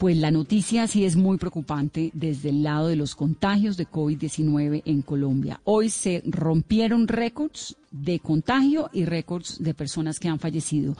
pues 0.00 0.16
la 0.16 0.30
noticia 0.30 0.86
sí 0.86 1.04
es 1.04 1.14
muy 1.14 1.36
preocupante 1.36 2.10
desde 2.14 2.48
el 2.48 2.62
lado 2.62 2.88
de 2.88 2.96
los 2.96 3.14
contagios 3.14 3.76
de 3.76 3.86
COVID-19 3.86 4.80
en 4.86 5.02
Colombia. 5.02 5.60
Hoy 5.64 5.90
se 5.90 6.22
rompieron 6.24 7.06
récords 7.06 7.76
de 7.90 8.18
contagio 8.18 8.88
y 8.94 9.04
récords 9.04 9.62
de 9.62 9.74
personas 9.74 10.18
que 10.18 10.28
han 10.28 10.38
fallecido. 10.38 10.96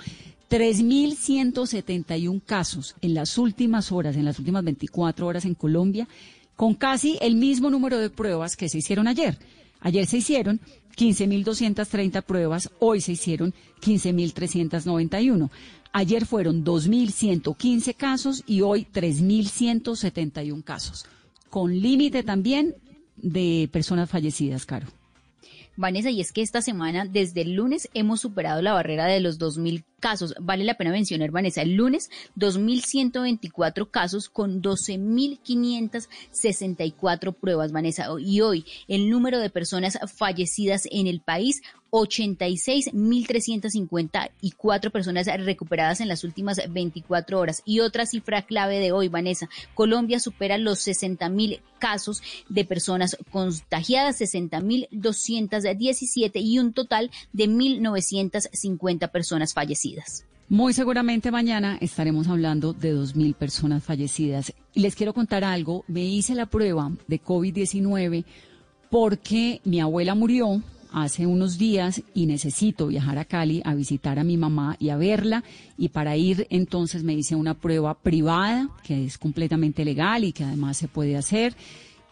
3.171 0.50 2.42
casos 2.44 2.94
en 3.00 3.14
las 3.14 3.38
últimas 3.38 3.90
horas, 3.90 4.16
en 4.16 4.26
las 4.26 4.38
últimas 4.38 4.64
24 4.64 5.26
horas 5.26 5.46
en 5.46 5.54
Colombia, 5.54 6.06
con 6.54 6.74
casi 6.74 7.16
el 7.22 7.36
mismo 7.36 7.70
número 7.70 7.96
de 7.96 8.10
pruebas 8.10 8.54
que 8.54 8.68
se 8.68 8.76
hicieron 8.76 9.08
ayer. 9.08 9.38
Ayer 9.80 10.06
se 10.06 10.18
hicieron 10.18 10.60
15.230 10.96 12.22
pruebas, 12.22 12.70
hoy 12.78 13.00
se 13.00 13.12
hicieron 13.12 13.54
15.391. 13.80 15.50
Ayer 15.92 16.26
fueron 16.26 16.64
2.115 16.64 17.96
casos 17.96 18.44
y 18.46 18.60
hoy 18.60 18.86
3.171 18.92 20.62
casos, 20.62 21.06
con 21.48 21.80
límite 21.80 22.22
también 22.22 22.76
de 23.16 23.68
personas 23.72 24.08
fallecidas, 24.08 24.66
Caro. 24.66 24.86
Vanessa, 25.76 26.10
y 26.10 26.20
es 26.20 26.32
que 26.32 26.42
esta 26.42 26.62
semana, 26.62 27.06
desde 27.06 27.40
el 27.40 27.54
lunes, 27.54 27.88
hemos 27.94 28.20
superado 28.20 28.60
la 28.60 28.72
barrera 28.72 29.06
de 29.06 29.20
los 29.20 29.40
2.000 29.40 29.82
casos. 30.00 30.34
Vale 30.40 30.64
la 30.64 30.74
pena 30.74 30.90
mencionar, 30.90 31.30
Vanessa, 31.30 31.62
el 31.62 31.74
lunes 31.74 32.10
2.124 32.36 33.88
casos 33.90 34.28
con 34.28 34.60
12.564 34.62 37.34
pruebas, 37.34 37.72
Vanessa. 37.72 38.06
Y 38.18 38.40
hoy 38.40 38.64
el 38.88 39.10
número 39.10 39.38
de 39.38 39.50
personas 39.50 39.98
fallecidas 40.16 40.88
en 40.90 41.06
el 41.06 41.20
país, 41.20 41.62
86.354 41.90 44.90
personas 44.90 45.26
recuperadas 45.26 46.00
en 46.00 46.08
las 46.08 46.24
últimas 46.24 46.60
24 46.68 47.38
horas. 47.38 47.62
Y 47.64 47.78
otra 47.80 48.06
cifra 48.06 48.42
clave 48.42 48.78
de 48.78 48.92
hoy, 48.92 49.08
Vanessa, 49.08 49.48
Colombia 49.74 50.20
supera 50.20 50.56
los 50.58 50.86
60.000 50.86 51.60
casos 51.78 52.22
de 52.48 52.64
personas 52.64 53.16
contagiadas, 53.32 54.20
60.217 54.20 56.42
y 56.42 56.60
un 56.60 56.72
total 56.72 57.10
de 57.32 57.48
1.950 57.48 59.10
personas 59.10 59.52
fallecidas. 59.54 59.89
Muy 60.48 60.72
seguramente 60.72 61.30
mañana 61.30 61.78
estaremos 61.80 62.26
hablando 62.26 62.72
de 62.72 62.92
2.000 62.92 63.34
personas 63.34 63.84
fallecidas. 63.84 64.52
Y 64.74 64.80
les 64.80 64.96
quiero 64.96 65.14
contar 65.14 65.44
algo. 65.44 65.84
Me 65.86 66.04
hice 66.04 66.34
la 66.34 66.46
prueba 66.46 66.90
de 67.06 67.22
COVID-19 67.22 68.24
porque 68.90 69.60
mi 69.64 69.80
abuela 69.80 70.16
murió 70.16 70.60
hace 70.92 71.24
unos 71.24 71.56
días 71.56 72.02
y 72.14 72.26
necesito 72.26 72.88
viajar 72.88 73.16
a 73.18 73.24
Cali 73.24 73.62
a 73.64 73.74
visitar 73.74 74.18
a 74.18 74.24
mi 74.24 74.36
mamá 74.36 74.76
y 74.80 74.88
a 74.88 74.96
verla. 74.96 75.44
Y 75.78 75.90
para 75.90 76.16
ir 76.16 76.48
entonces 76.50 77.04
me 77.04 77.14
hice 77.14 77.36
una 77.36 77.54
prueba 77.54 77.94
privada 77.94 78.68
que 78.82 79.04
es 79.04 79.18
completamente 79.18 79.84
legal 79.84 80.24
y 80.24 80.32
que 80.32 80.42
además 80.42 80.76
se 80.76 80.88
puede 80.88 81.16
hacer. 81.16 81.54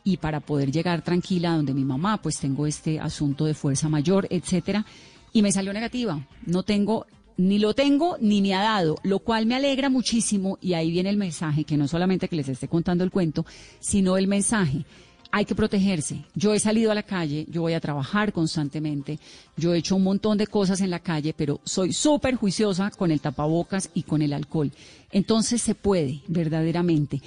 y 0.05 0.17
para 0.17 0.41
poder 0.41 0.71
llegar 0.71 1.03
tranquila 1.03 1.55
donde 1.55 1.75
mi 1.75 1.85
mamá, 1.85 2.23
pues 2.23 2.39
tengo 2.39 2.67
este 2.67 2.99
asunto 2.99 3.45
de 3.45 3.53
fuerza 3.53 3.91
mayor, 3.91 4.27
etcétera, 4.31 4.87
y 5.35 5.43
me 5.43 5.53
salió 5.53 5.73
negativa. 5.75 6.27
No 6.47 6.63
tengo 6.63 7.05
ni 7.39 7.61
lo 7.61 7.73
tengo 7.73 8.19
ni 8.21 8.43
me 8.43 8.55
ha 8.55 8.63
dado, 8.63 8.97
lo 9.05 9.21
cual 9.21 9.47
me 9.47 9.55
alegra 9.55 9.89
muchísimo 9.89 10.59
y 10.61 10.75
ahí 10.75 10.91
viene 10.91 11.09
el 11.09 11.17
mensaje, 11.17 11.65
que 11.65 11.77
no 11.77 11.89
solamente 11.89 12.29
que 12.29 12.37
les 12.37 12.49
esté 12.49 12.69
contando 12.69 13.05
el 13.05 13.11
cuento, 13.11 13.47
sino 13.81 14.19
el 14.19 14.27
mensaje. 14.27 14.85
Hay 15.31 15.45
que 15.45 15.55
protegerse. 15.55 16.25
Yo 16.35 16.53
he 16.53 16.59
salido 16.59 16.91
a 16.91 16.95
la 16.95 17.03
calle, 17.03 17.47
yo 17.49 17.61
voy 17.61 17.75
a 17.75 17.81
trabajar 17.81 18.33
constantemente, 18.33 19.21
yo 19.57 19.73
he 19.73 19.79
hecho 19.79 19.95
un 19.95 20.03
montón 20.03 20.37
de 20.37 20.47
cosas 20.47 20.81
en 20.81 20.91
la 20.91 20.99
calle, 20.99 21.33
pero 21.37 21.61
soy 21.65 21.93
súper 21.93 22.35
juiciosa 22.35 22.91
con 22.91 23.11
el 23.11 23.21
tapabocas 23.21 23.91
y 23.95 24.03
con 24.03 24.21
el 24.23 24.33
alcohol. 24.33 24.73
Entonces 25.13 25.63
se 25.63 25.75
puede, 25.75 26.23
verdaderamente. 26.27 27.23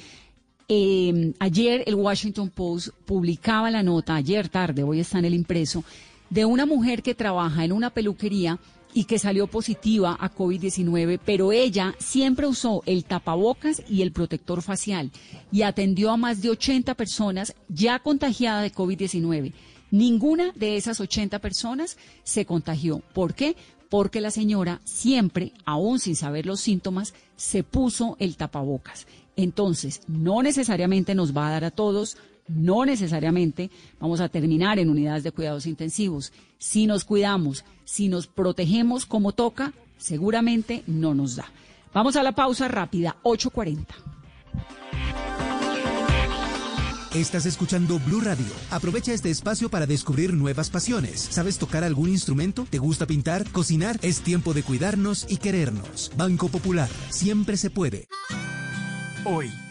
Eh, 0.68 1.34
ayer 1.40 1.84
el 1.86 1.96
Washington 1.96 2.50
Post 2.50 2.90
publicaba 3.06 3.72
la 3.72 3.84
nota, 3.84 4.16
ayer 4.16 4.50
tarde, 4.50 4.84
hoy 4.84 5.00
está 5.00 5.20
en 5.20 5.26
el 5.26 5.34
impreso, 5.34 5.86
de 6.30 6.44
una 6.46 6.66
mujer 6.66 7.04
que 7.04 7.14
trabaja 7.14 7.64
en 7.64 7.72
una 7.72 7.92
peluquería 7.92 8.58
y 8.94 9.06
que 9.06 9.20
salió 9.20 9.48
positiva 9.48 10.18
a 10.20 10.34
COVID-19, 10.34 11.20
pero 11.24 11.52
ella 11.52 11.96
siempre 12.00 12.48
usó 12.48 12.84
el 12.86 13.04
tapabocas 13.06 13.82
y 13.90 14.02
el 14.02 14.12
protector 14.12 14.62
facial 14.62 15.12
y 15.52 15.62
atendió 15.62 16.12
a 16.12 16.18
más 16.18 16.42
de 16.42 16.50
80 16.50 16.96
personas 16.96 17.54
ya 17.70 18.00
contagiadas 18.00 18.64
de 18.64 18.74
COVID-19. 18.74 19.54
Ninguna 19.92 20.52
de 20.56 20.78
esas 20.78 21.00
80 21.00 21.40
personas 21.40 21.98
se 22.24 22.46
contagió. 22.46 23.02
¿Por 23.14 23.34
qué? 23.34 23.56
Porque 23.90 24.22
la 24.22 24.32
señora 24.32 24.80
siempre, 24.86 25.52
aún 25.66 26.00
sin 26.00 26.16
saber 26.16 26.46
los 26.46 26.62
síntomas, 26.62 27.14
se 27.36 27.64
puso 27.64 28.16
el 28.20 28.38
tapabocas. 28.38 29.06
Entonces, 29.36 30.02
no 30.08 30.44
necesariamente 30.44 31.16
nos 31.16 31.36
va 31.36 31.48
a 31.48 31.52
dar 31.52 31.66
a 31.66 31.72
todos, 31.72 32.18
no 32.56 32.86
necesariamente 32.86 33.70
vamos 34.00 34.22
a 34.22 34.30
terminar 34.30 34.80
en 34.80 34.90
unidades 34.90 35.24
de 35.24 35.32
cuidados 35.32 35.66
intensivos. 35.66 36.32
Si 36.58 36.88
nos 36.88 37.06
cuidamos, 37.06 37.66
si 37.84 38.08
nos 38.08 38.28
protegemos 38.28 39.06
como 39.06 39.32
toca, 39.32 39.74
seguramente 39.98 40.84
no 40.88 41.14
nos 41.14 41.36
da. 41.36 41.46
Vamos 41.94 42.16
a 42.16 42.24
la 42.24 42.32
pausa 42.34 42.68
rápida, 42.68 43.18
8.40. 43.24 43.86
Estás 47.14 47.46
escuchando 47.46 48.00
Blue 48.00 48.22
Radio. 48.22 48.46
Aprovecha 48.70 49.12
este 49.12 49.30
espacio 49.30 49.70
para 49.70 49.86
descubrir 49.86 50.34
nuevas 50.34 50.70
pasiones. 50.70 51.20
¿Sabes 51.20 51.58
tocar 51.58 51.84
algún 51.84 52.08
instrumento? 52.08 52.66
¿Te 52.70 52.78
gusta 52.78 53.06
pintar? 53.06 53.50
¿Cocinar? 53.52 54.00
Es 54.02 54.22
tiempo 54.22 54.54
de 54.54 54.64
cuidarnos 54.64 55.26
y 55.30 55.36
querernos. 55.36 56.14
Banco 56.16 56.48
Popular. 56.48 56.90
Siempre 57.10 57.58
se 57.58 57.70
puede. 57.70 58.08
Hoy, 59.26 59.52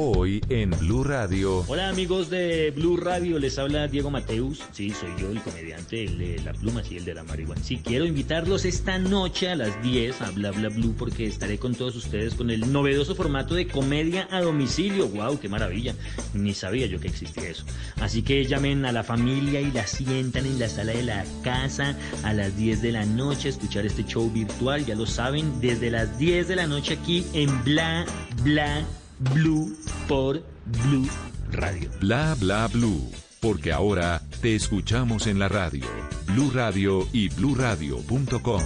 Hoy 0.00 0.40
en 0.48 0.70
Blue 0.70 1.02
Radio. 1.02 1.64
Hola 1.66 1.88
amigos 1.88 2.30
de 2.30 2.70
Blue 2.70 2.96
Radio, 2.96 3.40
les 3.40 3.58
habla 3.58 3.88
Diego 3.88 4.10
Mateus. 4.10 4.62
Sí, 4.70 4.90
soy 4.90 5.10
yo 5.20 5.28
el 5.28 5.40
comediante, 5.42 6.04
el 6.04 6.18
de 6.18 6.38
la 6.44 6.52
pluma, 6.52 6.82
y 6.88 6.98
el 6.98 7.04
de 7.04 7.14
la 7.14 7.24
marihuana. 7.24 7.60
Sí, 7.64 7.80
quiero 7.82 8.04
invitarlos 8.04 8.64
esta 8.64 8.98
noche 8.98 9.48
a 9.48 9.56
las 9.56 9.82
10 9.82 10.22
a 10.22 10.30
Bla 10.30 10.52
Bla 10.52 10.68
Blue 10.68 10.94
porque 10.96 11.26
estaré 11.26 11.58
con 11.58 11.74
todos 11.74 11.96
ustedes 11.96 12.36
con 12.36 12.50
el 12.50 12.72
novedoso 12.72 13.16
formato 13.16 13.56
de 13.56 13.66
comedia 13.66 14.28
a 14.30 14.40
domicilio. 14.40 15.08
¡Wow! 15.08 15.40
¡Qué 15.40 15.48
maravilla! 15.48 15.96
Ni 16.32 16.54
sabía 16.54 16.86
yo 16.86 17.00
que 17.00 17.08
existía 17.08 17.48
eso. 17.48 17.64
Así 18.00 18.22
que 18.22 18.44
llamen 18.44 18.84
a 18.84 18.92
la 18.92 19.02
familia 19.02 19.60
y 19.60 19.72
la 19.72 19.84
sientan 19.84 20.46
en 20.46 20.60
la 20.60 20.68
sala 20.68 20.92
de 20.92 21.02
la 21.02 21.24
casa 21.42 21.96
a 22.22 22.32
las 22.32 22.56
10 22.56 22.82
de 22.82 22.92
la 22.92 23.04
noche 23.04 23.48
a 23.48 23.50
escuchar 23.50 23.84
este 23.84 24.04
show 24.04 24.30
virtual. 24.30 24.86
Ya 24.86 24.94
lo 24.94 25.06
saben, 25.06 25.60
desde 25.60 25.90
las 25.90 26.18
10 26.18 26.46
de 26.46 26.54
la 26.54 26.68
noche 26.68 26.94
aquí 26.94 27.26
en 27.32 27.64
Bla 27.64 28.06
Bla 28.44 28.86
Blue 29.18 29.76
por 30.06 30.42
Blue 30.66 31.08
Radio. 31.50 31.90
Bla 32.00 32.36
bla 32.38 32.68
blue, 32.68 33.10
porque 33.40 33.72
ahora 33.72 34.22
te 34.40 34.54
escuchamos 34.54 35.26
en 35.26 35.38
la 35.38 35.48
radio. 35.48 35.86
Blue 36.26 36.50
Radio 36.54 37.08
y 37.12 37.28
bluradio.com. 37.28 38.62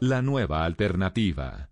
La 0.00 0.22
nueva 0.22 0.64
alternativa. 0.64 1.68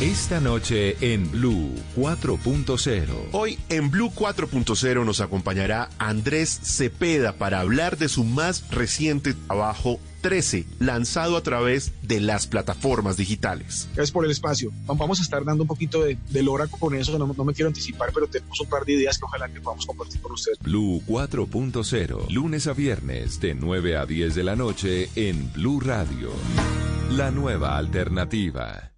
Esta 0.00 0.40
noche 0.40 0.96
en 1.00 1.28
Blue 1.32 1.74
4.0. 1.96 3.06
Hoy 3.32 3.58
en 3.68 3.90
Blue 3.90 4.12
4.0 4.14 5.04
nos 5.04 5.20
acompañará 5.20 5.88
Andrés 5.98 6.60
Cepeda 6.62 7.32
para 7.32 7.58
hablar 7.58 7.98
de 7.98 8.08
su 8.08 8.22
más 8.22 8.70
reciente 8.70 9.34
trabajo 9.34 9.98
13, 10.20 10.66
lanzado 10.78 11.36
a 11.36 11.42
través 11.42 11.92
de 12.02 12.20
las 12.20 12.46
plataformas 12.46 13.16
digitales. 13.16 13.88
Gracias 13.94 14.12
por 14.12 14.24
el 14.24 14.30
espacio. 14.30 14.72
Vamos 14.86 15.20
a 15.20 15.22
estar 15.22 15.44
dando 15.44 15.64
un 15.64 15.68
poquito 15.68 16.02
de, 16.02 16.18
de 16.30 16.42
lora 16.42 16.66
con 16.66 16.94
eso, 16.94 17.18
no, 17.18 17.26
no, 17.26 17.44
me 17.44 17.54
quiero 17.54 17.68
anticipar, 17.68 18.10
pero 18.12 18.26
tenemos 18.26 18.60
un 18.60 18.68
par 18.68 18.84
de 18.84 18.92
ideas 18.94 19.18
que 19.18 19.24
ojalá 19.24 19.48
que 19.48 19.60
podamos 19.60 19.86
compartir 19.86 20.20
con 20.20 20.32
ustedes. 20.32 20.58
Blue 20.60 21.02
4.0, 21.06 22.30
lunes 22.30 22.66
a 22.66 22.72
viernes 22.72 23.40
de 23.40 23.54
9 23.54 23.96
a 23.96 24.06
10 24.06 24.34
de 24.34 24.44
la 24.44 24.56
noche 24.56 25.10
en 25.14 25.52
Blue 25.52 25.80
Radio. 25.80 26.30
La 27.10 27.30
nueva 27.30 27.76
alternativa. 27.76 28.97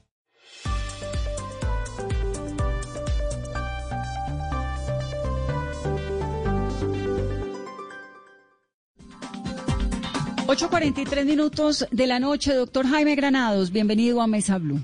8.43 10.51 11.23
minutos 11.23 11.87
de 11.91 12.07
la 12.07 12.19
noche, 12.19 12.53
doctor 12.53 12.85
Jaime 12.85 13.15
Granados, 13.15 13.71
bienvenido 13.71 14.21
a 14.21 14.27
Mesa 14.27 14.57
Blue. 14.57 14.81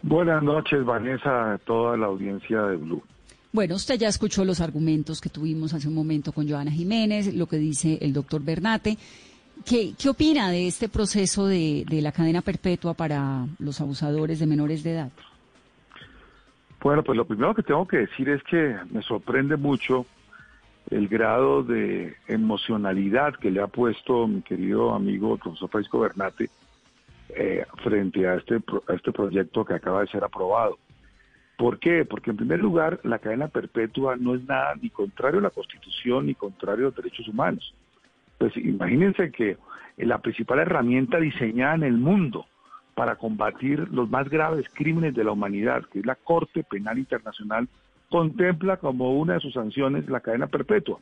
Buenas 0.00 0.44
noches, 0.44 0.84
Vanessa, 0.84 1.54
a 1.54 1.58
toda 1.58 1.96
la 1.96 2.06
audiencia 2.06 2.62
de 2.62 2.76
Blue. 2.76 3.02
Bueno, 3.50 3.74
usted 3.74 3.98
ya 3.98 4.06
escuchó 4.06 4.44
los 4.44 4.60
argumentos 4.60 5.20
que 5.20 5.28
tuvimos 5.28 5.74
hace 5.74 5.88
un 5.88 5.94
momento 5.94 6.30
con 6.30 6.48
Joana 6.48 6.70
Jiménez, 6.70 7.34
lo 7.34 7.46
que 7.46 7.56
dice 7.56 7.98
el 8.00 8.12
doctor 8.12 8.44
Bernate. 8.44 8.96
¿Qué, 9.66 9.94
qué 10.00 10.08
opina 10.08 10.52
de 10.52 10.68
este 10.68 10.88
proceso 10.88 11.48
de, 11.48 11.84
de 11.90 12.00
la 12.00 12.12
cadena 12.12 12.40
perpetua 12.40 12.94
para 12.94 13.48
los 13.58 13.80
abusadores 13.80 14.38
de 14.38 14.46
menores 14.46 14.84
de 14.84 14.92
edad? 14.92 15.10
Bueno, 16.80 17.02
pues 17.02 17.16
lo 17.16 17.24
primero 17.24 17.56
que 17.56 17.64
tengo 17.64 17.88
que 17.88 17.96
decir 17.96 18.28
es 18.28 18.40
que 18.44 18.76
me 18.92 19.02
sorprende 19.02 19.56
mucho 19.56 20.06
el 20.90 21.08
grado 21.08 21.62
de 21.62 22.14
emocionalidad 22.26 23.34
que 23.36 23.50
le 23.50 23.60
ha 23.60 23.68
puesto 23.68 24.26
mi 24.26 24.42
querido 24.42 24.92
amigo 24.92 25.36
profesor 25.36 25.70
Francisco 25.70 26.00
Bernate 26.00 26.50
eh, 27.28 27.64
frente 27.82 28.26
a 28.26 28.34
este, 28.34 28.56
a 28.56 28.94
este 28.94 29.12
proyecto 29.12 29.64
que 29.64 29.74
acaba 29.74 30.00
de 30.00 30.08
ser 30.08 30.24
aprobado. 30.24 30.78
¿Por 31.56 31.78
qué? 31.78 32.04
Porque 32.04 32.30
en 32.30 32.38
primer 32.38 32.58
lugar 32.58 32.98
la 33.04 33.18
cadena 33.18 33.48
perpetua 33.48 34.16
no 34.16 34.34
es 34.34 34.42
nada 34.48 34.74
ni 34.80 34.90
contrario 34.90 35.38
a 35.38 35.42
la 35.44 35.50
Constitución 35.50 36.26
ni 36.26 36.34
contrario 36.34 36.86
a 36.86 36.88
los 36.88 36.96
derechos 36.96 37.28
humanos. 37.28 37.74
Pues 38.38 38.56
imagínense 38.56 39.30
que 39.30 39.58
la 39.98 40.18
principal 40.18 40.60
herramienta 40.60 41.20
diseñada 41.20 41.74
en 41.74 41.82
el 41.84 41.98
mundo 41.98 42.46
para 42.94 43.16
combatir 43.16 43.88
los 43.92 44.10
más 44.10 44.28
graves 44.28 44.66
crímenes 44.72 45.14
de 45.14 45.22
la 45.22 45.32
humanidad, 45.32 45.84
que 45.92 46.00
es 46.00 46.06
la 46.06 46.16
Corte 46.16 46.64
Penal 46.64 46.98
Internacional, 46.98 47.68
contempla 48.10 48.76
como 48.76 49.18
una 49.18 49.34
de 49.34 49.40
sus 49.40 49.54
sanciones 49.54 50.08
la 50.08 50.20
cadena 50.20 50.48
perpetua. 50.48 50.98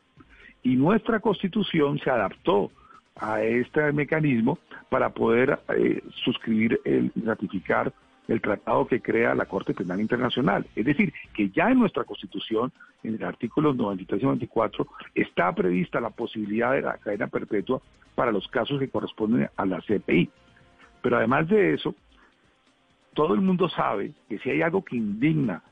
Y 0.63 0.77
nuestra 0.77 1.21
constitución 1.21 1.99
se 1.99 2.11
adaptó 2.11 2.71
a 3.17 3.43
este 3.43 3.93
mecanismo 3.93 4.59
para 4.91 5.11
poder 5.11 5.59
eh, 5.77 6.03
suscribir, 6.25 6.81
el, 6.85 7.11
ratificar 7.25 7.93
el 8.29 8.41
tratado 8.43 8.87
que 8.87 9.01
crea 9.01 9.35
la 9.35 9.47
Corte 9.47 9.73
Penal 9.75 10.01
Internacional. 10.01 10.67
Es 10.77 10.85
decir, 10.85 11.13
que 11.35 11.49
ya 11.49 11.71
en 11.71 11.79
nuestra 11.79 12.05
Constitución, 12.05 12.71
en 13.03 13.15
el 13.15 13.25
artículo 13.25 13.73
93 13.73 14.23
y 14.23 14.27
94, 14.27 14.87
está 15.15 15.53
prevista 15.55 16.01
la 16.01 16.11
posibilidad 16.11 16.73
de 16.73 16.83
la 16.83 16.99
cadena 16.99 17.27
perpetua 17.27 17.81
para 18.15 18.31
los 18.31 18.47
casos 18.49 18.79
que 18.79 18.91
corresponden 18.91 19.49
a 19.57 19.65
la 19.65 19.81
CPI. 19.81 20.31
Pero 21.01 21.17
además 21.17 21.49
de 21.49 21.73
eso, 21.75 21.95
todo 23.15 23.35
el 23.35 23.41
mundo 23.41 23.69
sabe 23.71 24.13
que 24.29 24.39
si 24.41 24.51
hay 24.51 24.61
algo 24.61 24.85
que 24.85 24.97
indigna, 24.97 25.63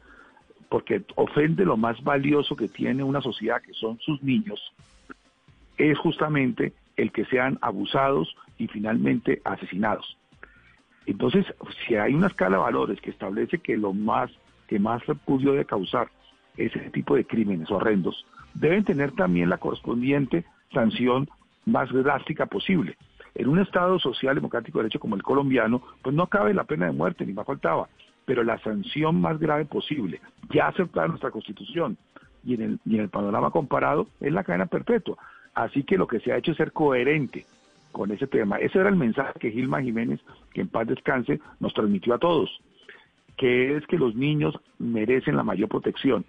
porque 0.68 1.02
ofende 1.14 1.64
lo 1.64 1.76
más 1.76 2.02
valioso 2.02 2.56
que 2.56 2.68
tiene 2.68 3.02
una 3.02 3.20
sociedad, 3.20 3.62
que 3.62 3.72
son 3.74 3.98
sus 4.00 4.22
niños, 4.22 4.60
es 5.78 5.98
justamente 5.98 6.72
el 6.96 7.12
que 7.12 7.24
sean 7.26 7.58
abusados 7.60 8.34
y 8.58 8.66
finalmente 8.68 9.42
asesinados. 9.44 10.16
Entonces, 11.06 11.46
si 11.86 11.94
hay 11.94 12.14
una 12.14 12.26
escala 12.26 12.56
de 12.56 12.62
valores 12.62 13.00
que 13.00 13.10
establece 13.10 13.58
que 13.58 13.76
lo 13.76 13.92
más 13.92 14.30
que 14.66 14.80
más 14.80 15.06
repudio 15.06 15.52
de 15.52 15.64
causar 15.64 16.08
ese 16.56 16.78
tipo 16.90 17.14
de 17.14 17.24
crímenes 17.24 17.70
horrendos, 17.70 18.26
deben 18.54 18.84
tener 18.84 19.12
también 19.12 19.48
la 19.48 19.58
correspondiente 19.58 20.44
sanción 20.72 21.28
más 21.64 21.92
drástica 21.92 22.46
posible. 22.46 22.96
En 23.34 23.48
un 23.48 23.60
Estado 23.60 23.98
social 23.98 24.34
democrático 24.34 24.78
de 24.78 24.84
derecho 24.84 24.98
como 24.98 25.14
el 25.14 25.22
colombiano, 25.22 25.82
pues 26.02 26.14
no 26.16 26.26
cabe 26.26 26.54
la 26.54 26.64
pena 26.64 26.86
de 26.86 26.92
muerte, 26.92 27.26
ni 27.26 27.32
más 27.32 27.46
faltaba, 27.46 27.88
pero 28.26 28.44
la 28.44 28.58
sanción 28.58 29.20
más 29.20 29.38
grave 29.38 29.64
posible, 29.64 30.20
ya 30.50 30.68
aceptada 30.68 31.06
en 31.06 31.12
nuestra 31.12 31.30
Constitución 31.30 31.96
y 32.44 32.54
en 32.54 32.62
el, 32.62 32.80
y 32.84 32.96
en 32.96 33.02
el 33.02 33.08
panorama 33.08 33.50
comparado, 33.50 34.08
es 34.20 34.32
la 34.32 34.44
cadena 34.44 34.66
perpetua. 34.66 35.16
Así 35.54 35.84
que 35.84 35.96
lo 35.96 36.06
que 36.06 36.20
se 36.20 36.32
ha 36.32 36.36
hecho 36.36 36.50
es 36.50 36.58
ser 36.58 36.72
coherente 36.72 37.46
con 37.92 38.10
ese 38.10 38.26
tema. 38.26 38.58
Ese 38.58 38.78
era 38.78 38.90
el 38.90 38.96
mensaje 38.96 39.32
que 39.40 39.50
Gilma 39.50 39.80
Jiménez, 39.80 40.20
que 40.52 40.60
en 40.60 40.68
paz 40.68 40.86
descanse, 40.86 41.40
nos 41.60 41.72
transmitió 41.72 42.12
a 42.12 42.18
todos, 42.18 42.60
que 43.38 43.76
es 43.76 43.86
que 43.86 43.96
los 43.96 44.14
niños 44.14 44.54
merecen 44.78 45.36
la 45.36 45.44
mayor 45.44 45.70
protección. 45.70 46.24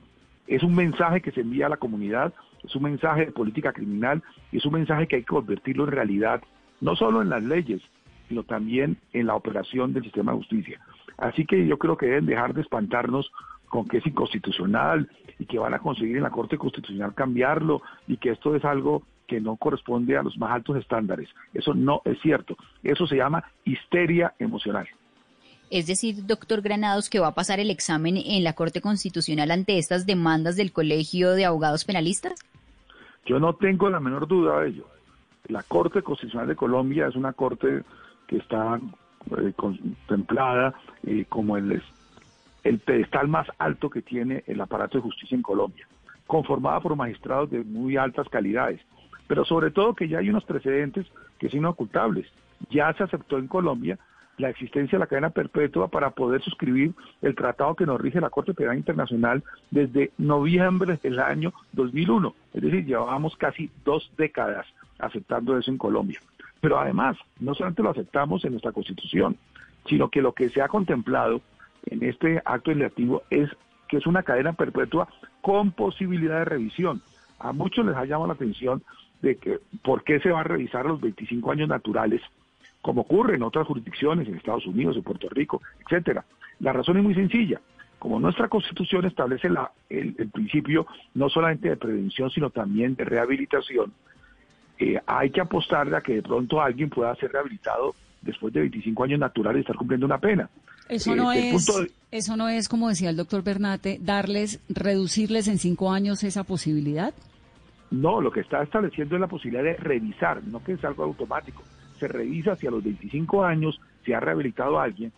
Es 0.48 0.64
un 0.64 0.76
mensaje 0.76 1.20
que 1.20 1.32
se 1.32 1.42
envía 1.42 1.66
a 1.66 1.70
la 1.70 1.78
comunidad, 1.78 2.34
es 2.64 2.74
un 2.76 2.84
mensaje 2.84 3.26
de 3.26 3.32
política 3.32 3.74
criminal 3.74 4.24
y 4.52 4.58
es 4.58 4.66
un 4.66 4.74
mensaje 4.74 5.08
que 5.08 5.18
hay 5.18 5.22
que 5.24 5.28
convertirlo 5.28 5.84
en 5.84 5.92
realidad 5.92 6.42
no 6.80 6.96
solo 6.96 7.22
en 7.22 7.30
las 7.30 7.44
leyes, 7.44 7.82
sino 8.30 8.44
también 8.44 8.98
en 9.14 9.28
la 9.28 9.36
operación 9.36 9.94
del 9.94 10.04
sistema 10.04 10.32
de 10.32 10.38
justicia. 10.38 10.80
Así 11.18 11.46
que 11.46 11.66
yo 11.66 11.78
creo 11.78 11.98
que 11.98 12.06
deben 12.06 12.26
dejar 12.26 12.54
de 12.54 12.62
espantarnos 12.62 13.32
con 13.68 13.88
que 13.88 13.98
es 13.98 14.06
inconstitucional 14.06 15.10
y 15.40 15.46
que 15.46 15.60
van 15.60 15.74
a 15.74 15.80
conseguir 15.80 16.18
en 16.18 16.24
la 16.24 16.30
Corte 16.32 16.58
Constitucional 16.58 17.14
cambiarlo 17.14 17.82
y 18.08 18.18
que 18.18 18.32
esto 18.32 18.56
es 18.56 18.64
algo 18.64 19.04
que 19.28 19.42
no 19.42 19.58
corresponde 19.58 20.18
a 20.18 20.24
los 20.24 20.38
más 20.38 20.52
altos 20.52 20.78
estándares. 20.78 21.30
Eso 21.54 21.74
no 21.74 22.02
es 22.06 22.20
cierto. 22.22 22.56
Eso 22.82 23.06
se 23.08 23.18
llama 23.18 23.44
histeria 23.66 24.34
emocional. 24.40 24.88
Es 25.70 25.86
decir, 25.86 26.26
doctor 26.26 26.62
Granados, 26.62 27.10
que 27.10 27.20
va 27.20 27.28
a 27.28 27.36
pasar 27.36 27.60
el 27.60 27.70
examen 27.70 28.16
en 28.16 28.44
la 28.46 28.54
Corte 28.54 28.80
Constitucional 28.80 29.52
ante 29.52 29.78
estas 29.78 30.06
demandas 30.06 30.56
del 30.56 30.72
Colegio 30.72 31.32
de 31.32 31.44
Abogados 31.44 31.84
Penalistas. 31.84 32.40
Yo 33.26 33.40
no 33.40 33.54
tengo 33.56 33.90
la 33.90 34.00
menor 34.00 34.28
duda 34.28 34.62
de 34.62 34.70
ello. 34.70 34.88
La 35.50 35.64
Corte 35.64 36.02
Constitucional 36.02 36.48
de 36.48 36.56
Colombia 36.56 37.08
es 37.08 37.16
una 37.16 37.34
corte 37.34 37.84
que 38.28 38.38
está 38.38 38.80
eh, 39.38 39.54
contemplada 39.56 40.74
eh, 41.04 41.26
como 41.30 41.58
el, 41.58 41.82
pedestal 42.86 43.28
más 43.28 43.48
alto 43.58 43.90
que 43.90 44.02
tiene 44.02 44.44
el 44.48 44.60
aparato 44.60 44.98
de 44.98 45.04
justicia 45.04 45.36
en 45.36 45.42
Colombia, 45.42 45.88
conformada 46.26 46.80
por 46.82 46.96
magistrados 46.96 47.50
de 47.50 47.64
muy 47.64 47.98
altas 47.98 48.28
calidades, 48.30 48.82
pero 49.28 49.46
sobre 49.46 49.72
todo 49.72 49.94
que 49.96 50.08
ya 50.08 50.20
hay 50.20 50.30
unos 50.30 50.44
precedentes 50.44 51.06
que 51.40 51.50
son 51.50 51.66
ocultables. 51.66 52.28
Ya 52.70 52.92
se 52.94 53.04
aceptó 53.04 53.38
en 53.38 53.48
Colombia 53.48 53.98
la 54.38 54.50
existencia 54.50 54.98
de 54.98 55.00
la 55.00 55.08
cadena 55.08 55.30
perpetua 55.32 55.88
para 55.88 56.12
poder 56.12 56.42
suscribir 56.42 56.94
el 57.22 57.36
tratado 57.36 57.76
que 57.76 57.86
nos 57.86 58.00
rige 58.00 58.22
la 58.22 58.30
Corte 58.30 58.54
Penal 58.54 58.78
Internacional 58.78 59.44
desde 59.72 60.12
noviembre 60.18 61.00
del 61.02 61.20
año 61.20 61.54
2001. 61.74 62.36
Es 62.54 62.62
decir, 62.62 62.86
llevábamos 62.86 63.36
casi 63.36 63.72
dos 63.84 64.12
décadas 64.18 64.68
aceptando 65.00 65.58
eso 65.58 65.72
en 65.72 65.78
Colombia. 65.78 66.20
Pero 66.62 66.80
además, 66.80 67.18
no 67.40 67.54
solamente 67.54 67.84
lo 67.84 67.92
aceptamos 67.92 68.44
en 68.46 68.52
nuestra 68.52 68.72
Constitución, 68.72 69.38
sino 69.88 70.10
que 70.10 70.22
lo 70.22 70.34
que 70.34 70.50
se 70.50 70.62
ha 70.62 70.68
contemplado 70.68 71.42
en 71.86 72.04
este 72.04 72.42
acto 72.46 72.72
legislativo 72.72 73.24
es 73.30 73.50
que 73.88 73.98
es 73.98 74.08
una 74.08 74.24
cadena 74.24 74.54
perpetua 74.54 75.08
con 75.42 75.72
posibilidad 75.72 76.40
de 76.40 76.46
revisión. 76.46 77.02
A 77.40 77.54
muchos 77.54 77.86
les 77.86 77.96
ha 77.96 78.06
llamado 78.06 78.28
la 78.28 78.34
atención 78.34 78.84
de 79.22 79.38
que 79.38 79.60
por 79.84 80.04
qué 80.04 80.20
se 80.20 80.30
va 80.30 80.42
a 80.42 80.44
revisar 80.44 80.86
los 80.86 81.00
25 81.00 81.52
años 81.52 81.70
naturales, 81.70 82.22
como 82.82 83.02
ocurre 83.02 83.36
en 83.36 83.44
otras 83.44 83.68
jurisdicciones, 83.68 84.28
en 84.28 84.36
Estados 84.36 84.66
Unidos, 84.66 84.96
en 84.98 85.04
Puerto 85.04 85.28
Rico, 85.30 85.62
etcétera. 85.86 86.26
La 86.60 86.74
razón 86.74 86.98
es 86.98 87.04
muy 87.04 87.16
sencilla. 87.16 87.62
Como 88.00 88.20
nuestra 88.20 88.48
Constitución 88.48 89.06
establece 89.06 89.50
la, 89.50 89.72
el, 89.90 90.16
el 90.20 90.30
principio 90.30 90.86
no 91.16 91.30
solamente 91.30 91.70
de 91.70 91.78
prevención, 91.78 92.30
sino 92.30 92.50
también 92.52 92.96
de 92.96 93.06
rehabilitación, 93.06 93.92
eh, 94.80 95.00
hay 95.06 95.30
que 95.32 95.42
apostarle 95.42 95.98
a 95.98 96.02
que 96.02 96.16
de 96.16 96.22
pronto 96.22 96.62
alguien 96.62 96.90
pueda 96.90 97.16
ser 97.16 97.32
rehabilitado 97.32 97.96
después 98.22 98.54
de 98.54 98.62
25 98.62 99.04
años 99.04 99.20
naturales 99.20 99.60
y 99.60 99.62
estar 99.62 99.76
cumpliendo 99.76 100.06
una 100.06 100.20
pena. 100.20 100.50
Eso 100.90 101.16
no, 101.16 101.34
eh, 101.34 101.52
es, 101.52 101.70
eso 102.12 102.38
no 102.38 102.48
es, 102.48 102.70
como 102.70 102.90
decía 102.90 103.10
el 103.10 103.18
doctor 103.18 103.44
Bernate, 103.44 104.00
darles, 104.02 104.62
reducirles 104.70 105.48
en 105.48 105.58
cinco 105.58 105.92
años 105.92 106.24
esa 106.24 106.44
posibilidad. 106.44 107.14
No, 107.92 108.22
lo 108.22 108.32
que 108.32 108.42
está 108.42 108.62
estableciendo 108.64 109.16
es 109.16 109.22
la 109.22 109.28
posibilidad 109.28 109.64
de 109.64 109.76
revisar, 109.76 110.44
no 110.44 110.64
que 110.64 110.74
es 110.74 110.86
algo 110.86 111.04
automático. 111.04 111.64
Se 112.00 112.08
revisa 112.08 112.56
si 112.56 112.68
a 112.68 112.72
los 112.72 112.84
25 112.84 113.44
años 113.44 113.80
se 114.06 114.14
ha 114.14 114.20
rehabilitado 114.20 114.80
a 114.80 114.84
alguien, 114.84 115.12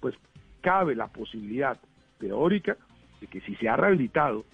pues 0.00 0.14
cabe 0.60 0.94
la 0.94 1.06
posibilidad 1.06 1.78
teórica 2.18 2.76
de 3.20 3.26
que 3.26 3.40
si 3.40 3.54
se 3.56 3.68
ha 3.68 3.76
rehabilitado, 3.76 4.44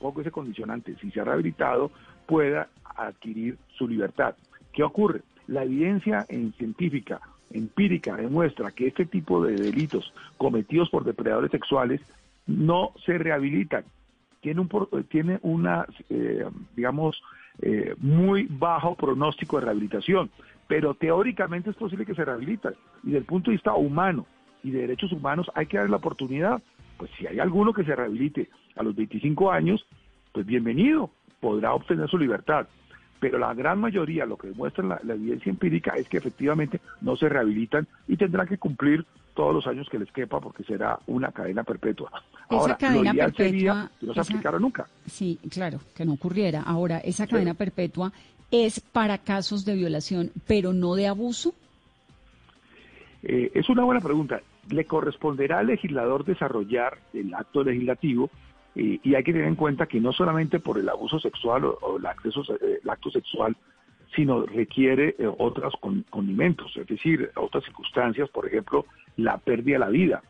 poco 0.00 0.20
ese 0.20 0.30
condicionante, 0.30 0.96
si 1.00 1.10
se 1.10 1.20
ha 1.20 1.24
rehabilitado, 1.24 1.90
pueda 2.26 2.68
adquirir 3.06 3.58
su 3.76 3.88
libertad. 3.88 4.36
¿Qué 4.72 4.82
ocurre? 4.82 5.22
La 5.46 5.64
evidencia 5.64 6.26
en 6.28 6.52
científica, 6.54 7.20
empírica, 7.50 8.16
demuestra 8.16 8.70
que 8.72 8.88
este 8.88 9.06
tipo 9.06 9.44
de 9.44 9.56
delitos 9.56 10.12
cometidos 10.36 10.90
por 10.90 11.04
depredadores 11.04 11.50
sexuales 11.50 12.00
no 12.46 12.92
se 13.04 13.18
rehabilitan. 13.18 13.84
Tiene, 14.40 14.60
un, 14.60 14.68
tiene 15.08 15.38
una, 15.42 15.86
eh, 16.10 16.46
digamos, 16.76 17.20
eh, 17.60 17.94
muy 17.98 18.46
bajo 18.48 18.94
pronóstico 18.94 19.58
de 19.58 19.66
rehabilitación, 19.66 20.30
pero 20.68 20.94
teóricamente 20.94 21.70
es 21.70 21.76
posible 21.76 22.06
que 22.06 22.14
se 22.14 22.24
rehabiliten. 22.24 22.72
Y 23.02 23.06
desde 23.06 23.18
el 23.18 23.24
punto 23.24 23.50
de 23.50 23.56
vista 23.56 23.74
humano 23.74 24.26
y 24.62 24.70
de 24.70 24.82
derechos 24.82 25.12
humanos 25.12 25.50
hay 25.54 25.66
que 25.66 25.76
darle 25.76 25.90
la 25.90 25.96
oportunidad. 25.96 26.62
Pues 26.96 27.10
si 27.18 27.26
hay 27.26 27.38
alguno 27.38 27.72
que 27.72 27.84
se 27.84 27.94
rehabilite 27.94 28.48
a 28.76 28.82
los 28.82 28.94
25 28.94 29.50
años, 29.50 29.86
pues 30.32 30.46
bienvenido, 30.46 31.10
podrá 31.40 31.74
obtener 31.74 32.08
su 32.08 32.18
libertad. 32.18 32.68
Pero 33.20 33.38
la 33.38 33.52
gran 33.54 33.80
mayoría, 33.80 34.26
lo 34.26 34.36
que 34.36 34.48
demuestra 34.48 35.00
la, 35.02 35.14
evidencia 35.14 35.50
empírica, 35.50 35.94
es 35.96 36.08
que 36.08 36.18
efectivamente 36.18 36.80
no 37.00 37.16
se 37.16 37.28
rehabilitan 37.28 37.86
y 38.06 38.16
tendrán 38.16 38.46
que 38.46 38.58
cumplir 38.58 39.04
todos 39.34 39.54
los 39.54 39.66
años 39.66 39.88
que 39.88 39.98
les 39.98 40.10
quepa 40.10 40.40
porque 40.40 40.64
será 40.64 40.98
una 41.06 41.30
cadena 41.32 41.64
perpetua. 41.64 42.10
Ahora, 42.48 42.74
esa 42.74 42.76
cadena 42.76 43.12
perpetua 43.12 43.90
no 44.00 44.14
se 44.14 44.20
aplicara 44.20 44.58
nunca. 44.58 44.86
Sí, 45.06 45.38
claro, 45.50 45.80
que 45.94 46.04
no 46.04 46.14
ocurriera. 46.14 46.62
Ahora, 46.62 46.98
esa 46.98 47.26
cadena 47.26 47.54
perpetua 47.54 48.12
es 48.50 48.80
para 48.80 49.18
casos 49.18 49.64
de 49.64 49.74
violación, 49.74 50.32
pero 50.46 50.72
no 50.72 50.94
de 50.94 51.06
abuso. 51.06 51.54
Eh, 53.22 53.50
es 53.54 53.68
una 53.68 53.84
buena 53.84 54.00
pregunta. 54.00 54.40
Le 54.70 54.84
corresponderá 54.84 55.60
al 55.60 55.66
legislador 55.66 56.24
desarrollar 56.24 56.98
el 57.12 57.34
acto 57.34 57.64
legislativo 57.64 58.30
Y, 58.78 59.14
hay 59.14 59.24
que 59.24 59.32
tener 59.32 59.48
en 59.48 59.56
cuenta 59.56 59.86
que 59.86 60.00
no 60.00 60.12
solamente 60.12 60.60
por 60.60 60.78
el 60.78 60.88
abuso 60.88 61.18
sexual 61.18 61.64
o, 61.64 61.96
el, 61.98 62.06
acceso, 62.06 62.42
eh, 62.62 62.80
acto 62.88 63.10
sexual, 63.10 63.56
sino 64.14 64.46
requiere 64.46 65.16
eh, 65.18 65.28
otros 65.38 65.74
con- 65.80 66.04
condimentos, 66.08 66.76
es 66.76 66.86
decir, 66.86 67.30
otras 67.34 67.64
circunstancias, 67.64 68.28
por 68.30 68.46
ejemplo, 68.46 68.86
la 69.16 69.38
pérdida 69.38 69.74
de 69.74 69.78
la 69.80 69.88
vida. 69.88 70.22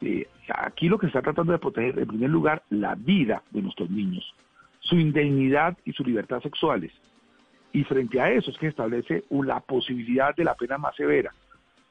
Eh, 0.00 0.26
aquí 0.52 0.88
lo 0.88 0.98
que 0.98 1.06
se 1.06 1.10
está 1.10 1.22
tratando 1.22 1.52
de 1.52 1.58
proteger, 1.58 1.98
en 1.98 2.08
primer 2.08 2.30
lugar, 2.30 2.62
la 2.70 2.96
vida 2.96 3.42
de 3.52 3.62
nuestros 3.62 3.88
niños, 3.88 4.34
su 4.80 4.96
indemnidad 4.96 5.78
y 5.84 5.92
su 5.92 6.04
libertad 6.04 6.40
sexuales. 6.42 6.92
Y 7.72 7.84
frente 7.84 8.20
a 8.20 8.32
eso 8.32 8.50
es 8.50 8.58
que 8.58 8.66
establece 8.66 9.24
la 9.30 9.60
posibilidad 9.60 10.34
de 10.34 10.44
la 10.44 10.54
pena 10.54 10.76
más 10.76 10.96
severa, 10.96 11.32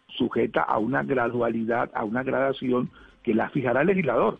sujeta 0.09 0.61
a 0.61 0.77
una 0.77 1.03
gradualidad, 1.03 1.89
a 1.93 2.03
una 2.03 2.23
gradación 2.23 2.89
que 3.23 3.33
la 3.33 3.49
fijará 3.49 3.81
el 3.81 3.87
legislador. 3.87 4.39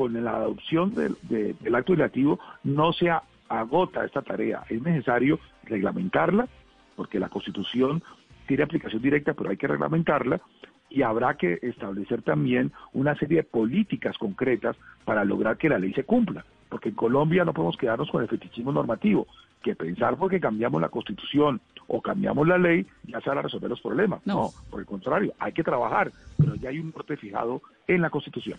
Con 0.00 0.24
la 0.24 0.34
adopción 0.34 0.94
del, 0.94 1.14
de- 1.28 1.54
del 1.60 1.74
acto 1.74 1.92
legislativo 1.92 2.40
no 2.64 2.90
se 2.94 3.10
agota 3.50 4.02
esta 4.02 4.22
tarea. 4.22 4.62
Es 4.70 4.80
necesario 4.80 5.38
reglamentarla, 5.64 6.48
porque 6.96 7.20
la 7.20 7.28
Constitución 7.28 8.02
tiene 8.46 8.62
aplicación 8.62 9.02
directa, 9.02 9.34
pero 9.34 9.50
hay 9.50 9.58
que 9.58 9.66
reglamentarla, 9.68 10.40
y 10.88 11.02
habrá 11.02 11.34
que 11.34 11.58
establecer 11.60 12.22
también 12.22 12.72
una 12.94 13.14
serie 13.16 13.36
de 13.38 13.42
políticas 13.44 14.16
concretas 14.16 14.74
para 15.04 15.22
lograr 15.22 15.58
que 15.58 15.68
la 15.68 15.78
ley 15.78 15.92
se 15.92 16.04
cumpla. 16.04 16.46
Porque 16.70 16.88
en 16.88 16.94
Colombia 16.94 17.44
no 17.44 17.52
podemos 17.52 17.76
quedarnos 17.76 18.10
con 18.10 18.22
el 18.22 18.28
fetichismo 18.28 18.72
normativo, 18.72 19.26
que 19.62 19.74
pensar 19.74 20.16
porque 20.16 20.40
cambiamos 20.40 20.80
la 20.80 20.88
Constitución 20.88 21.60
o 21.88 22.00
cambiamos 22.00 22.48
la 22.48 22.56
ley 22.56 22.86
ya 23.04 23.20
se 23.20 23.28
van 23.28 23.38
a 23.38 23.42
resolver 23.42 23.68
los 23.68 23.82
problemas. 23.82 24.24
No. 24.26 24.48
por 24.70 24.80
el 24.80 24.86
contrario, 24.86 25.34
hay 25.38 25.52
que 25.52 25.62
trabajar, 25.62 26.10
pero 26.38 26.54
ya 26.54 26.70
hay 26.70 26.78
un 26.78 26.90
norte 26.90 27.18
fijado 27.18 27.60
en 27.86 28.00
la 28.00 28.08
Constitución. 28.08 28.58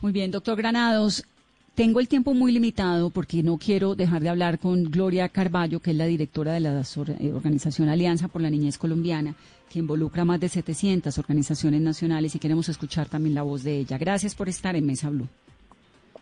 Muy 0.00 0.12
bien, 0.12 0.30
doctor 0.30 0.56
Granados. 0.56 1.24
Tengo 1.74 1.98
el 1.98 2.08
tiempo 2.08 2.32
muy 2.32 2.52
limitado 2.52 3.10
porque 3.10 3.42
no 3.42 3.56
quiero 3.56 3.96
dejar 3.96 4.22
de 4.22 4.28
hablar 4.28 4.58
con 4.60 4.84
Gloria 4.84 5.28
Carballo, 5.28 5.80
que 5.80 5.90
es 5.90 5.96
la 5.96 6.06
directora 6.06 6.52
de 6.52 6.60
la 6.60 6.80
eh, 6.80 7.32
organización 7.32 7.88
Alianza 7.88 8.28
por 8.28 8.40
la 8.40 8.50
Niñez 8.50 8.78
Colombiana, 8.78 9.34
que 9.68 9.80
involucra 9.80 10.24
más 10.24 10.38
de 10.38 10.48
700 10.48 11.16
organizaciones 11.18 11.80
nacionales 11.80 12.34
y 12.34 12.38
queremos 12.38 12.68
escuchar 12.68 13.08
también 13.08 13.34
la 13.34 13.42
voz 13.42 13.64
de 13.64 13.76
ella. 13.76 13.98
Gracias 13.98 14.36
por 14.36 14.48
estar 14.48 14.76
en 14.76 14.86
Mesa 14.86 15.10
Blue. 15.10 15.28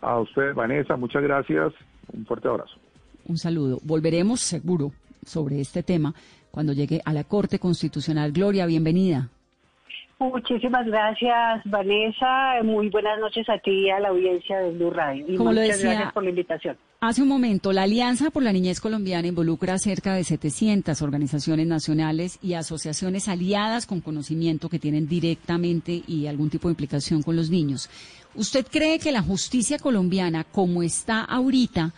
A 0.01 0.19
usted, 0.19 0.53
Vanessa, 0.55 0.95
muchas 0.95 1.21
gracias. 1.21 1.73
Un 2.13 2.25
fuerte 2.25 2.47
abrazo. 2.47 2.75
Un 3.25 3.37
saludo. 3.37 3.79
Volveremos 3.83 4.41
seguro 4.41 4.91
sobre 5.23 5.61
este 5.61 5.83
tema 5.83 6.15
cuando 6.49 6.73
llegue 6.73 7.01
a 7.05 7.13
la 7.13 7.25
Corte 7.25 7.59
Constitucional. 7.59 8.31
Gloria, 8.31 8.65
bienvenida. 8.65 9.29
Muchísimas 10.19 10.87
gracias, 10.87 11.61
Vanessa. 11.65 12.63
Muy 12.63 12.89
buenas 12.89 13.19
noches 13.19 13.47
a 13.49 13.59
ti 13.59 13.85
y 13.85 13.89
a 13.91 13.99
la 13.99 14.09
audiencia 14.09 14.57
de 14.59 14.71
Blue 14.71 14.89
Radio. 14.89 15.25
Y 15.27 15.35
Como 15.37 15.51
muchas 15.51 15.67
decía- 15.77 15.89
gracias 15.91 16.13
por 16.13 16.23
la 16.23 16.29
invitación. 16.31 16.77
Hace 17.01 17.21
un 17.21 17.27
momento, 17.27 17.71
la 17.71 17.83
Alianza 17.83 18.31
por 18.31 18.41
la 18.41 18.51
Niñez 18.51 18.81
Colombiana 18.81 19.27
involucra 19.27 19.75
a 19.75 19.77
cerca 19.77 20.15
de 20.15 20.23
700 20.23 20.99
organizaciones 21.03 21.67
nacionales 21.67 22.39
y 22.41 22.55
asociaciones 22.55 23.27
aliadas 23.27 23.85
con 23.85 24.01
conocimiento 24.01 24.69
que 24.69 24.79
tienen 24.79 25.07
directamente 25.07 26.01
y 26.07 26.25
algún 26.25 26.49
tipo 26.49 26.67
de 26.67 26.71
implicación 26.71 27.21
con 27.21 27.35
los 27.35 27.51
niños. 27.51 27.87
¿Usted 28.33 28.65
cree 28.65 28.97
que 28.97 29.11
la 29.11 29.21
justicia 29.21 29.77
colombiana, 29.77 30.43
como 30.45 30.81
está 30.81 31.21
ahorita, 31.23 31.93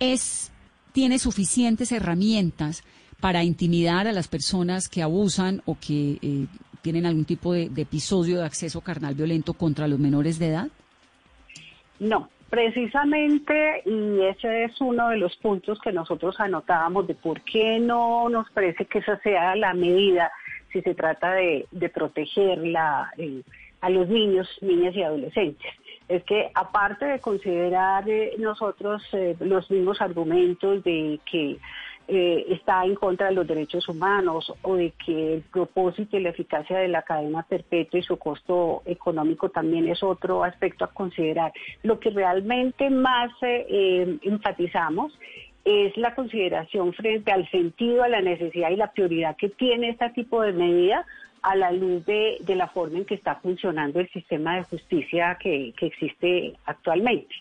es 0.00 0.50
tiene 0.92 1.18
suficientes 1.20 1.92
herramientas 1.92 2.82
para 3.20 3.44
intimidar 3.44 4.06
a 4.08 4.12
las 4.12 4.28
personas 4.28 4.88
que 4.88 5.02
abusan 5.02 5.62
o 5.66 5.76
que 5.78 6.18
eh, 6.22 6.46
tienen 6.86 7.04
algún 7.04 7.24
tipo 7.24 7.52
de, 7.52 7.64
episodio 7.64 8.38
de 8.38 8.44
acceso 8.44 8.80
carnal 8.80 9.16
violento 9.16 9.54
contra 9.54 9.88
los 9.88 9.98
menores 9.98 10.38
de 10.38 10.50
edad? 10.50 10.68
No, 11.98 12.28
precisamente, 12.48 13.82
y 13.84 14.20
ese 14.20 14.62
es 14.62 14.80
uno 14.80 15.08
de 15.08 15.16
los 15.16 15.34
puntos 15.38 15.80
que 15.80 15.90
nosotros 15.90 16.38
anotábamos 16.38 17.08
de 17.08 17.16
por 17.16 17.40
qué 17.40 17.80
no 17.80 18.28
nos 18.28 18.48
parece 18.52 18.84
que 18.84 19.00
esa 19.00 19.18
sea 19.18 19.56
la 19.56 19.74
medida 19.74 20.30
si 20.72 20.80
se 20.80 20.94
trata 20.94 21.32
de, 21.32 21.66
de 21.72 21.88
proteger 21.88 22.58
la, 22.58 23.10
eh, 23.18 23.42
a 23.80 23.90
los 23.90 24.08
niños, 24.08 24.48
niñas 24.60 24.94
y 24.94 25.02
adolescentes. 25.02 25.72
Es 26.06 26.22
que 26.22 26.52
aparte 26.54 27.04
de 27.04 27.18
considerar 27.18 28.08
eh, 28.08 28.34
nosotros 28.38 29.02
eh, 29.12 29.34
los 29.40 29.68
mismos 29.72 30.00
argumentos 30.00 30.84
de 30.84 31.18
que 31.28 31.58
eh, 32.08 32.46
está 32.50 32.84
en 32.84 32.94
contra 32.94 33.28
de 33.28 33.34
los 33.34 33.46
derechos 33.46 33.88
humanos 33.88 34.52
o 34.62 34.76
de 34.76 34.92
que 35.04 35.34
el 35.34 35.42
propósito 35.42 36.16
y 36.16 36.20
la 36.20 36.30
eficacia 36.30 36.78
de 36.78 36.88
la 36.88 37.02
cadena 37.02 37.42
perpetua 37.42 37.98
y 37.98 38.02
su 38.02 38.16
costo 38.16 38.82
económico 38.84 39.48
también 39.48 39.88
es 39.88 40.02
otro 40.02 40.44
aspecto 40.44 40.84
a 40.84 40.92
considerar. 40.92 41.52
Lo 41.82 41.98
que 41.98 42.10
realmente 42.10 42.90
más 42.90 43.30
eh, 43.42 43.66
eh, 43.68 44.18
enfatizamos 44.22 45.18
es 45.64 45.96
la 45.96 46.14
consideración 46.14 46.92
frente 46.92 47.32
al 47.32 47.50
sentido, 47.50 48.04
a 48.04 48.08
la 48.08 48.20
necesidad 48.20 48.70
y 48.70 48.76
la 48.76 48.92
prioridad 48.92 49.36
que 49.36 49.48
tiene 49.48 49.88
este 49.88 50.08
tipo 50.10 50.42
de 50.42 50.52
medida 50.52 51.04
a 51.42 51.56
la 51.56 51.72
luz 51.72 52.06
de, 52.06 52.36
de 52.40 52.54
la 52.54 52.68
forma 52.68 52.98
en 52.98 53.04
que 53.04 53.14
está 53.14 53.36
funcionando 53.36 53.98
el 53.98 54.08
sistema 54.10 54.56
de 54.56 54.62
justicia 54.62 55.36
que, 55.40 55.72
que 55.76 55.86
existe 55.86 56.54
actualmente. 56.66 57.34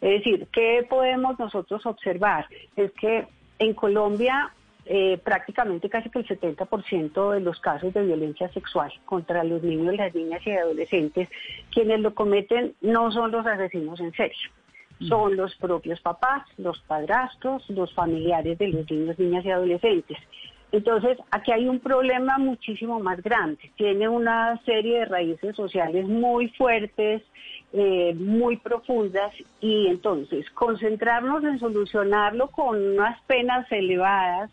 Es 0.00 0.24
decir, 0.24 0.46
¿qué 0.52 0.86
podemos 0.88 1.38
nosotros 1.38 1.84
observar? 1.86 2.46
Es 2.76 2.90
que 2.92 3.26
en 3.60 3.74
Colombia 3.74 4.52
eh, 4.86 5.18
prácticamente 5.22 5.88
casi 5.88 6.10
que 6.10 6.18
el 6.18 6.26
70% 6.26 7.32
de 7.32 7.40
los 7.40 7.60
casos 7.60 7.94
de 7.94 8.02
violencia 8.02 8.48
sexual 8.48 8.92
contra 9.04 9.44
los 9.44 9.62
niños, 9.62 9.94
las 9.94 10.12
niñas 10.14 10.44
y 10.44 10.50
adolescentes, 10.50 11.28
quienes 11.70 12.00
lo 12.00 12.14
cometen 12.14 12.74
no 12.80 13.12
son 13.12 13.30
los 13.30 13.46
asesinos 13.46 14.00
en 14.00 14.12
serio. 14.12 14.50
Son 15.08 15.34
los 15.34 15.54
propios 15.56 15.98
papás, 16.00 16.42
los 16.58 16.78
padrastros, 16.80 17.68
los 17.70 17.94
familiares 17.94 18.58
de 18.58 18.68
los 18.68 18.90
niños, 18.90 19.18
niñas 19.18 19.44
y 19.46 19.50
adolescentes. 19.50 20.18
Entonces, 20.72 21.16
aquí 21.30 21.52
hay 21.52 21.68
un 21.68 21.80
problema 21.80 22.36
muchísimo 22.38 23.00
más 23.00 23.22
grande. 23.22 23.70
Tiene 23.76 24.08
una 24.08 24.60
serie 24.64 25.00
de 25.00 25.04
raíces 25.06 25.56
sociales 25.56 26.06
muy 26.06 26.48
fuertes, 26.50 27.22
eh, 27.72 28.14
muy 28.14 28.56
profundas, 28.56 29.32
y 29.60 29.86
entonces 29.86 30.48
concentrarnos 30.50 31.44
en 31.44 31.58
solucionarlo 31.58 32.48
con 32.48 32.76
unas 32.94 33.20
penas 33.22 33.70
elevadas, 33.70 34.50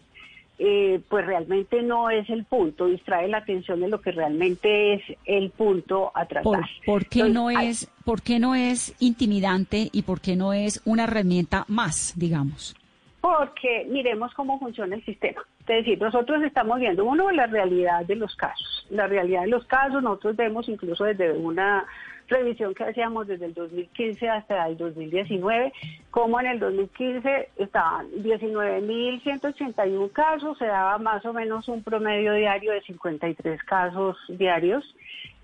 eh, 0.60 1.00
pues 1.10 1.26
realmente 1.26 1.84
no 1.84 2.10
es 2.10 2.28
el 2.32 2.44
punto, 2.46 2.88
distrae 2.88 3.28
la 3.28 3.38
atención 3.40 3.80
de 3.80 3.90
lo 3.90 4.02
que 4.02 4.12
realmente 4.12 4.96
es 4.96 5.04
el 5.26 5.52
punto 5.52 6.12
a 6.16 6.26
tratar. 6.26 6.44
¿Por, 6.44 6.66
por 6.86 7.06
qué 7.06 7.20
Entonces, 7.20 7.34
no 7.34 7.48
hay- 7.50 7.68
es, 7.68 7.92
¿Por 8.04 8.22
qué 8.22 8.40
no 8.40 8.56
es 8.56 8.96
intimidante 9.00 9.90
y 9.92 10.02
por 10.04 10.20
qué 10.22 10.36
no 10.36 10.54
es 10.54 10.82
una 10.86 11.04
herramienta 11.04 11.66
más, 11.68 12.14
digamos? 12.16 12.76
Porque 13.22 13.86
miremos 13.90 14.34
cómo 14.34 14.58
funciona 14.60 14.96
el 14.96 15.04
sistema. 15.06 15.42
Es 15.62 15.84
decir, 15.84 16.00
nosotros 16.00 16.42
estamos 16.44 16.80
viendo, 16.80 17.04
uno, 17.04 17.30
la 17.32 17.46
realidad 17.48 18.06
de 18.06 18.16
los 18.16 18.34
casos. 18.36 18.88
La 18.90 19.06
realidad 19.06 19.42
de 19.42 19.48
los 19.50 19.66
casos, 19.66 20.02
nosotros 20.02 20.38
vemos 20.38 20.70
incluso 20.70 21.04
desde 21.04 21.34
una 21.34 21.86
revisión 22.28 22.74
que 22.74 22.84
hacíamos 22.84 23.28
desde 23.28 23.46
el 23.46 23.54
2015 23.54 24.30
hasta 24.30 24.68
el 24.68 24.78
2019, 24.78 25.72
como 26.12 26.40
en 26.40 26.48
el 26.48 26.60
2015 26.60 27.50
estaban 27.58 28.10
19.181 28.12 30.12
casos, 30.12 30.58
se 30.58 30.66
daba 30.66 30.98
más 30.98 31.26
o 31.26 31.34
menos 31.34 31.68
un 31.68 31.84
promedio 31.84 32.34
diario 32.34 32.74
de 32.74 32.82
53 32.82 33.64
casos 33.64 34.18
diarios 34.30 34.84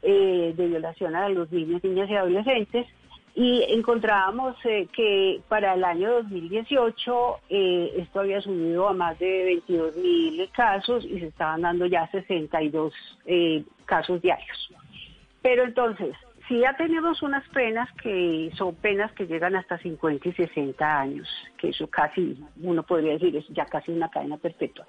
eh, 0.01 0.53
de 0.55 0.67
violación 0.67 1.15
a 1.15 1.29
los 1.29 1.51
niños, 1.51 1.83
niñas 1.83 2.09
y 2.09 2.15
adolescentes 2.15 2.87
y 3.35 3.63
encontrábamos 3.69 4.55
eh, 4.63 4.87
que 4.93 5.41
para 5.47 5.73
el 5.73 5.83
año 5.83 6.11
2018 6.11 7.39
eh, 7.49 7.93
esto 7.97 8.19
había 8.19 8.41
subido 8.41 8.87
a 8.87 8.93
más 8.93 9.17
de 9.17 9.43
22 9.45 9.95
mil 9.97 10.49
casos 10.51 11.03
y 11.03 11.19
se 11.19 11.27
estaban 11.27 11.61
dando 11.61 11.87
ya 11.87 12.07
62 12.11 12.93
eh, 13.25 13.63
casos 13.85 14.21
diarios. 14.21 14.69
Pero 15.41 15.63
entonces, 15.63 16.15
ya 16.49 16.75
tenemos 16.75 17.21
unas 17.21 17.47
penas 17.49 17.89
que 18.01 18.51
son 18.57 18.75
penas 18.75 19.11
que 19.13 19.25
llegan 19.25 19.55
hasta 19.55 19.77
50 19.77 20.29
y 20.29 20.33
60 20.33 20.99
años, 20.99 21.27
que 21.57 21.69
eso 21.69 21.87
casi, 21.87 22.37
uno 22.61 22.83
podría 22.83 23.13
decir, 23.13 23.35
es 23.35 23.47
ya 23.49 23.65
casi 23.65 23.91
una 23.91 24.09
cadena 24.09 24.37
perpetua. 24.37 24.85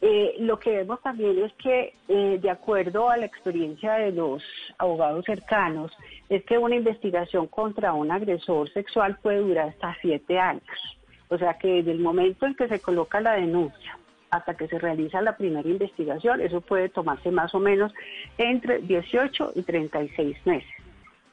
Eh, 0.00 0.34
lo 0.40 0.58
que 0.58 0.78
vemos 0.78 1.00
también 1.00 1.38
es 1.38 1.52
que, 1.54 1.94
eh, 2.08 2.38
de 2.42 2.50
acuerdo 2.50 3.08
a 3.08 3.16
la 3.16 3.26
experiencia 3.26 3.94
de 3.94 4.10
los 4.10 4.42
abogados 4.76 5.24
cercanos, 5.24 5.92
es 6.28 6.42
que 6.44 6.58
una 6.58 6.74
investigación 6.74 7.46
contra 7.46 7.92
un 7.92 8.10
agresor 8.10 8.68
sexual 8.72 9.16
puede 9.22 9.38
durar 9.38 9.68
hasta 9.68 9.96
siete 10.00 10.40
años. 10.40 10.98
O 11.28 11.38
sea 11.38 11.54
que 11.54 11.68
desde 11.68 11.92
el 11.92 12.00
momento 12.00 12.46
en 12.46 12.56
que 12.56 12.66
se 12.66 12.80
coloca 12.80 13.20
la 13.20 13.34
denuncia 13.34 13.96
hasta 14.32 14.54
que 14.54 14.66
se 14.66 14.78
realiza 14.78 15.20
la 15.20 15.36
primera 15.36 15.68
investigación, 15.68 16.40
eso 16.40 16.62
puede 16.62 16.88
tomarse 16.88 17.30
más 17.30 17.54
o 17.54 17.60
menos 17.60 17.92
entre 18.38 18.78
18 18.78 19.52
y 19.54 19.62
36 19.62 20.46
meses. 20.46 20.70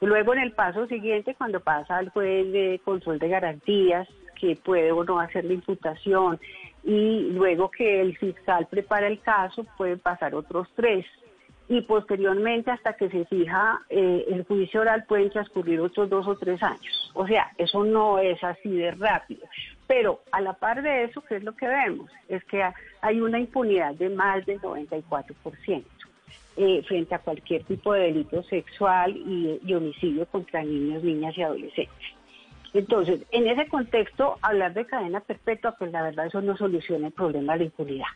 Luego 0.02 0.34
en 0.34 0.40
el 0.40 0.52
paso 0.52 0.86
siguiente, 0.86 1.34
cuando 1.34 1.60
pasa 1.60 1.96
al 1.96 2.10
juez 2.10 2.52
de 2.52 2.80
control 2.84 3.18
de 3.18 3.28
garantías, 3.28 4.06
que 4.38 4.54
puede 4.56 4.92
o 4.92 5.02
no 5.02 5.18
hacer 5.18 5.46
la 5.46 5.54
imputación, 5.54 6.38
y 6.84 7.30
luego 7.32 7.70
que 7.70 8.02
el 8.02 8.16
fiscal 8.18 8.66
prepara 8.70 9.06
el 9.06 9.20
caso, 9.20 9.64
pueden 9.76 9.98
pasar 9.98 10.34
otros 10.34 10.68
tres. 10.76 11.06
y 11.68 11.82
posteriormente 11.82 12.72
hasta 12.72 12.94
que 12.94 13.08
se 13.10 13.24
fija 13.26 13.80
eh, 13.88 14.24
el 14.28 14.44
juicio 14.44 14.80
oral 14.80 15.04
pueden 15.04 15.30
transcurrir 15.30 15.80
otros 15.80 16.10
dos 16.10 16.26
o 16.26 16.36
tres 16.36 16.60
años. 16.64 17.12
O 17.14 17.28
sea, 17.28 17.52
eso 17.58 17.84
no 17.84 18.18
es 18.18 18.42
así 18.42 18.70
de 18.70 18.90
rápido. 18.90 19.46
Pero 19.90 20.20
a 20.30 20.40
la 20.40 20.52
par 20.52 20.82
de 20.82 21.02
eso, 21.02 21.20
¿qué 21.22 21.34
es 21.34 21.42
lo 21.42 21.56
que 21.56 21.66
vemos? 21.66 22.08
Es 22.28 22.44
que 22.44 22.62
hay 23.00 23.20
una 23.20 23.40
impunidad 23.40 23.92
de 23.96 24.08
más 24.08 24.46
del 24.46 24.60
94% 24.60 25.82
eh, 26.56 26.82
frente 26.86 27.12
a 27.16 27.18
cualquier 27.18 27.64
tipo 27.64 27.92
de 27.92 28.02
delito 28.02 28.40
sexual 28.44 29.16
y, 29.16 29.58
y 29.64 29.74
homicidio 29.74 30.26
contra 30.26 30.62
niños, 30.62 31.02
niñas 31.02 31.36
y 31.36 31.42
adolescentes. 31.42 32.06
Entonces, 32.72 33.22
en 33.32 33.48
ese 33.48 33.66
contexto, 33.66 34.38
hablar 34.42 34.74
de 34.74 34.86
cadena 34.86 35.18
perpetua, 35.18 35.74
pues 35.76 35.90
la 35.90 36.04
verdad 36.04 36.26
eso 36.26 36.40
no 36.40 36.56
soluciona 36.56 37.08
el 37.08 37.12
problema 37.12 37.54
de 37.54 37.58
la 37.58 37.64
impunidad. 37.64 38.10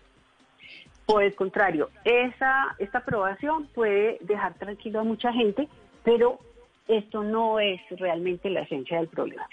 Por 1.07 1.25
el 1.25 1.35
contrario, 1.35 1.91
esta 2.05 2.77
aprobación 2.93 3.66
puede 3.75 4.18
dejar 4.20 4.55
tranquilo 4.55 5.01
a 5.01 5.05
mucha 5.05 5.33
gente, 5.33 5.68
pero 6.05 6.39
esto 6.87 7.25
no 7.25 7.59
es 7.59 7.81
realmente 7.99 8.49
la 8.49 8.61
esencia 8.61 8.99
del 8.99 9.09
problema. 9.09 9.49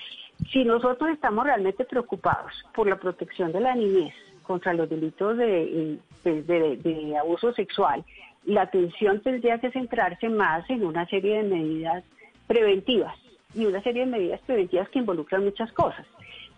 Si 0.51 0.63
nosotros 0.65 1.09
estamos 1.11 1.45
realmente 1.45 1.85
preocupados 1.85 2.51
por 2.73 2.87
la 2.87 2.97
protección 2.97 3.51
de 3.51 3.61
la 3.61 3.75
niñez 3.75 4.13
contra 4.43 4.73
los 4.73 4.89
delitos 4.89 5.37
de, 5.37 5.99
de, 6.23 6.41
de, 6.43 6.77
de 6.77 7.17
abuso 7.17 7.53
sexual, 7.53 8.03
la 8.45 8.63
atención 8.63 9.21
tendría 9.21 9.59
que 9.59 9.71
centrarse 9.71 10.27
más 10.29 10.69
en 10.69 10.83
una 10.83 11.05
serie 11.07 11.37
de 11.37 11.43
medidas 11.43 12.03
preventivas 12.47 13.15
y 13.53 13.65
una 13.65 13.81
serie 13.81 14.05
de 14.05 14.11
medidas 14.11 14.41
preventivas 14.41 14.89
que 14.89 14.99
involucran 14.99 15.43
muchas 15.43 15.71
cosas. 15.73 16.05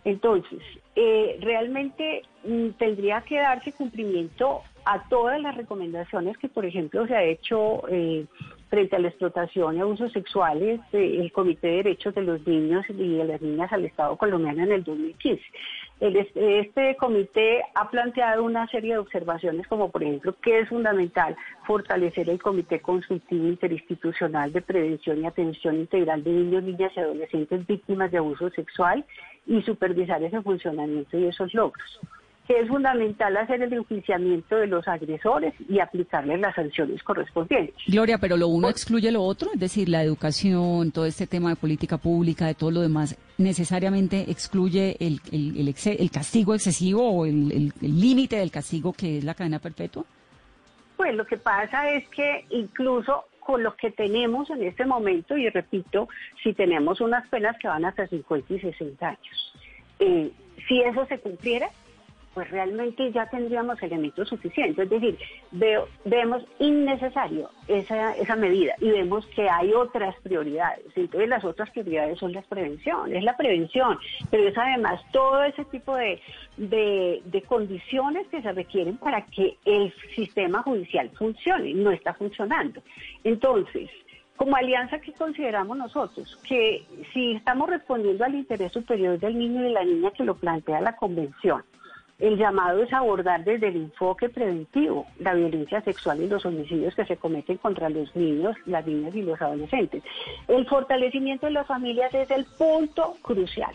Entonces, 0.05 0.59
eh, 0.95 1.37
realmente 1.41 2.23
mm, 2.43 2.69
tendría 2.71 3.21
que 3.21 3.37
darse 3.37 3.71
cumplimiento 3.71 4.61
a 4.85 5.07
todas 5.07 5.41
las 5.41 5.55
recomendaciones 5.55 6.37
que, 6.37 6.49
por 6.49 6.65
ejemplo, 6.65 7.07
se 7.07 7.15
ha 7.15 7.23
hecho 7.23 7.87
eh, 7.87 8.25
frente 8.73 8.95
a 8.95 8.99
la 8.99 9.09
explotación 9.09 9.77
y 9.77 9.81
abusos 9.81 10.11
sexuales 10.13 10.79
del 10.91 11.31
Comité 11.31 11.67
de 11.67 11.75
Derechos 11.75 12.15
de 12.15 12.23
los 12.23 12.47
Niños 12.47 12.83
y 12.89 13.17
de 13.17 13.23
las 13.23 13.39
Niñas 13.39 13.71
al 13.71 13.85
Estado 13.85 14.17
colombiano 14.17 14.63
en 14.63 14.71
el 14.71 14.83
2015. 14.83 15.43
El, 15.99 16.15
este 16.15 16.95
comité 16.95 17.61
ha 17.75 17.91
planteado 17.91 18.43
una 18.43 18.65
serie 18.69 18.93
de 18.93 18.97
observaciones 18.97 19.67
como, 19.67 19.91
por 19.91 20.01
ejemplo, 20.01 20.35
que 20.41 20.61
es 20.61 20.69
fundamental 20.69 21.35
fortalecer 21.67 22.27
el 22.31 22.41
Comité 22.41 22.79
Consultivo 22.79 23.45
Interinstitucional 23.45 24.51
de 24.51 24.63
Prevención 24.63 25.21
y 25.21 25.27
Atención 25.27 25.75
Integral 25.75 26.23
de 26.23 26.31
Niños, 26.31 26.63
Niñas 26.63 26.93
y 26.95 26.99
Adolescentes 26.99 27.67
víctimas 27.67 28.09
de 28.09 28.17
abuso 28.17 28.49
sexual 28.49 29.05
y 29.45 29.61
supervisar 29.61 30.23
ese 30.23 30.41
funcionamiento 30.41 31.15
y 31.19 31.25
esos 31.25 31.53
logros 31.53 31.99
que 32.47 32.59
es 32.59 32.67
fundamental 32.67 33.37
hacer 33.37 33.61
el 33.61 33.71
enjuiciamiento 33.71 34.57
de 34.57 34.67
los 34.67 34.87
agresores 34.87 35.53
y 35.69 35.79
aplicarles 35.79 36.39
las 36.39 36.53
sanciones 36.55 37.01
correspondientes. 37.03 37.75
Gloria, 37.87 38.17
pero 38.17 38.35
lo 38.35 38.47
uno 38.47 38.69
excluye 38.69 39.11
lo 39.11 39.23
otro, 39.23 39.49
es 39.53 39.59
decir, 39.59 39.87
la 39.87 40.03
educación, 40.03 40.91
todo 40.91 41.05
este 41.05 41.25
tema 41.25 41.49
de 41.51 41.55
política 41.55 41.97
pública, 41.97 42.47
de 42.47 42.55
todo 42.55 42.71
lo 42.71 42.81
demás, 42.81 43.17
necesariamente 43.37 44.29
excluye 44.29 44.97
el, 44.99 45.21
el, 45.31 45.67
el, 45.67 46.11
castigo 46.11 46.53
excesivo 46.53 47.09
o 47.09 47.25
el 47.25 47.71
límite 47.81 48.35
del 48.35 48.51
castigo 48.51 48.91
que 48.91 49.19
es 49.19 49.23
la 49.23 49.33
cadena 49.33 49.59
perpetua. 49.59 50.03
Pues 50.97 51.15
lo 51.15 51.25
que 51.25 51.37
pasa 51.37 51.89
es 51.91 52.07
que 52.09 52.45
incluso 52.49 53.25
con 53.39 53.63
lo 53.63 53.75
que 53.75 53.91
tenemos 53.91 54.49
en 54.49 54.63
este 54.63 54.85
momento, 54.85 55.37
y 55.37 55.49
repito, 55.49 56.07
si 56.41 56.53
tenemos 56.53 57.01
unas 57.01 57.27
penas 57.27 57.57
que 57.59 57.67
van 57.67 57.85
hasta 57.85 58.07
50 58.07 58.53
y 58.53 58.59
60 58.59 59.07
años, 59.07 59.53
eh, 59.99 60.31
si 60.67 60.81
eso 60.81 61.05
se 61.07 61.19
cumpliera, 61.19 61.67
pues 62.33 62.49
realmente 62.49 63.11
ya 63.11 63.27
tendríamos 63.27 63.81
elementos 63.81 64.29
suficientes. 64.29 64.85
Es 64.85 64.89
decir, 64.89 65.17
veo, 65.51 65.87
vemos 66.05 66.43
innecesario 66.59 67.49
esa, 67.67 68.15
esa 68.15 68.35
medida 68.35 68.73
y 68.79 68.89
vemos 68.91 69.25
que 69.27 69.49
hay 69.49 69.73
otras 69.73 70.15
prioridades. 70.21 70.85
Entonces 70.95 71.29
las 71.29 71.43
otras 71.43 71.69
prioridades 71.71 72.19
son 72.19 72.33
las 72.33 72.45
prevención, 72.45 73.15
es 73.15 73.23
la 73.23 73.37
prevención, 73.37 73.97
pero 74.29 74.47
es 74.47 74.57
además 74.57 75.01
todo 75.11 75.43
ese 75.43 75.65
tipo 75.65 75.95
de, 75.95 76.21
de, 76.57 77.21
de 77.25 77.41
condiciones 77.43 78.27
que 78.27 78.41
se 78.41 78.51
requieren 78.51 78.97
para 78.97 79.25
que 79.25 79.57
el 79.65 79.93
sistema 80.15 80.61
judicial 80.63 81.09
funcione. 81.17 81.73
No 81.73 81.91
está 81.91 82.13
funcionando. 82.13 82.81
Entonces, 83.23 83.89
como 84.35 84.55
alianza, 84.55 84.99
¿qué 84.99 85.13
consideramos 85.13 85.77
nosotros? 85.77 86.39
Que 86.47 86.85
si 87.13 87.33
estamos 87.33 87.69
respondiendo 87.69 88.25
al 88.25 88.35
interés 88.35 88.71
superior 88.71 89.19
del 89.19 89.37
niño 89.37 89.61
y 89.61 89.63
de 89.65 89.69
la 89.69 89.83
niña 89.83 90.11
que 90.11 90.23
lo 90.23 90.35
plantea 90.35 90.81
la 90.81 90.95
Convención, 90.95 91.63
el 92.23 92.37
llamado 92.37 92.81
es 92.81 92.93
abordar 92.93 93.43
desde 93.43 93.67
el 93.67 93.75
enfoque 93.75 94.29
preventivo 94.29 95.05
la 95.19 95.33
violencia 95.33 95.81
sexual 95.81 96.21
y 96.21 96.29
los 96.29 96.45
homicidios 96.45 96.95
que 96.95 97.03
se 97.03 97.17
cometen 97.17 97.57
contra 97.57 97.89
los 97.89 98.15
niños, 98.15 98.55
las 98.65 98.87
niñas 98.87 99.13
y 99.13 99.23
los 99.23 99.41
adolescentes. 99.41 100.01
El 100.47 100.65
fortalecimiento 100.65 101.47
de 101.47 101.51
las 101.51 101.67
familias 101.67 102.13
es 102.13 102.31
el 102.31 102.45
punto 102.57 103.17
crucial. 103.21 103.73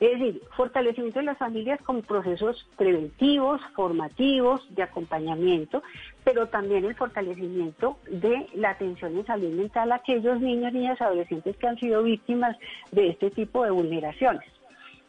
Es 0.00 0.18
decir, 0.18 0.42
fortalecimiento 0.54 1.20
de 1.20 1.24
las 1.24 1.38
familias 1.38 1.80
con 1.80 2.02
procesos 2.02 2.68
preventivos, 2.76 3.62
formativos, 3.74 4.62
de 4.74 4.82
acompañamiento, 4.82 5.82
pero 6.24 6.46
también 6.46 6.84
el 6.84 6.94
fortalecimiento 6.94 7.96
de 8.10 8.48
la 8.54 8.70
atención 8.70 9.16
en 9.16 9.24
salud 9.24 9.50
mental 9.50 9.92
a 9.92 9.96
aquellos 9.96 10.38
niños, 10.42 10.74
niñas, 10.74 11.00
adolescentes 11.00 11.56
que 11.56 11.66
han 11.66 11.78
sido 11.78 12.02
víctimas 12.02 12.54
de 12.92 13.08
este 13.08 13.30
tipo 13.30 13.64
de 13.64 13.70
vulneraciones. 13.70 14.46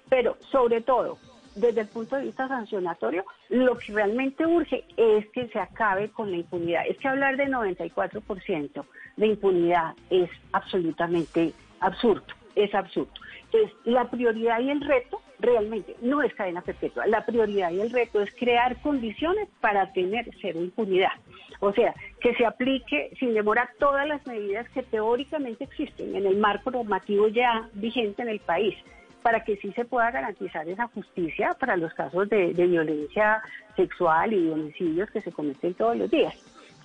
Pero 0.08 0.38
sobre 0.50 0.80
todo, 0.80 1.18
desde 1.60 1.82
el 1.82 1.88
punto 1.88 2.16
de 2.16 2.24
vista 2.24 2.48
sancionatorio, 2.48 3.26
lo 3.50 3.78
que 3.78 3.94
realmente 3.94 4.46
urge 4.46 4.84
es 4.98 5.28
que 5.30 5.48
se 5.50 5.60
acabe 5.60 6.10
con 6.10 6.32
la 6.32 6.38
impunidad. 6.38 6.84
Es 6.88 6.98
que 6.98 7.08
hablar 7.08 7.38
de 7.38 7.48
94% 7.48 8.86
de 9.18 9.28
impunidad 9.28 9.94
es 10.10 10.30
absolutamente 10.52 11.54
absurdo, 11.80 12.24
es 12.56 12.74
absurdo. 12.74 13.12
Entonces, 13.46 13.72
la 13.86 14.10
prioridad 14.10 14.60
y 14.60 14.70
el 14.70 14.82
reto 14.82 15.22
realmente 15.40 15.96
no 16.02 16.22
es 16.22 16.34
cadena 16.34 16.62
perpetua. 16.62 17.08
La 17.08 17.26
prioridad 17.26 17.72
y 17.72 17.82
el 17.82 17.92
reto 17.92 18.22
es 18.22 18.34
crear 18.36 18.82
condiciones 18.82 19.48
para 19.62 19.92
tener 19.94 20.30
cero 20.42 20.60
impunidad. 20.62 21.14
O 21.62 21.74
sea, 21.74 21.94
que 22.22 22.34
se 22.36 22.46
aplique 22.46 23.12
sin 23.20 23.34
demora 23.34 23.70
todas 23.80 24.08
las 24.08 24.26
medidas 24.28 24.70
que 24.70 24.84
teóricamente 24.84 25.66
existen 25.66 26.16
en 26.16 26.26
el 26.26 26.38
marco 26.38 26.72
normativo 26.72 27.28
ya 27.28 27.70
vigente 27.74 28.22
en 28.22 28.30
el 28.30 28.40
país 28.40 28.76
para 29.22 29.44
que 29.44 29.58
sí 29.58 29.72
se 29.74 29.86
pueda 29.86 30.12
garantizar 30.12 30.68
esa 30.68 30.88
justicia 30.88 31.54
para 31.60 31.78
los 31.78 31.94
casos 31.94 32.30
de, 32.30 32.54
violencia 32.54 33.42
sexual 33.76 34.34
y 34.34 34.50
homicidios 34.50 35.10
que 35.12 35.22
se 35.22 35.32
cometen 35.32 35.74
todos 35.74 35.98
los 35.98 36.10
días. 36.10 36.36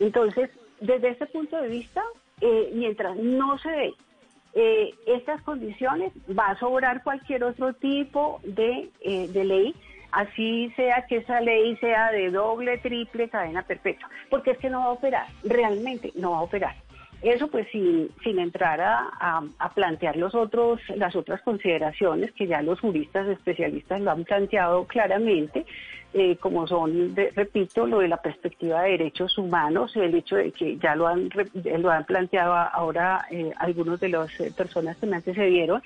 Entonces, 0.00 0.50
desde 0.80 1.10
este 1.10 1.26
punto 1.26 1.60
de 1.60 1.68
vista, 1.68 2.02
eh, 2.40 2.70
mientras 2.74 3.16
no 3.16 3.58
se 3.58 3.70
dé 3.70 3.94
eh, 4.54 4.94
estas 5.06 5.42
condiciones, 5.42 6.12
va 6.36 6.48
a 6.50 6.58
sobrar 6.58 7.02
cualquier 7.02 7.44
otro 7.44 7.72
tipo 7.74 8.40
de, 8.44 8.90
eh, 9.00 9.28
de 9.28 9.44
ley 9.44 9.74
así 10.14 10.72
sea 10.76 11.06
que 11.06 11.16
esa 11.18 11.40
ley 11.40 11.76
sea 11.76 12.12
de 12.12 12.30
doble, 12.30 12.78
triple 12.78 13.28
cadena 13.28 13.62
perpetua, 13.62 14.08
porque 14.30 14.52
es 14.52 14.58
que 14.58 14.70
no 14.70 14.80
va 14.80 14.86
a 14.86 14.90
operar, 14.90 15.26
realmente 15.42 16.12
no 16.14 16.32
va 16.32 16.38
a 16.38 16.42
operar. 16.42 16.76
Eso 17.24 17.48
pues 17.48 17.66
sin, 17.72 18.10
entrar 18.38 18.82
a, 18.82 19.42
a, 19.58 19.72
plantear 19.72 20.14
los 20.16 20.34
otros, 20.34 20.78
las 20.94 21.16
otras 21.16 21.40
consideraciones 21.40 22.32
que 22.32 22.46
ya 22.46 22.60
los 22.60 22.80
juristas 22.80 23.26
especialistas 23.28 24.02
lo 24.02 24.10
han 24.10 24.24
planteado 24.24 24.86
claramente, 24.86 25.64
eh, 26.16 26.36
como 26.36 26.64
son, 26.68 27.16
repito, 27.16 27.88
lo 27.88 27.98
de 27.98 28.06
la 28.06 28.18
perspectiva 28.18 28.82
de 28.82 28.92
derechos 28.92 29.36
humanos, 29.36 29.96
el 29.96 30.14
hecho 30.14 30.36
de 30.36 30.52
que 30.52 30.76
ya 30.76 30.94
lo 30.94 31.08
han, 31.08 31.28
lo 31.80 31.90
han 31.90 32.04
planteado 32.04 32.54
ahora 32.54 33.26
eh, 33.32 33.50
algunos 33.58 33.98
de 33.98 34.10
las 34.10 34.38
eh, 34.38 34.52
personas 34.56 34.96
que 34.96 35.06
me 35.06 35.16
antecedieron, 35.16 35.82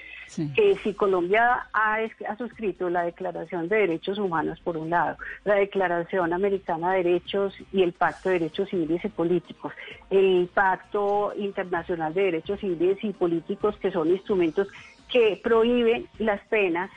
que 0.55 0.76
si 0.83 0.93
Colombia 0.93 1.68
ha, 1.72 1.95
ha 2.29 2.37
suscrito 2.37 2.91
la 2.91 3.05
Declaración 3.05 3.70
de 3.70 3.76
Derechos 3.76 4.18
Humanos, 4.18 4.61
por 4.61 4.76
un 4.76 4.91
lado, 4.91 5.16
la 5.47 5.55
Declaración 5.55 6.31
Americana 6.35 6.93
de 6.93 7.05
Derechos 7.05 7.55
y 7.72 7.83
el 7.83 7.95
Pacto 7.95 8.29
de 8.29 8.41
Derechos 8.41 8.68
Civiles 8.68 9.03
y 9.03 9.09
Políticos, 9.09 9.72
el 10.11 10.51
Pacto 10.53 11.33
Internacional 11.39 12.12
de 12.12 12.24
Derechos 12.24 12.61
Civiles 12.61 12.99
y 13.03 13.14
Políticos, 13.14 13.79
que 13.81 13.91
son 13.91 14.11
instrumentos 14.11 14.68
que 15.11 15.41
prohíben 15.43 16.07
las 16.18 16.43
penas, 16.49 16.91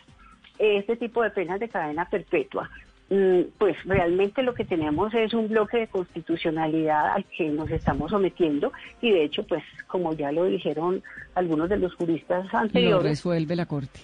este 0.59 0.97
tipo 0.97 1.23
de 1.23 1.29
penas 1.29 1.61
de 1.61 1.69
cadena 1.69 2.09
perpetua 2.09 2.69
pues 3.57 3.75
realmente 3.83 4.41
lo 4.41 4.53
que 4.53 4.63
tenemos 4.63 5.13
es 5.13 5.33
un 5.33 5.49
bloque 5.49 5.79
de 5.79 5.87
constitucionalidad 5.87 7.11
al 7.11 7.25
que 7.25 7.49
nos 7.49 7.69
estamos 7.69 8.11
sometiendo 8.11 8.71
y 9.01 9.11
de 9.11 9.25
hecho, 9.25 9.45
pues 9.45 9.63
como 9.87 10.13
ya 10.13 10.31
lo 10.31 10.45
dijeron 10.45 11.03
algunos 11.35 11.67
de 11.67 11.77
los 11.77 11.93
juristas 11.95 12.45
anteriores. 12.53 13.03
Lo 13.03 13.09
resuelve 13.09 13.55
la 13.57 13.65
Corte. 13.65 13.99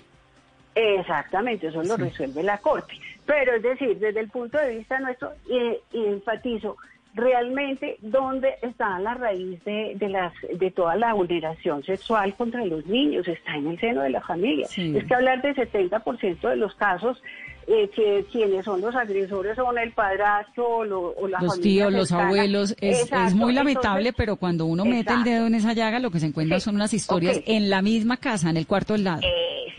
Exactamente, 0.76 1.68
eso 1.68 1.84
lo 1.84 1.96
resuelve 1.96 2.44
la 2.44 2.58
Corte. 2.58 2.96
Pero 3.26 3.56
es 3.56 3.64
decir, 3.64 3.98
desde 3.98 4.20
el 4.20 4.30
punto 4.30 4.58
de 4.58 4.78
vista 4.78 5.00
nuestro, 5.00 5.32
eh, 5.50 5.80
enfatizo 5.94 6.76
realmente 7.14 7.98
dónde 8.02 8.56
está 8.62 9.00
la 9.00 9.14
raíz 9.14 9.64
de, 9.64 9.94
de, 9.96 10.10
las, 10.10 10.34
de 10.54 10.70
toda 10.70 10.98
la 10.98 11.14
vulneración 11.14 11.82
sexual 11.84 12.36
contra 12.36 12.64
los 12.66 12.86
niños, 12.86 13.28
está 13.28 13.56
en 13.56 13.68
el 13.68 13.80
seno 13.80 14.02
de 14.02 14.10
la 14.10 14.22
familia. 14.22 14.68
Es 14.68 15.06
que 15.06 15.16
hablar 15.16 15.42
del 15.42 15.56
70% 15.56 16.42
de 16.42 16.56
los 16.58 16.76
casos 16.76 17.24
eh, 17.68 17.90
que 17.94 18.26
quienes 18.32 18.64
son 18.64 18.80
los 18.82 18.96
agresores 18.96 19.56
son 19.58 19.78
el 19.78 19.92
padrastro 19.92 20.68
o, 20.78 20.86
lo- 20.86 21.10
o 21.12 21.28
la 21.28 21.40
los 21.42 21.56
familia 21.56 21.88
tíos, 21.88 21.94
los 21.94 22.12
abuelos, 22.14 22.76
es, 22.80 23.12
muy 23.36 23.52
lamentable, 23.54 24.10
entonces- 24.10 24.14
pero 24.18 24.36
cuando 24.38 24.66
uno 24.66 24.86
mete 24.86 25.14
el 25.14 25.24
dedo 25.24 25.48
en 25.48 25.56
esa 25.56 25.74
llaga, 25.74 26.00
lo 26.00 26.10
que 26.10 26.20
se 26.22 26.28
encuentra 26.28 26.60
Sí, 26.60 26.64
son 26.66 26.76
unas 26.76 26.94
historias 26.94 27.42
en 27.46 27.70
la 27.70 27.82
misma 27.82 28.18
casa, 28.18 28.50
en 28.50 28.58
el 28.58 28.66
cuarto 28.68 28.94
al 28.94 29.04
lado, 29.04 29.22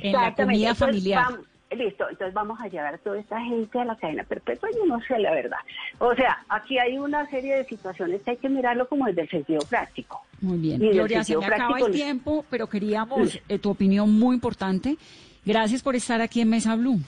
en 0.03 0.13
la 0.13 0.35
comida 0.35 0.71
Entonces, 0.71 0.79
familiar. 0.79 1.27
listo, 1.71 2.05
entonces 2.11 2.35
vamos 2.35 2.59
a 2.61 2.69
llevar 2.69 2.95
a 2.95 2.99
toda 2.99 3.19
esta 3.19 3.41
gente 3.41 3.79
a 3.79 3.85
la 3.87 3.97
cadena 3.97 4.23
perpetua, 4.25 4.69
yo 4.75 4.85
no 4.87 5.01
sé 5.09 5.19
la 5.19 5.31
verdad. 5.33 5.59
O 5.99 6.15
sea, 6.15 6.39
aquí 6.51 6.79
hay 6.79 6.99
una 6.99 7.29
serie 7.31 7.57
de 7.57 7.65
situaciones 7.65 8.23
que 8.23 8.33
hay 8.33 8.37
que 8.37 8.49
mirarlo 8.51 8.87
como 8.89 9.07
desde 9.07 9.23
el 9.23 9.29
sentido 9.31 9.61
práctico. 9.69 10.21
Muy 10.43 10.59
bien. 10.59 10.83
Y 10.83 10.87
del 10.89 10.95
Gloria, 10.95 11.25
se 11.25 11.37
me 11.37 11.47
acaba 11.47 11.79
el 11.79 11.91
tiempo, 11.91 12.45
pero 12.51 12.69
queríamos 12.69 13.39
eh, 13.49 13.59
tu 13.59 13.71
opinión 13.71 14.13
muy 14.19 14.35
importante. 14.35 14.97
Gracias 15.45 15.83
por 15.83 15.97
estar 15.97 16.21
aquí 16.21 16.41
en 16.43 16.51
Mesa 16.51 16.75
Blue. 16.77 16.99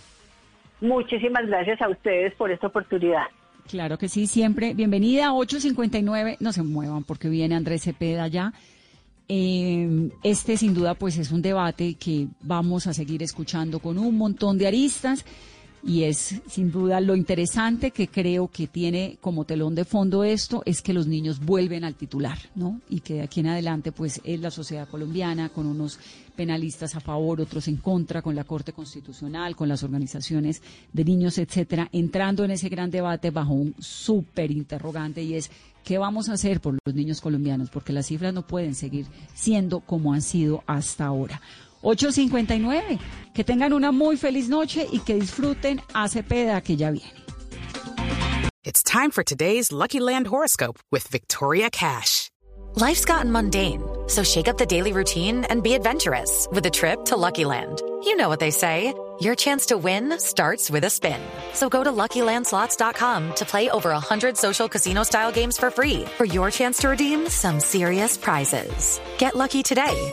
Muchísimas 0.81 1.47
gracias 1.47 1.81
a 1.83 1.89
ustedes 1.89 2.35
por 2.35 2.51
esta 2.51 2.69
oportunidad. 2.69 3.25
Claro 3.69 3.99
que 3.99 4.09
sí, 4.09 4.27
siempre. 4.27 4.75
Bienvenida, 4.75 5.33
859. 5.33 6.39
No 6.41 6.53
se 6.53 6.63
muevan 6.63 7.05
porque 7.05 7.29
viene 7.29 7.55
Andrés 7.55 7.83
Cepeda 7.83 8.27
ya. 8.29 8.53
Eh, 9.29 10.11
este 10.25 10.57
sin 10.57 10.75
duda 10.75 10.95
pues 10.95 11.17
es 11.17 11.31
un 11.31 11.41
debate 11.41 11.95
que 11.95 12.27
vamos 12.41 12.89
a 12.89 12.93
seguir 12.93 13.23
escuchando 13.23 13.79
con 13.79 13.97
un 13.97 14.19
montón 14.19 14.59
de 14.59 14.67
aristas 14.67 15.25
y 15.83 16.05
es 16.05 16.41
sin 16.47 16.71
duda 16.71 17.01
lo 17.01 17.17
interesante 17.17 17.91
que 17.91 18.09
creo 18.09 18.49
que 18.49 18.67
tiene 18.67 19.19
como 19.21 19.45
telón 19.45 19.75
de 19.75 19.85
fondo 19.85 20.25
esto 20.25 20.63
es 20.67 20.83
que 20.83 20.93
los 20.93 21.07
niños 21.07 21.41
vuelven 21.41 21.85
al 21.85 21.95
titular, 21.95 22.39
¿no? 22.55 22.81
Y 22.89 23.01
que 23.01 23.15
de 23.15 23.23
aquí 23.23 23.41
en 23.41 23.49
adelante 23.49 23.93
pues 23.93 24.21
es 24.25 24.41
la 24.41 24.51
sociedad 24.51 24.89
colombiana 24.89 25.49
con 25.49 25.67
unos 25.67 25.99
penalistas 26.37 26.95
a 26.95 27.01
favor, 27.01 27.41
otros 27.41 27.69
en 27.69 27.77
contra, 27.77 28.23
con 28.23 28.35
la 28.35 28.45
Corte 28.45 28.73
Constitucional, 28.73 29.57
con 29.57 29.69
las 29.69 29.83
organizaciones 29.83 30.63
de 30.93 31.05
niños, 31.05 31.39
etcétera, 31.39 31.89
entrando 31.93 32.45
en 32.45 32.53
ese 32.53 32.69
gran 32.69 32.91
debate 32.91 33.31
bajo 33.31 33.53
un 33.53 33.75
súper 33.79 34.51
interrogante 34.51 35.23
y 35.23 35.35
es 35.35 35.51
¿qué 35.85 35.99
vamos 35.99 36.29
a 36.29 36.35
hacer 36.35 36.61
por 36.61 36.79
los 36.85 36.95
niños 36.95 37.21
colombianos? 37.21 37.71
Porque 37.71 37.93
las 37.93 38.07
cifras 38.07 38.35
no 38.35 38.47
pueden 38.47 38.75
seguir 38.75 39.07
siendo 39.35 39.81
como 39.81 40.13
han 40.13 40.23
sido 40.23 40.63
hasta 40.67 41.07
ahora. 41.07 41.41
8.59. 41.83 42.99
Que 43.35 43.45
tengan 43.45 43.73
una 43.73 43.93
muy 43.93 44.17
feliz 44.17 44.49
noche 44.49 44.87
y 44.93 44.99
que 45.01 45.15
disfruten 45.15 45.81
a 45.95 46.09
Cepeda 46.09 46.61
que 46.63 46.77
ya 46.77 46.91
viene. 46.91 47.21
It's 48.63 48.83
time 48.83 49.11
for 49.11 49.25
today's 49.25 49.73
Lucky 49.73 50.01
Land 50.01 50.27
horoscope 50.27 50.79
with 50.93 51.09
Victoria 51.09 51.71
Cash. 51.71 52.31
Life's 52.77 53.05
gotten 53.05 53.33
mundane, 53.33 53.83
so 54.07 54.23
shake 54.23 54.49
up 54.49 54.59
the 54.59 54.67
daily 54.67 54.93
routine 54.93 55.45
and 55.45 55.63
be 55.63 55.75
adventurous 55.75 56.47
with 56.53 56.65
a 56.67 56.71
trip 56.71 57.07
to 57.07 57.17
Lucky 57.17 57.45
Land. 57.45 57.81
You 58.05 58.17
know 58.17 58.29
what 58.29 58.39
they 58.39 58.51
say 58.51 58.95
your 59.21 59.35
chance 59.35 59.67
to 59.67 59.77
win 59.77 60.19
starts 60.19 60.71
with 60.71 60.85
a 60.85 60.91
spin. 60.91 61.21
So 61.53 61.69
go 61.69 61.83
to 61.83 61.91
luckylandslots.com 61.91 63.35
to 63.35 63.45
play 63.45 63.71
over 63.71 63.91
100 63.91 64.37
social 64.37 64.69
casino 64.69 65.03
style 65.03 65.33
games 65.33 65.59
for 65.59 65.71
free 65.71 66.05
for 66.17 66.25
your 66.25 66.51
chance 66.51 66.79
to 66.79 66.89
redeem 66.91 67.29
some 67.29 67.61
serious 67.61 68.17
prizes. 68.17 69.01
Get 69.19 69.35
lucky 69.35 69.63
today 69.63 70.13